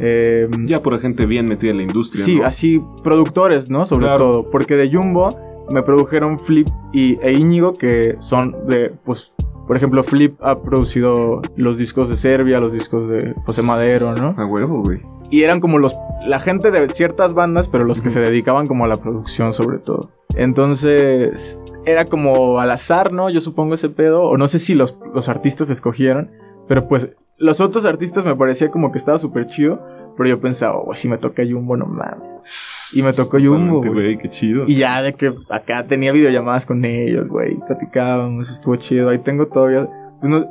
[0.00, 2.24] Eh, Ya por gente bien metida en la industria.
[2.24, 2.44] sí, ¿no?
[2.46, 3.84] así productores, ¿no?
[3.84, 4.18] Sobre Claro.
[4.18, 5.36] todo, porque de Jumbo
[5.70, 9.32] me produjeron Flip y, e Íñigo, que son de, pues,
[9.66, 14.34] por ejemplo, Flip ha producido los discos de Serbia, los discos de José Madero, ¿no?
[14.36, 15.00] A huevo, güey.
[15.30, 15.94] Y eran como los
[16.26, 19.78] la gente de ciertas bandas, pero los que se dedicaban como a la producción sobre
[19.78, 20.10] todo.
[20.34, 23.30] Entonces, era como al azar, ¿no?
[23.30, 26.30] Yo supongo ese pedo, o no sé si los, los artistas escogieron,
[26.68, 27.10] pero pues
[27.40, 29.80] los otros artistas me parecía como que estaba súper chido,
[30.16, 32.92] pero yo pensaba, oh, si me toca Jumbo, no mames.
[32.94, 34.16] Y me tocó Jumbo, güey.
[34.18, 34.64] qué chido.
[34.66, 39.46] Y ya de que acá tenía videollamadas con ellos, güey, platicábamos, estuvo chido, ahí tengo
[39.46, 39.88] todavía...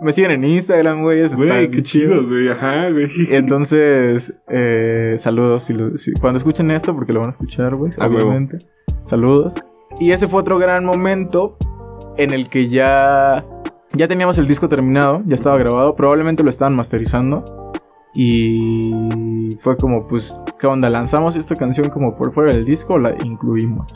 [0.02, 1.20] me siguen en Instagram, güey.
[1.22, 2.48] Eso Güey, está qué chido, güey.
[2.50, 3.08] Ajá, güey.
[3.30, 5.64] Entonces, eh, saludos.
[5.64, 8.58] Si lo- si- cuando escuchen esto, porque lo van a escuchar, güey, obviamente.
[9.04, 9.54] Saludos.
[10.00, 11.58] Y ese fue otro gran momento
[12.18, 13.46] en el que ya,
[13.94, 17.72] ya teníamos el disco terminado, ya estaba grabado, probablemente lo estaban masterizando.
[18.14, 20.90] Y fue como, pues, ¿qué onda?
[20.90, 23.94] ¿Lanzamos esta canción como por fuera del disco o la incluimos?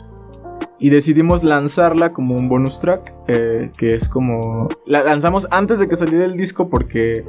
[0.78, 4.68] Y decidimos lanzarla como un bonus track, eh, que es como...
[4.86, 7.24] La lanzamos antes de que saliera el disco porque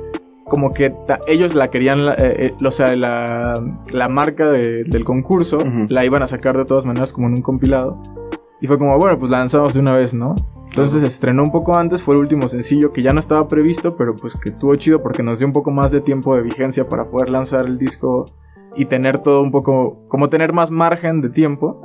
[0.45, 0.93] como que
[1.27, 3.61] ellos la querían, eh, eh, o sea, la,
[3.91, 5.87] la marca de- del concurso Ujú.
[5.89, 7.99] la iban a sacar de todas maneras como en un compilado.
[8.61, 10.35] Y fue como, bueno, pues la lanzamos de una vez, ¿no?
[10.69, 13.95] Entonces se estrenó un poco antes, fue el último sencillo que ya no estaba previsto,
[13.95, 16.89] pero pues que estuvo chido porque nos dio un poco más de tiempo de vigencia
[16.89, 18.25] para poder lanzar el disco
[18.75, 21.81] y tener todo un poco, como tener más margen de tiempo.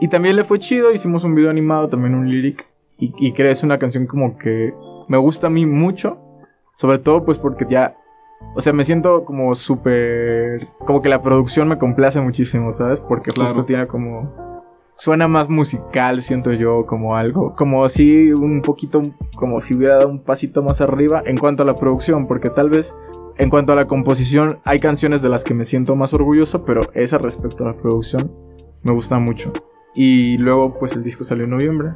[0.00, 2.66] Y también le fue chido, hicimos un video animado, también un lyric,
[2.98, 4.74] y, y creo que es una canción como que
[5.06, 6.18] me gusta a mí mucho,
[6.74, 7.96] sobre todo pues porque ya,
[8.56, 12.98] o sea, me siento como súper, como que la producción me complace muchísimo, ¿sabes?
[12.98, 13.50] Porque Claro.
[13.50, 14.53] justo tiene como
[14.96, 19.02] suena más musical, siento yo, como algo, como si un poquito,
[19.36, 22.70] como si hubiera dado un pasito más arriba en cuanto a la producción, porque tal
[22.70, 22.94] vez
[23.36, 26.82] en cuanto a la composición hay canciones de las que me siento más orgulloso, pero
[26.94, 28.32] esa respecto a la producción
[28.82, 29.52] me gusta mucho.
[29.94, 31.90] Y luego pues el disco salió en noviembre.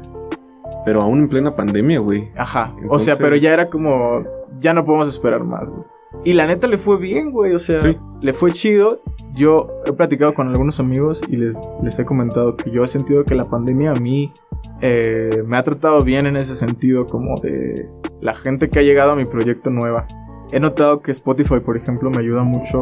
[0.85, 2.31] Pero aún en plena pandemia, güey.
[2.37, 2.75] Ajá.
[2.89, 4.25] o sea, pero ya era como,
[4.61, 5.85] ya no podemos esperar más, güey.
[6.24, 7.52] Y la neta le fue bien, güey.
[7.55, 7.97] O sea, Sí.
[8.20, 9.01] le fue chido.
[9.35, 13.24] Yo he platicado con algunos amigos y les, les he comentado que yo he sentido
[13.24, 14.32] que la pandemia a mí
[14.80, 17.89] eh, me ha tratado bien en ese sentido, como de
[18.20, 20.06] la gente que ha llegado a mi proyecto nueva.
[20.51, 22.80] He notado que Spotify, por ejemplo, me ayuda mucho.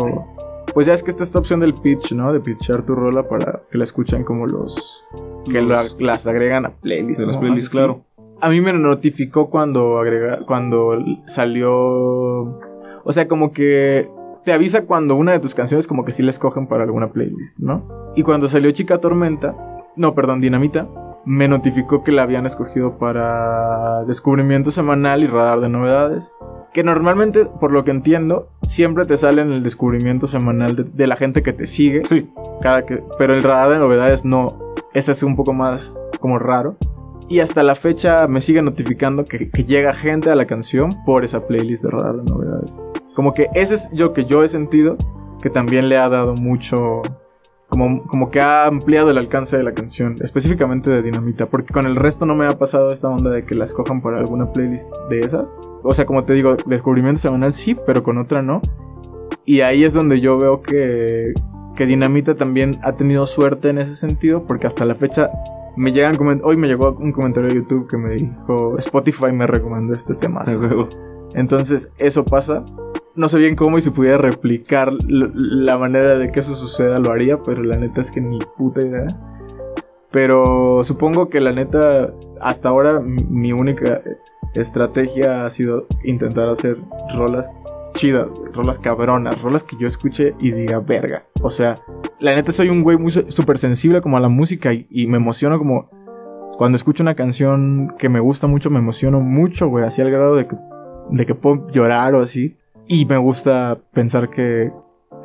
[0.72, 2.32] Pues ya es que está esta opción del pitch, ¿no?
[2.32, 5.04] De pitchar tu rola para que la escuchen como los.
[5.44, 7.18] que Los- la- las agregan a playlists.
[7.18, 8.02] De las playlists, claro.
[8.40, 12.58] A mí me notificó cuando agrega, cuando salió,
[13.06, 14.10] o sea, como que
[14.44, 17.58] te avisa cuando una de tus canciones como que sí la escogen para alguna playlist,
[17.58, 18.12] ¿no?
[18.16, 19.54] Y cuando salió Chica Tormenta,
[19.94, 20.88] no, perdón, Dinamita,
[21.24, 26.32] me notificó que la habían escogido para descubrimiento semanal y radar de novedades.
[26.72, 31.06] Que normalmente, por lo que entiendo, siempre te sale en el descubrimiento semanal de, de
[31.06, 32.02] la gente que te sigue.
[32.08, 32.28] Sí.
[32.60, 34.74] Cada que, pero el radar de novedades no.
[34.94, 36.76] Ese es un poco más como raro.
[37.28, 41.46] Y hasta la fecha me sigue notificando que, llega gente a la canción por esa
[41.46, 42.76] playlist de radar de novedades.
[43.14, 44.96] Como que ese es yo que yo he sentido
[45.42, 47.02] que también le ha dado mucho.
[47.68, 51.84] Como, como que ha ampliado el alcance de la canción, específicamente de Dinamita, porque con
[51.84, 54.88] el resto no me ha pasado esta onda de que la escojan para alguna playlist
[55.10, 55.52] de esas.
[55.82, 58.62] O sea, como te digo, descubrimiento semanal sí, pero con otra no.
[59.44, 61.34] Y ahí es donde yo veo que,
[61.74, 65.30] que Dinamita también ha tenido suerte en ese sentido, porque hasta la fecha
[65.76, 69.94] me llegan hoy me llegó un comentario de YouTube que me dijo Spotify me recomendó
[69.94, 70.42] este tema.
[71.34, 72.64] Entonces eso pasa.
[73.14, 77.12] No sé bien cómo y si pudiera replicar la manera de que eso suceda lo
[77.12, 79.06] haría, pero la neta es que ni puta idea.
[80.10, 84.02] Pero supongo que la neta, hasta ahora mi única
[84.54, 86.78] estrategia ha sido intentar hacer
[87.14, 87.50] rolas
[87.96, 91.24] chidas, rolas cabronas, rolas que yo escuche y diga verga.
[91.42, 91.80] O sea,
[92.20, 95.16] la neta soy un güey muy súper sensible como a la música y, y me
[95.16, 95.90] emociono como
[96.56, 100.36] cuando escucho una canción que me gusta mucho, me emociono mucho, güey, así al grado
[100.36, 100.56] de que,
[101.10, 102.56] de que puedo llorar o así.
[102.88, 104.72] Y me gusta pensar que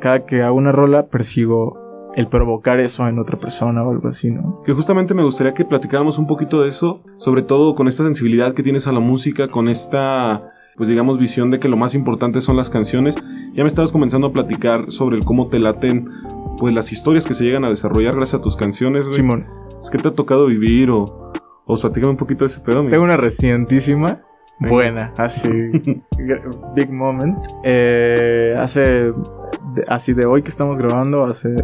[0.00, 1.78] cada que hago una rola persigo
[2.14, 4.62] el provocar eso en otra persona o algo así, ¿no?
[4.64, 8.54] Que justamente me gustaría que platicáramos un poquito de eso, sobre todo con esta sensibilidad
[8.54, 12.40] que tienes a la música, con esta, pues digamos, visión de que lo más importante
[12.40, 13.14] son las canciones.
[13.54, 16.08] Ya me estabas comenzando a platicar sobre el cómo te laten,
[16.58, 19.16] pues las historias que se llegan a desarrollar gracias a tus canciones, güey.
[19.16, 19.46] Simón,
[19.82, 21.32] Es que te ha tocado vivir o,
[21.66, 24.20] o platícame un poquito de ese pedo, tengo una recientísima,
[24.60, 25.48] buena, así,
[26.74, 27.38] big moment.
[27.64, 28.80] Eh, hace,
[29.12, 31.54] de- así de hoy que estamos grabando, hace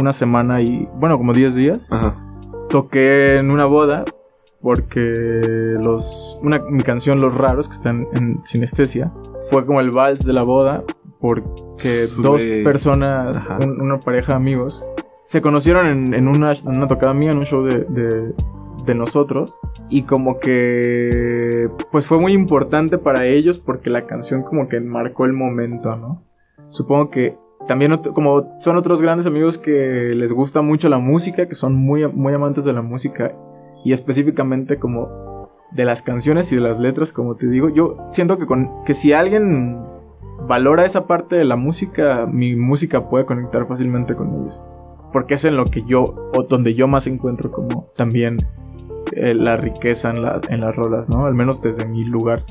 [0.00, 1.88] una semana y, bueno, como 10 días.
[1.92, 2.16] Ajá.
[2.70, 4.04] toqué en una boda
[4.64, 9.12] porque los una, mi canción Los Raros que están en Sinestesia
[9.50, 10.82] fue como el vals de la boda
[11.20, 14.84] porque dos personas, un- una pareja de amigos,
[15.24, 18.32] se conocieron en, en una, en una tocada mía, en un show de, de,
[18.86, 19.56] de nosotros
[19.90, 25.24] y como que pues fue muy importante para ellos porque la canción como que marcó
[25.26, 26.22] el momento, ¿no?
[26.68, 27.36] Supongo que
[27.68, 32.06] también como son otros grandes amigos que les gusta mucho la música, que son muy,
[32.08, 33.32] muy amantes de la música
[33.84, 38.38] y específicamente como de las canciones y de las letras, como te digo, yo siento
[38.38, 39.78] que, con, que si alguien
[40.46, 44.62] valora esa parte de la música, mi música puede conectar fácilmente con ellos.
[45.12, 48.38] Porque es en lo que yo, o donde yo más encuentro como también
[49.12, 51.26] eh, la riqueza en, la, en las rolas, ¿no?
[51.26, 52.44] Al menos desde mi lugar.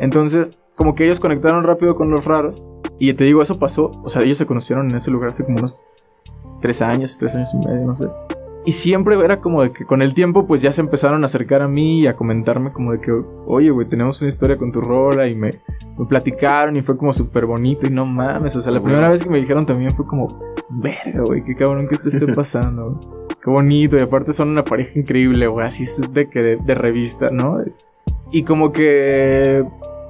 [0.00, 2.62] Entonces, como que ellos conectaron rápido con los raros.
[2.98, 5.58] Y te digo, eso pasó, o sea, ellos se conocieron en ese lugar hace como
[5.58, 5.76] unos
[6.60, 8.08] tres años, tres años y medio, no sé.
[8.70, 11.60] Y siempre era como de que con el tiempo pues ya se empezaron a acercar
[11.60, 13.10] a mí y a comentarme como de que,
[13.44, 15.60] oye, güey, tenemos una historia con tu rola y me,
[15.98, 19.24] me platicaron y fue como súper bonito y no mames, o sea, la primera vez
[19.24, 20.38] que me dijeron también fue como,
[20.68, 23.00] verga, güey, qué cabrón que esto esté pasando,
[23.42, 27.58] qué bonito y aparte son una pareja increíble, güey, así de que de revista, ¿no?
[28.30, 29.64] Y como que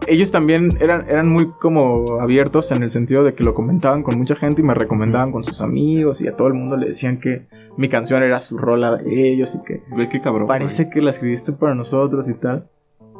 [0.06, 4.18] ellos también eran, eran muy como abiertos en el sentido de que lo comentaban con
[4.18, 7.20] mucha gente y me recomendaban con sus amigos y a todo el mundo le decían
[7.20, 7.46] que
[7.76, 10.46] mi canción era su rola de ellos y que Ve qué cabrón.
[10.48, 12.68] parece que la escribiste para nosotros y tal.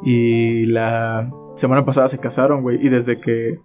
[0.03, 3.59] Y la semana pasada se casaron, güey, y desde que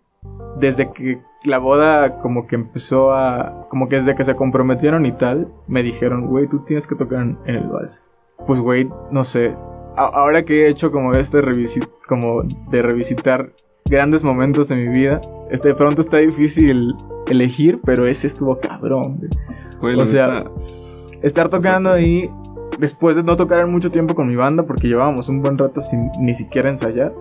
[0.59, 5.13] desde que la boda como que empezó a como que desde que se comprometieron y
[5.13, 8.05] tal, me dijeron, "Güey, tú tienes que tocar en, en el vals."
[8.47, 9.55] Pues güey, no sé,
[9.97, 13.53] ahora que he hecho como este revisit como de revisitar
[13.85, 15.21] grandes momentos de mi vida,
[15.51, 16.95] este de pronto está difícil
[17.29, 19.29] elegir, pero ese estuvo cabrón.
[19.81, 20.45] o sea,
[21.23, 22.31] estar tocando ahí
[22.79, 26.11] después de no tocar mucho tiempo con mi banda porque llevábamos un buen rato sin
[26.21, 27.15] ni siquiera ensayar.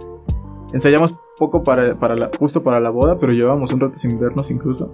[0.74, 4.52] Ensayamos poco para, para la, justo para la boda, pero llevábamos un rato sin vernos
[4.52, 4.92] incluso.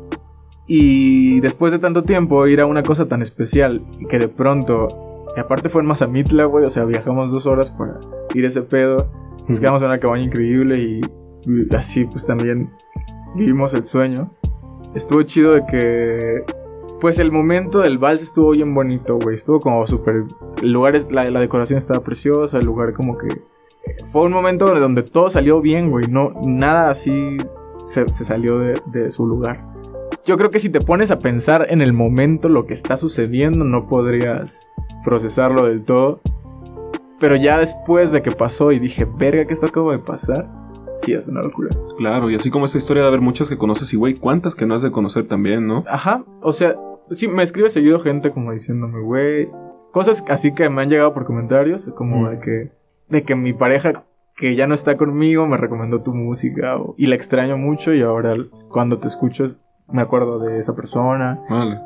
[0.68, 5.40] Y después de tanto tiempo ir a una cosa tan especial que de pronto y
[5.40, 6.66] aparte fue en Mazamitla, güey.
[6.66, 8.00] O sea, viajamos dos horas para
[8.34, 9.10] ir a ese pedo.
[9.48, 11.02] Nos quedamos en una cabaña increíble y,
[11.76, 12.72] así pues también
[13.36, 14.32] vivimos el sueño.
[14.94, 16.44] Estuvo chido de que...
[17.00, 19.36] Pues el momento del vals estuvo bien bonito, güey.
[19.36, 20.26] Estuvo como súper...
[20.62, 23.42] El lugar, es, la, decoración estaba preciosa, el lugar como que...
[24.12, 26.08] Fue un momento donde todo salió bien, güey.
[26.08, 27.38] No, nada así
[27.86, 29.71] se, salió de, de su lugar.
[30.26, 33.64] Yo creo que si te pones a pensar en el momento lo que está sucediendo,
[33.66, 34.66] no podrías
[35.04, 36.22] procesarlo del todo.
[37.20, 40.50] Pero ya después de que pasó y dije, verga, que esto acaba de pasar,
[40.96, 41.70] sí es una locura.
[41.98, 44.66] Claro, y así como esta historia de haber muchas que conoces y güey, ¿cuántas que
[44.66, 45.84] no has de conocer también, no?
[45.88, 46.76] Ajá, o sea,
[47.12, 49.50] sí, me escribe seguido gente como diciéndome, güey,
[49.92, 52.30] cosas así que me han llegado por comentarios, como mm.
[52.30, 52.72] de que,
[53.10, 54.04] de que mi pareja
[54.36, 58.36] que ya no está conmigo me recomendó tu música y la extraño mucho y ahora
[58.70, 59.56] cuando te escucho
[59.92, 61.40] me acuerdo de esa persona.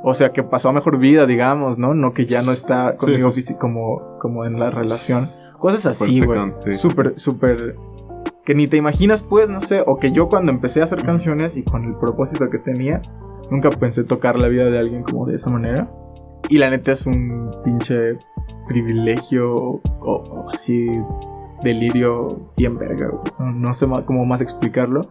[0.04, 1.94] O sea, que pasó a mejor vida, digamos, ¿no?
[1.94, 5.28] No que ya no está conmigo como, como en la relación.
[5.60, 6.40] Cosas así, güey.
[6.76, 7.76] Súper, súper...
[8.44, 9.84] Que ni te imaginas, pues, no sé.
[9.86, 13.02] O que yo cuando empecé a hacer canciones y con el propósito que tenía,
[13.50, 15.90] nunca pensé tocar la vida de alguien como de esa manera.
[16.48, 18.20] Y la neta es un pinche
[18.68, 20.88] privilegio o, así
[21.64, 23.10] delirio bien verga,
[23.40, 25.10] No, no sé cómo más explicarlo.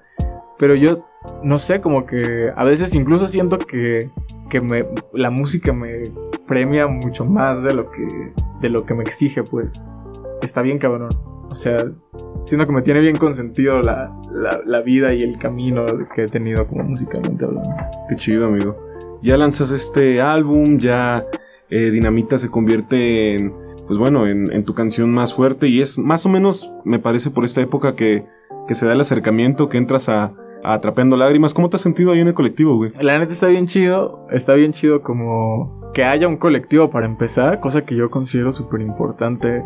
[0.58, 1.04] Pero yo,
[1.42, 4.10] no sé, como que a veces incluso siento que,
[4.48, 6.10] que me, la música me
[6.46, 9.80] premia mucho más de lo que, de lo que me exige, pues.
[10.42, 11.10] Está bien cabrón.
[11.50, 11.84] O sea,
[12.44, 14.14] siento que me tiene bien consentido la,
[14.64, 15.84] la, vida y el camino
[16.14, 17.70] que he tenido como musicalmente hablando.
[18.08, 18.76] Qué chido, amigo.
[19.22, 21.24] Ya lanzas este álbum, ya
[21.70, 23.54] eh, Dinamita se convierte en,
[23.86, 27.30] pues bueno, en, en, tu canción más fuerte y es más o menos, me parece,
[27.30, 28.26] por esta época que,
[28.66, 30.34] que se da el acercamiento, que entras a,
[30.64, 31.54] atrapando lágrimas.
[31.54, 32.92] ¿Cómo te has sentido ahí en el colectivo, güey?
[33.00, 34.26] La neta está bien chido.
[34.30, 38.80] Está bien chido como que haya un colectivo para empezar, cosa que yo considero súper
[38.80, 39.62] importante.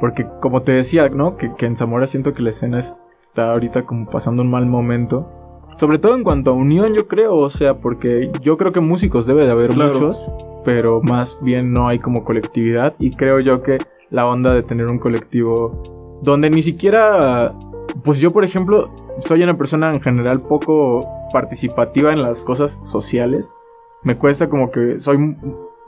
[0.00, 1.36] Porque como te decía, ¿no?
[1.36, 5.28] Que, en Zamora siento que la escena está ahorita como pasando un mal momento.
[5.76, 7.34] Sobre todo en cuanto a unión, yo creo.
[7.36, 10.30] O sea, porque yo creo que músicos debe de haber muchos.
[10.64, 12.94] Pero más bien no hay como colectividad.
[12.98, 13.78] Y creo yo que
[14.10, 17.54] la onda de tener un colectivo donde ni siquiera
[18.02, 18.90] pues yo, por ejemplo,
[19.20, 23.54] soy una persona en general poco participativa en las cosas sociales.
[24.02, 25.36] Me cuesta como que soy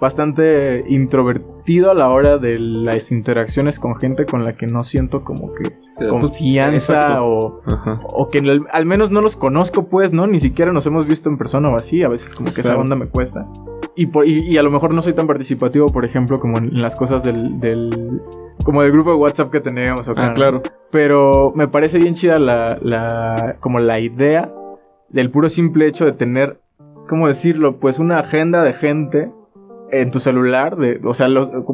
[0.00, 5.22] bastante introvertido a la hora de las interacciones con gente con la que no siento
[5.22, 7.60] como que pues, confianza o,
[8.02, 8.38] o, que
[8.72, 10.26] al, menos no los conozco pues, ¿no?
[10.26, 12.96] Ni siquiera nos hemos visto en persona o así, a veces como que esa onda
[12.96, 13.46] me cuesta.
[13.94, 16.96] Y, por, y, a lo mejor no soy tan participativo, por ejemplo, como en, las
[16.96, 18.22] cosas del, del,
[18.64, 20.08] como del grupo de WhatsApp que tenemos.
[20.08, 20.62] ah, claro.
[20.90, 24.52] Pero me parece bien chida la, la, como la idea
[25.08, 26.60] del puro simple hecho de tener,
[27.08, 27.78] ¿cómo decirlo?
[27.78, 29.30] Pues una agenda de gente
[29.92, 31.28] en tu celular, de, o sea,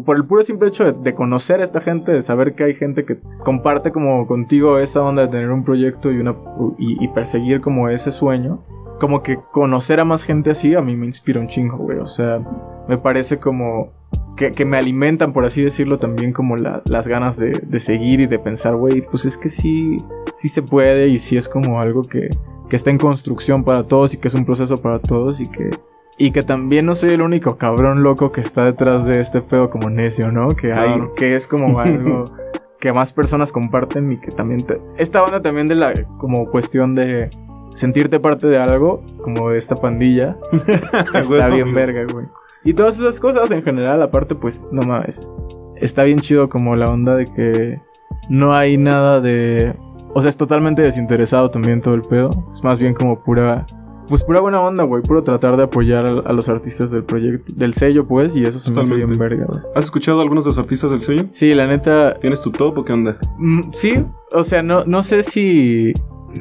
[0.04, 3.04] por el puro simple hecho de, conocer a esta gente, de saber que hay gente
[3.04, 6.34] que comparte como contigo esa onda de tener un proyecto y una
[6.78, 8.62] y, y, perseguir como ese sueño,
[8.98, 12.06] como que conocer a más gente así a mí me inspira un chingo, güey, o
[12.06, 12.40] sea,
[12.88, 13.92] me parece como
[14.36, 18.20] que, que me alimentan, por así decirlo, también como la- las ganas de, de seguir
[18.20, 19.98] y de pensar, güey, pues es que sí,
[20.34, 22.28] sí se puede y sí es como algo que,
[22.68, 25.70] que está en construcción para todos y que es un proceso para todos y que,
[26.18, 29.70] y que también no soy el único cabrón loco que está detrás de este pedo
[29.70, 30.48] como necio, ¿no?
[30.48, 31.14] Que hay, Claro.
[31.14, 32.30] que es como algo
[32.78, 36.94] que más personas comparten y que también te- esta onda también de la como cuestión
[36.94, 37.30] de
[37.74, 40.36] sentirte parte de algo, como de esta pandilla,
[41.14, 42.26] está bien verga, güey.
[42.66, 45.32] Y todas esas cosas en general, aparte, pues, no mames.
[45.76, 47.80] Está bien chido como la onda de que
[48.28, 49.74] no hay nada de.
[50.14, 52.30] O sea, es totalmente desinteresado también todo el pedo.
[52.52, 53.66] Es más bien como pura.
[54.08, 55.02] Pues pura buena onda, güey.
[55.02, 58.58] Puro tratar de apoyar a, a los artistas del proyecto, del sello, pues, y eso
[58.58, 59.36] se me hace bien Totalmente.
[59.36, 59.72] verga, güey.
[59.74, 61.26] ¿Has escuchado a algunos de los artistas del sello?
[61.30, 62.14] Sí, la neta.
[62.20, 63.16] ¿Tienes tu top o qué onda?
[63.38, 65.92] mm, sí, o sea, no, no sé si.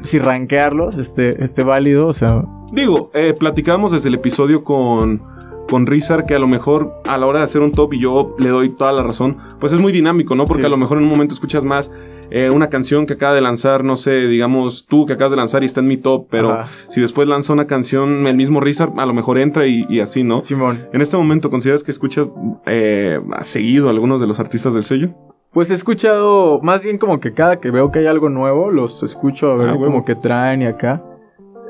[0.02, 2.44] Si rankearlos esté, esté válido, o sea.
[2.72, 5.22] Digo, eh, platicamos desde el episodio con,
[5.68, 8.34] con Rizar que a lo mejor a la hora de hacer un top y yo
[8.38, 10.44] le doy toda la razón, pues es muy dinámico, ¿no?
[10.46, 10.66] Porque Sí.
[10.66, 11.90] a lo mejor en un momento escuchas más
[12.30, 15.62] eh, una canción que acaba de lanzar, no sé, digamos tú que acabas de lanzar
[15.62, 16.70] y está en mi top, pero Ajá.
[16.88, 20.24] si después lanza una canción el mismo Rizar, a lo mejor entra y, y así,
[20.24, 20.40] ¿no?
[20.40, 20.88] Simón.
[20.92, 22.28] En este momento, ¿consideras que escuchas
[22.66, 25.10] eh, seguido a algunos de los artistas del sello?
[25.52, 29.04] Pues he escuchado, más bien como que cada que veo que hay algo nuevo, los
[29.04, 31.02] escucho a ver Ah, como que traen y acá.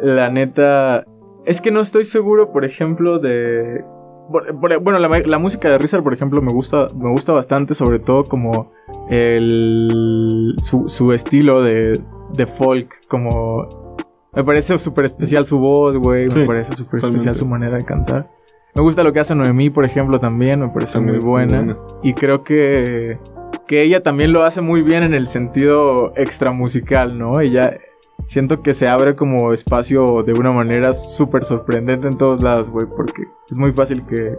[0.02, 1.04] La neta,
[1.46, 3.84] es que no estoy seguro, por ejemplo, de...
[4.28, 8.24] Bueno, la, la música de Rizar, por ejemplo, me gusta, me gusta bastante, sobre todo
[8.24, 8.72] como
[9.08, 10.56] el...
[10.62, 12.00] su, su estilo de,
[12.34, 13.96] de folk, como...
[14.34, 17.84] Me parece súper especial su voz, güey, Sí, me parece súper especial su manera de
[17.84, 18.28] cantar.
[18.74, 21.78] Me gusta lo que hace Noemí, por ejemplo, también, me parece También muy buena.
[22.02, 23.18] Y creo que,
[23.66, 27.40] que ella también lo hace muy bien en el sentido extramusical, ¿no?
[27.40, 27.78] Ella
[28.24, 32.86] siento que se abre como espacio de una manera súper sorprendente en todos lados, güey,
[32.86, 34.36] porque es muy fácil que,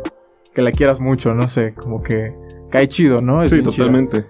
[0.54, 2.34] que la quieras mucho, no sé, como que
[2.70, 3.44] cae chido, ¿no?
[3.44, 4.26] Es Sí, totalmente.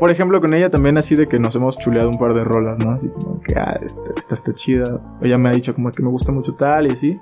[0.00, 2.78] Por ejemplo, con ella también así de que nos hemos chuleado un par de rolas,
[2.78, 2.90] ¿no?
[2.90, 5.00] Así como que, ah, esta, esta está chida.
[5.22, 7.20] Ella me ha dicho como que me gusta mucho tal y así.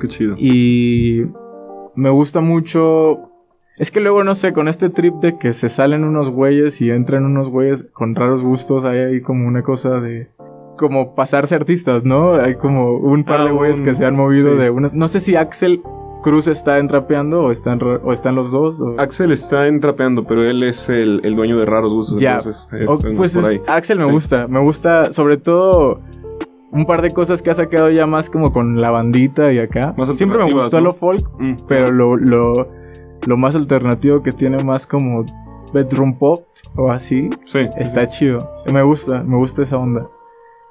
[0.00, 0.34] Qué chido.
[0.36, 1.26] Y
[1.94, 3.30] me gusta mucho.
[3.76, 6.90] Es que luego, no sé, con este trip de que se salen unos güeyes y
[6.90, 10.28] entran unos güeyes con raros gustos, hay ahí como una cosa de.
[10.78, 12.34] Como pasarse artistas, ¿no?
[12.34, 14.58] Hay como un par Ah, de güeyes un- que se han movido sí.
[14.58, 14.90] de una.
[14.94, 15.82] No sé si Axel
[16.22, 18.80] Cruz está entrapeando o están, o están los dos.
[18.80, 18.94] O...
[18.98, 22.36] Axel está entrapeando, pero él es el, el dueño de raros gustos, Ya.
[22.38, 22.86] entonces es,
[23.16, 23.60] pues por es-.
[23.68, 24.10] Axel me Sí.
[24.10, 26.00] gusta, me gusta sobre todo
[26.70, 29.94] un par de cosas que ha sacado ya más como con la bandita y acá.
[29.96, 30.86] Más Siempre me gustó ¿no?
[30.86, 31.54] lo folk, Mm.
[31.68, 32.68] pero lo, lo,
[33.26, 35.24] lo más alternativo que tiene más como
[35.72, 36.44] bedroom pop
[36.76, 37.60] o así, Sí.
[37.78, 38.50] está chido.
[38.72, 40.08] Me gusta, me gusta esa onda.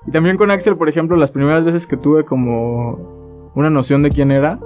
[0.05, 4.11] Y también con Axel, por ejemplo, las primeras veces que tuve como una noción de
[4.11, 4.59] quién era,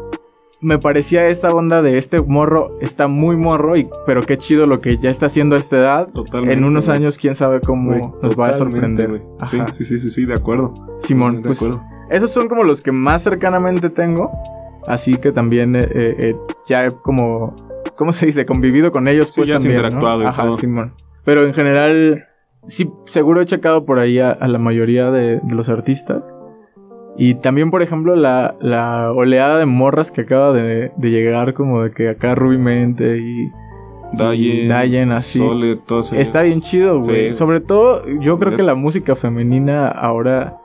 [0.60, 4.80] me parecía esa onda de este morro está muy morro, y, pero qué chido lo
[4.80, 6.08] que ya está haciendo a esta edad.
[6.10, 9.24] Totalmente, en unos años, quién sabe cómo nos va a sorprender.
[9.50, 10.74] Sí, sí, sí, sí, sí, de acuerdo.
[11.00, 11.82] Simón, de pues acuerdo.
[12.12, 14.32] esos son como los que más cercanamente tengo.
[14.88, 16.36] Así que también eh, eh, eh,
[16.68, 17.56] ya he como,
[17.96, 18.46] ¿cómo se dice?
[18.46, 19.88] Convivido con ellos, Sí, pues ya has también, ¿no?
[19.88, 20.58] interactuado y Ajá, todo.
[20.58, 20.94] Simón.
[21.24, 22.26] Pero en general,
[22.68, 26.36] sí, seguro he checado por ahí a, a la mayoría de, de los artistas.
[27.18, 31.82] Y también, por ejemplo, la, la oleada de morras que acaba de, de llegar, como
[31.84, 33.52] de que acá Ruby Mente y
[34.14, 35.42] Dayen, Dayen, así.
[36.14, 37.28] Está bien chido, güey.
[37.32, 37.34] Sí.
[37.34, 40.58] Sobre todo, yo creo que la música femenina ahora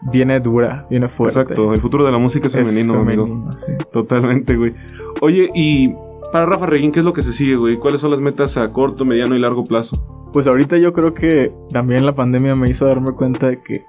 [0.00, 1.40] viene dura, viene fuerte.
[1.40, 3.52] Exacto, el futuro de la música es Es femenino, amigo.
[3.54, 3.72] sí.
[3.92, 4.72] Totalmente, güey.
[5.20, 5.94] Oye, y
[6.32, 7.78] para Rafa Reguín, ¿qué es lo que se sigue, güey?
[7.78, 10.28] ¿Cuáles son las metas a corto, mediano y largo plazo?
[10.32, 13.84] Pues ahorita yo creo que también la pandemia me hizo darme cuenta de que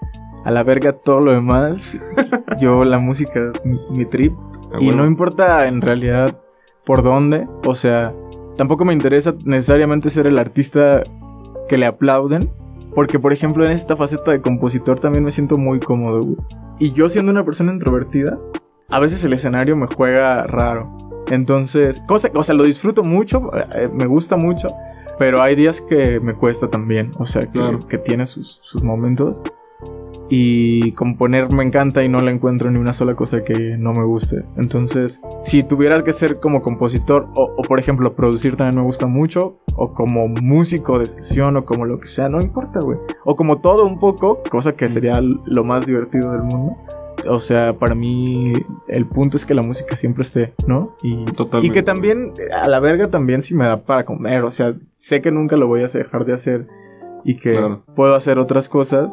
[0.45, 1.99] a la verga todo lo demás,
[2.61, 4.33] yo la música es mi, mi trip.
[4.73, 6.39] Ah, Y no importa en realidad
[6.85, 8.13] por dónde, o sea,
[8.57, 11.03] tampoco me interesa necesariamente ser el artista
[11.67, 12.49] que le aplauden,
[12.95, 16.37] porque por ejemplo en esta faceta de compositor también me siento muy cómodo, güey.
[16.79, 18.39] Y yo siendo una persona introvertida,
[18.89, 21.08] a veces el escenario me juega raro.
[21.29, 24.69] Entonces, cosa, o sea, lo disfruto mucho, eh, me gusta mucho,
[25.17, 27.79] pero hay días que me cuesta también, o sea, que, Claro.
[27.87, 29.41] que tiene sus, sus momentos.
[30.31, 34.03] Y componer me encanta y no le encuentro ni una sola cosa que no me
[34.03, 34.43] guste.
[34.57, 39.07] Entonces, si tuvieras que ser como compositor o, o, por ejemplo producir también me gusta
[39.07, 42.99] mucho, o como músico de sesión o como lo que sea, no importa, güey.
[43.25, 46.77] O como todo un poco, cosa que sería lo más divertido del mundo.
[47.27, 48.53] O sea, para mí
[48.87, 50.95] el punto es que la música siempre esté, ¿no?
[51.03, 51.67] Y, Totalmente.
[51.67, 54.43] y que también, a la verga también si me da para comer.
[54.43, 56.67] O sea, sé que nunca lo voy a dejar de hacer
[57.23, 57.83] y que Claro.
[57.95, 59.11] puedo hacer otras cosas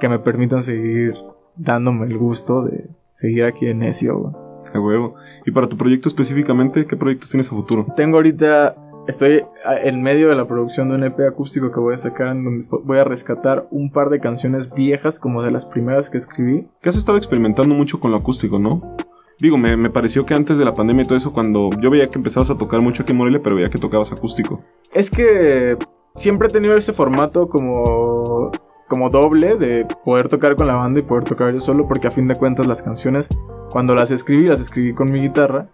[0.00, 1.14] que me permitan seguir
[1.56, 4.34] dándome el gusto de seguir aquí en necio, güey.
[4.74, 5.14] A huevo.
[5.46, 7.86] ¿Y para tu proyecto específicamente, qué proyectos tienes a futuro?
[7.96, 8.76] Tengo ahorita
[9.08, 9.42] Estoy
[9.84, 12.66] en medio de la producción de un EP acústico que voy a sacar en donde
[12.84, 16.68] voy a rescatar un par de canciones viejas como de las primeras que escribí.
[16.82, 18.96] Que has estado experimentando mucho con lo acústico, ¿no?
[19.40, 22.10] Digo, me, me, pareció que antes de la pandemia y todo eso, cuando yo veía
[22.10, 24.62] que empezabas a tocar mucho aquí en Morelia, pero veía que tocabas acústico.
[24.92, 25.78] Es que
[26.14, 28.52] siempre he tenido ese formato como,
[28.88, 32.10] como doble de poder tocar con la banda y poder tocar yo solo, porque a
[32.10, 33.26] fin de cuentas las canciones,
[33.70, 35.70] cuando las escribí, las escribí con mi guitarra,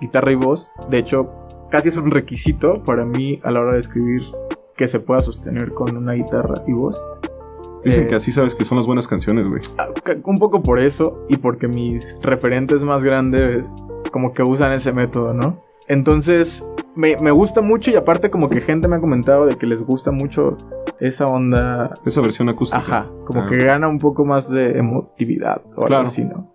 [0.00, 0.70] guitarra y voz.
[0.88, 1.37] De hecho,
[1.70, 4.22] casi es un requisito para mí a la hora de escribir
[4.76, 7.00] que se pueda sostener con una guitarra y voz.
[7.84, 9.60] Dicen que eh, así sabes que son las buenas canciones, güey.
[9.78, 9.88] Ah,
[10.24, 13.76] un poco por eso y porque mis referentes más grandes
[14.10, 15.62] como que usan ese método, ¿no?
[15.86, 19.80] Entonces, me, gusta mucho y aparte como que gente me ha comentado de que les
[19.82, 20.56] gusta mucho
[21.00, 21.94] esa onda...
[22.04, 22.78] Esa versión acústica.
[22.78, 23.46] Ajá, como ah.
[23.48, 26.52] que gana un poco más de emotividad o algo así, ¿no?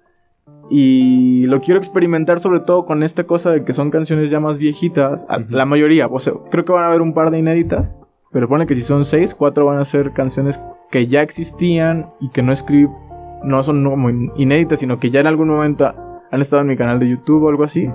[0.70, 4.58] Y lo quiero experimentar sobre todo con esta cosa de que son canciones ya más
[4.58, 5.26] viejitas.
[5.50, 8.00] La mayoría, o sea, creo que van a haber un par de inéditas.
[8.32, 10.60] Pero pone que si son seis, cuatro van a ser canciones
[10.90, 12.90] que ya existían y que no escribí,
[13.44, 15.94] no son muy inéditas, sino que ya en algún momento
[16.32, 17.92] han estado en mi canal de YouTube o algo así.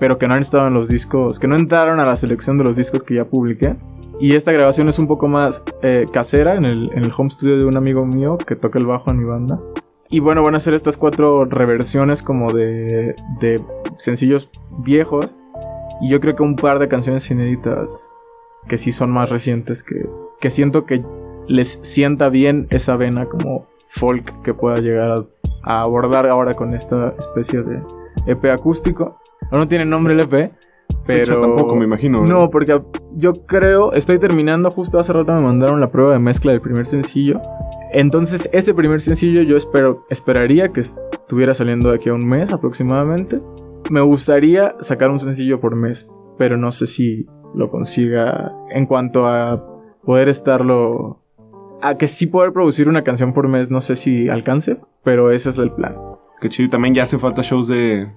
[0.00, 2.64] Pero que no han estado en los discos, que no entraron a la selección de
[2.64, 3.76] los discos que ya publiqué.
[4.20, 7.58] Y esta grabación es un poco más eh, casera en el, en el home studio
[7.58, 9.60] de un amigo mío que toca el bajo en mi banda.
[10.10, 13.62] Y bueno, van a ser estas cuatro reversiones como de, de
[13.98, 15.40] sencillos viejos.
[16.00, 18.10] Y yo creo que un par de canciones inéditas
[18.68, 20.08] que sí son más recientes, que,
[20.40, 21.04] que siento que
[21.48, 25.26] les sienta bien esa vena como folk que pueda llegar
[25.62, 27.82] a, abordar ahora con esta especie de
[28.26, 29.18] EP acústico.
[29.50, 30.52] No tiene nombre el EP,
[31.06, 31.40] pero...
[31.40, 32.24] tampoco, me imagino.
[32.24, 32.80] No, porque
[33.14, 36.86] yo creo, estoy terminando, justo hace rato me mandaron la prueba de mezcla del primer
[36.86, 37.40] sencillo.
[37.92, 42.52] Entonces, ese primer sencillo yo espero, esperaría que estuviera saliendo de aquí a un mes
[42.52, 43.40] aproximadamente.
[43.90, 49.26] Me gustaría sacar un sencillo por mes, pero no sé si lo consiga en cuanto
[49.26, 49.64] a
[50.04, 51.22] poder estarlo...
[51.80, 55.50] A que sí poder producir una canción por mes, no sé si alcance, pero ese
[55.50, 55.96] es el plan.
[56.40, 58.08] Qué chido, también ya hace falta shows de...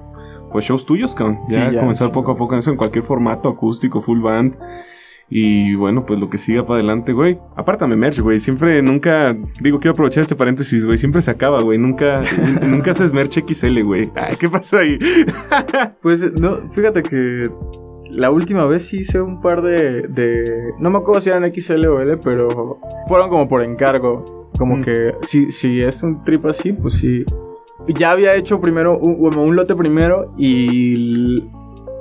[0.51, 1.39] Pues shows tuyos, cabrón.
[1.47, 4.57] Ya, comenzar poco a poco en eso, en cualquier formato, acústico, full band.
[5.33, 7.39] Y bueno, pues lo que siga para adelante, güey.
[7.55, 8.41] Apártame merch, güey.
[8.41, 9.37] Siempre, nunca.
[9.61, 10.97] Digo, quiero aprovechar este paréntesis, güey.
[10.97, 11.77] Siempre se acaba, güey.
[11.77, 12.19] Nunca,
[12.61, 14.11] nunca haces merch XL, güey.
[14.37, 14.99] ¿qué pasó ahí?
[16.01, 17.49] pues, no, fíjate que.
[18.09, 20.73] La última vez sí hice un par de, de.
[20.79, 24.49] No me acuerdo si eran XL o L, pero fueron como por encargo.
[24.57, 24.83] Como mm.
[24.83, 27.23] que si, si es un trip así, pues sí.
[27.87, 31.41] Ya había hecho primero un, un lote primero y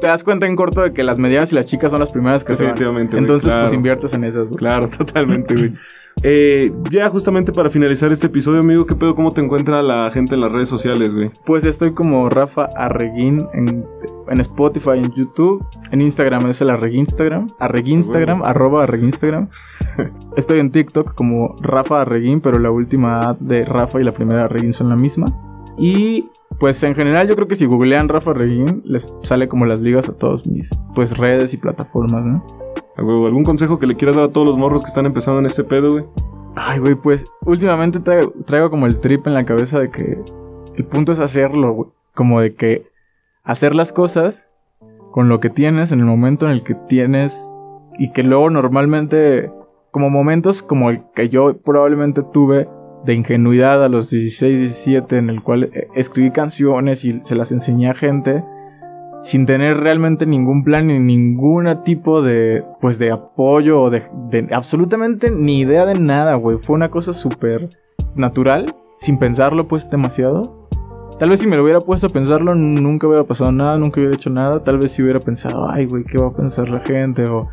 [0.01, 2.44] te das cuenta en corto de que las medianas y las chicas son las primeras
[2.44, 3.09] que se van.
[3.12, 5.73] Entonces, pues inviertes en esas, Claro, totalmente, güey.
[6.23, 9.15] Eh, ya justamente para finalizar este episodio, amigo, ¿qué pedo?
[9.15, 11.31] ¿Cómo te encuentra la gente en las redes sociales, güey?
[11.47, 13.86] Pues estoy como Rafa Arreguín en,
[14.28, 15.65] en Spotify, en YouTube.
[15.93, 17.48] En Instagram es el Arreguinstagram.
[17.59, 19.48] Arreguinstagram, arroba Arreguinstagram.
[20.36, 24.74] estoy en TikTok como Rafa Arreguín, pero la última de Rafa y la primera Arreguín
[24.74, 25.50] son la misma.
[25.81, 26.28] Y
[26.59, 30.11] pues en general yo creo que si googlean Rafa Reguín les sale como las ligas
[30.11, 32.44] a todos mis pues redes y plataformas, ¿no?
[32.98, 35.65] ¿Algún consejo que le quieras dar a todos los morros que están empezando en este
[35.65, 36.05] pedo, güey?
[36.55, 37.98] Ay, güey, pues últimamente
[38.44, 40.19] traigo, como el trip en la cabeza de que
[40.77, 41.90] el punto es hacerlo, güey.
[42.15, 42.86] Como de que
[43.43, 44.52] hacer las cosas
[45.12, 47.57] con lo que tienes en el momento en el que tienes
[47.98, 49.51] y que luego normalmente
[49.93, 52.69] como momentos como el que yo probablemente tuve
[53.05, 57.53] de ingenuidad a los 16, 17 en el cual eh, escribí canciones y se las
[57.53, 58.43] enseñé a gente
[59.21, 64.03] sin tener realmente ningún plan ni ningún tipo de pues de apoyo o de,
[64.53, 66.59] absolutamente ni idea de nada, güey.
[66.59, 67.69] Fue una cosa súper
[68.15, 70.69] natural, sin pensarlo pues demasiado.
[71.19, 74.17] Tal vez si me lo hubiera puesto a pensarlo nunca hubiera pasado nada, nunca hubiera
[74.17, 74.65] hecho nada.
[74.65, 77.27] Tal vez si hubiera pensado, ay, güey, ¿qué va a pensar la gente?
[77.27, 77.47] O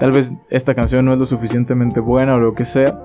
[0.00, 2.98] tal vez esta canción no es lo suficientemente buena o lo que sea.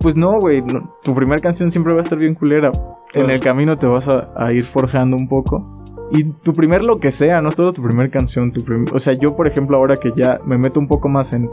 [0.00, 0.62] Pues no, güey.
[1.02, 2.72] tu primera canción siempre va a estar bien culera.
[3.14, 5.66] En el camino te vas a, ir forjando un poco.
[6.10, 8.52] Y tu primer lo que sea, no todo tu primera canción.
[8.52, 11.50] Tu o sea, yo, por ejemplo, ahora que ya me meto un poco más en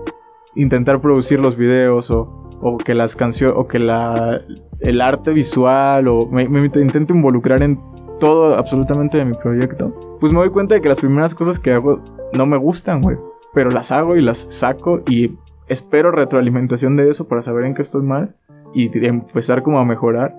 [0.55, 4.41] intentar producir los videos o, o que las canciones, o que la,
[4.79, 7.79] el arte visual, o me, me intento involucrar en
[8.19, 11.73] todo absolutamente de mi proyecto, pues me doy cuenta de que las primeras cosas que
[11.73, 12.01] hago
[12.33, 13.17] no me gustan, güey.
[13.53, 17.81] Pero las hago y las saco y espero retroalimentación de eso para saber en qué
[17.81, 18.35] estoy mal
[18.73, 20.35] y empezar como a mejorar.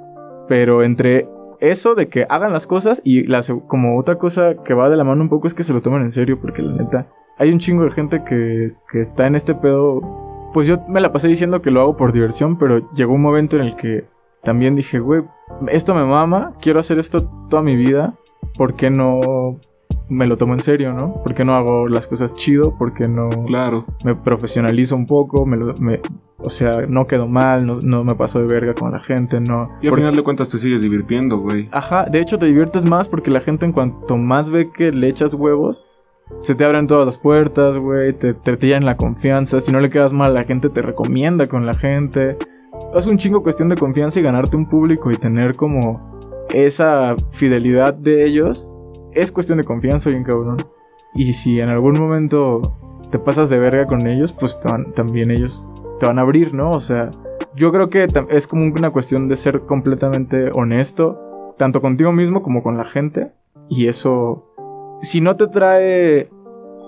[0.49, 1.29] Pero entre
[1.61, 5.05] eso de que hagan las cosas y las, como otra cosa que va de la
[5.05, 7.09] mano un poco es que se lo tomen en serio, porque la neta,
[7.39, 10.51] hay un chingo de gente que, que está en este pedo.
[10.53, 13.57] Pues yo me la pasé diciendo que lo hago por diversión, pero llegó un momento
[13.57, 14.05] en el que
[14.43, 15.23] también dije, güey,
[15.69, 18.15] esto me mama, quiero hacer esto toda mi vida.
[18.57, 19.61] ¿por qué no
[20.09, 21.23] me lo tomo en serio, ¿no?
[21.23, 22.77] ¿Por qué no hago las cosas chido?
[22.79, 23.85] ¿Por qué no Claro.
[24.05, 25.47] me profesionalizo un poco?
[25.47, 26.01] Me lo- me-
[26.39, 29.71] o sea, no quedo mal, no, no me paso de verga con la gente, no.
[29.83, 31.69] Y al Porque- final de cuentas te sigues divirtiendo, güey.
[31.73, 35.09] Ajá, de hecho te diviertes más porque la gente en cuanto más ve que le
[35.09, 35.85] echas huevos,
[36.43, 39.91] se te abren todas las puertas, güey, te, te tiran la confianza, si no le
[39.91, 42.37] quedas mal la gente te recomienda con la gente.
[42.95, 47.95] Es un chingo cuestión de confianza y ganarte un público y tener como esa fidelidad
[47.95, 48.69] de ellos.
[49.17, 50.59] Es cuestión de confianza, bien cabrón.
[51.15, 52.77] Y si en algún momento
[53.11, 55.69] te pasas de verga con ellos, pues van- también ellos
[55.99, 56.71] te van a abrir, ¿no?
[56.71, 57.11] O sea,
[57.55, 62.63] yo creo que es como una cuestión de ser completamente honesto, tanto contigo mismo como
[62.63, 63.33] con la gente.
[63.69, 64.53] Y eso,
[65.01, 66.29] si no te trae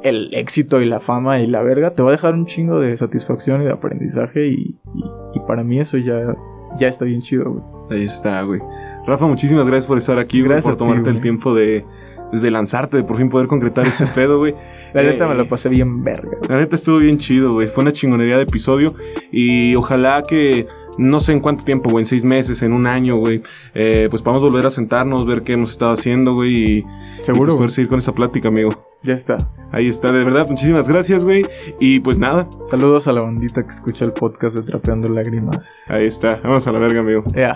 [0.03, 2.97] el éxito y la fama y la verga, te va a dejar un chingo de
[2.97, 4.47] satisfacción y de aprendizaje.
[4.49, 6.37] Y, y- y para mí eso ya,
[6.79, 7.65] ya está bien chido, güey.
[8.01, 8.61] Ahí está, güey.
[9.07, 11.85] Rafa, muchísimas gracias por estar aquí, güey, Gracias por ti, tomarte el tiempo de,
[12.31, 14.55] pues, de lanzarte, de por fin poder concretar este pedo, güey.
[14.95, 16.39] La neta Eh, me lo pasé bien verga.
[16.49, 17.67] La neta estuvo bien chido, güey.
[17.67, 18.95] Fue una chingonería de episodio.
[19.33, 20.67] Y ojalá que,
[20.99, 23.43] no sé en cuánto tiempo, güey, en seis meses, en un año, güey,
[23.75, 26.51] eh, pues podamos volver a sentarnos, ver qué hemos estado haciendo, güey.
[26.55, 26.85] Y, y,
[27.23, 27.57] Seguro, pues, güey.
[27.59, 28.71] poder seguir con esta plática, amigo.
[29.05, 29.37] Ya está.
[29.71, 31.47] Ahí está, de verdad, muchísimas gracias, güey.
[31.79, 35.89] Y pues nada, Saludos a la bandita que escucha el podcast de Trapeando Lágrimas.
[35.91, 36.41] ahí está.
[36.43, 37.23] Vamos a la verga, amigo.
[37.33, 37.55] Ya.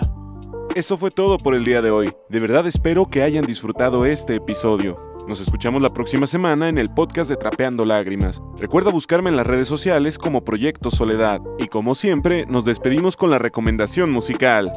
[0.75, 2.11] Eso fue todo por el día de hoy.
[2.29, 4.99] De verdad espero que hayan disfrutado este episodio.
[5.27, 8.41] Nos escuchamos la próxima semana en el podcast de Trapeando Lágrimas.
[8.57, 11.41] Recuerda buscarme en las redes sociales como Proyecto Soledad.
[11.59, 14.73] Y como siempre, nos despedimos con la recomendación musical.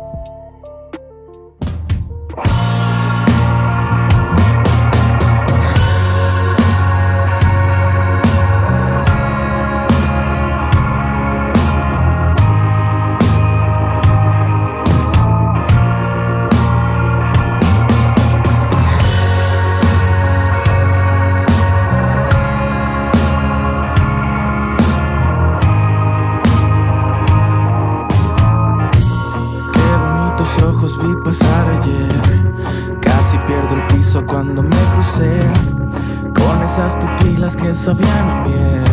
[37.54, 38.84] Que sabían a miel.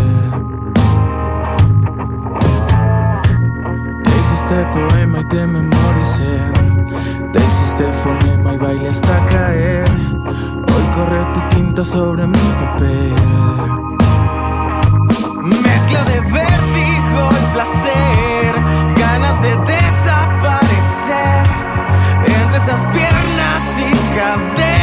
[4.03, 6.39] Te hiciste poema y te memoricé.
[7.31, 9.85] Te hiciste fonema y baile hasta caer.
[10.71, 13.15] Hoy corre tu tinta sobre mi papel.
[15.41, 18.53] Mezcla de vértigo y placer,
[18.97, 21.43] ganas de desaparecer
[22.25, 24.82] entre esas piernas y caderas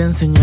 [0.00, 0.39] te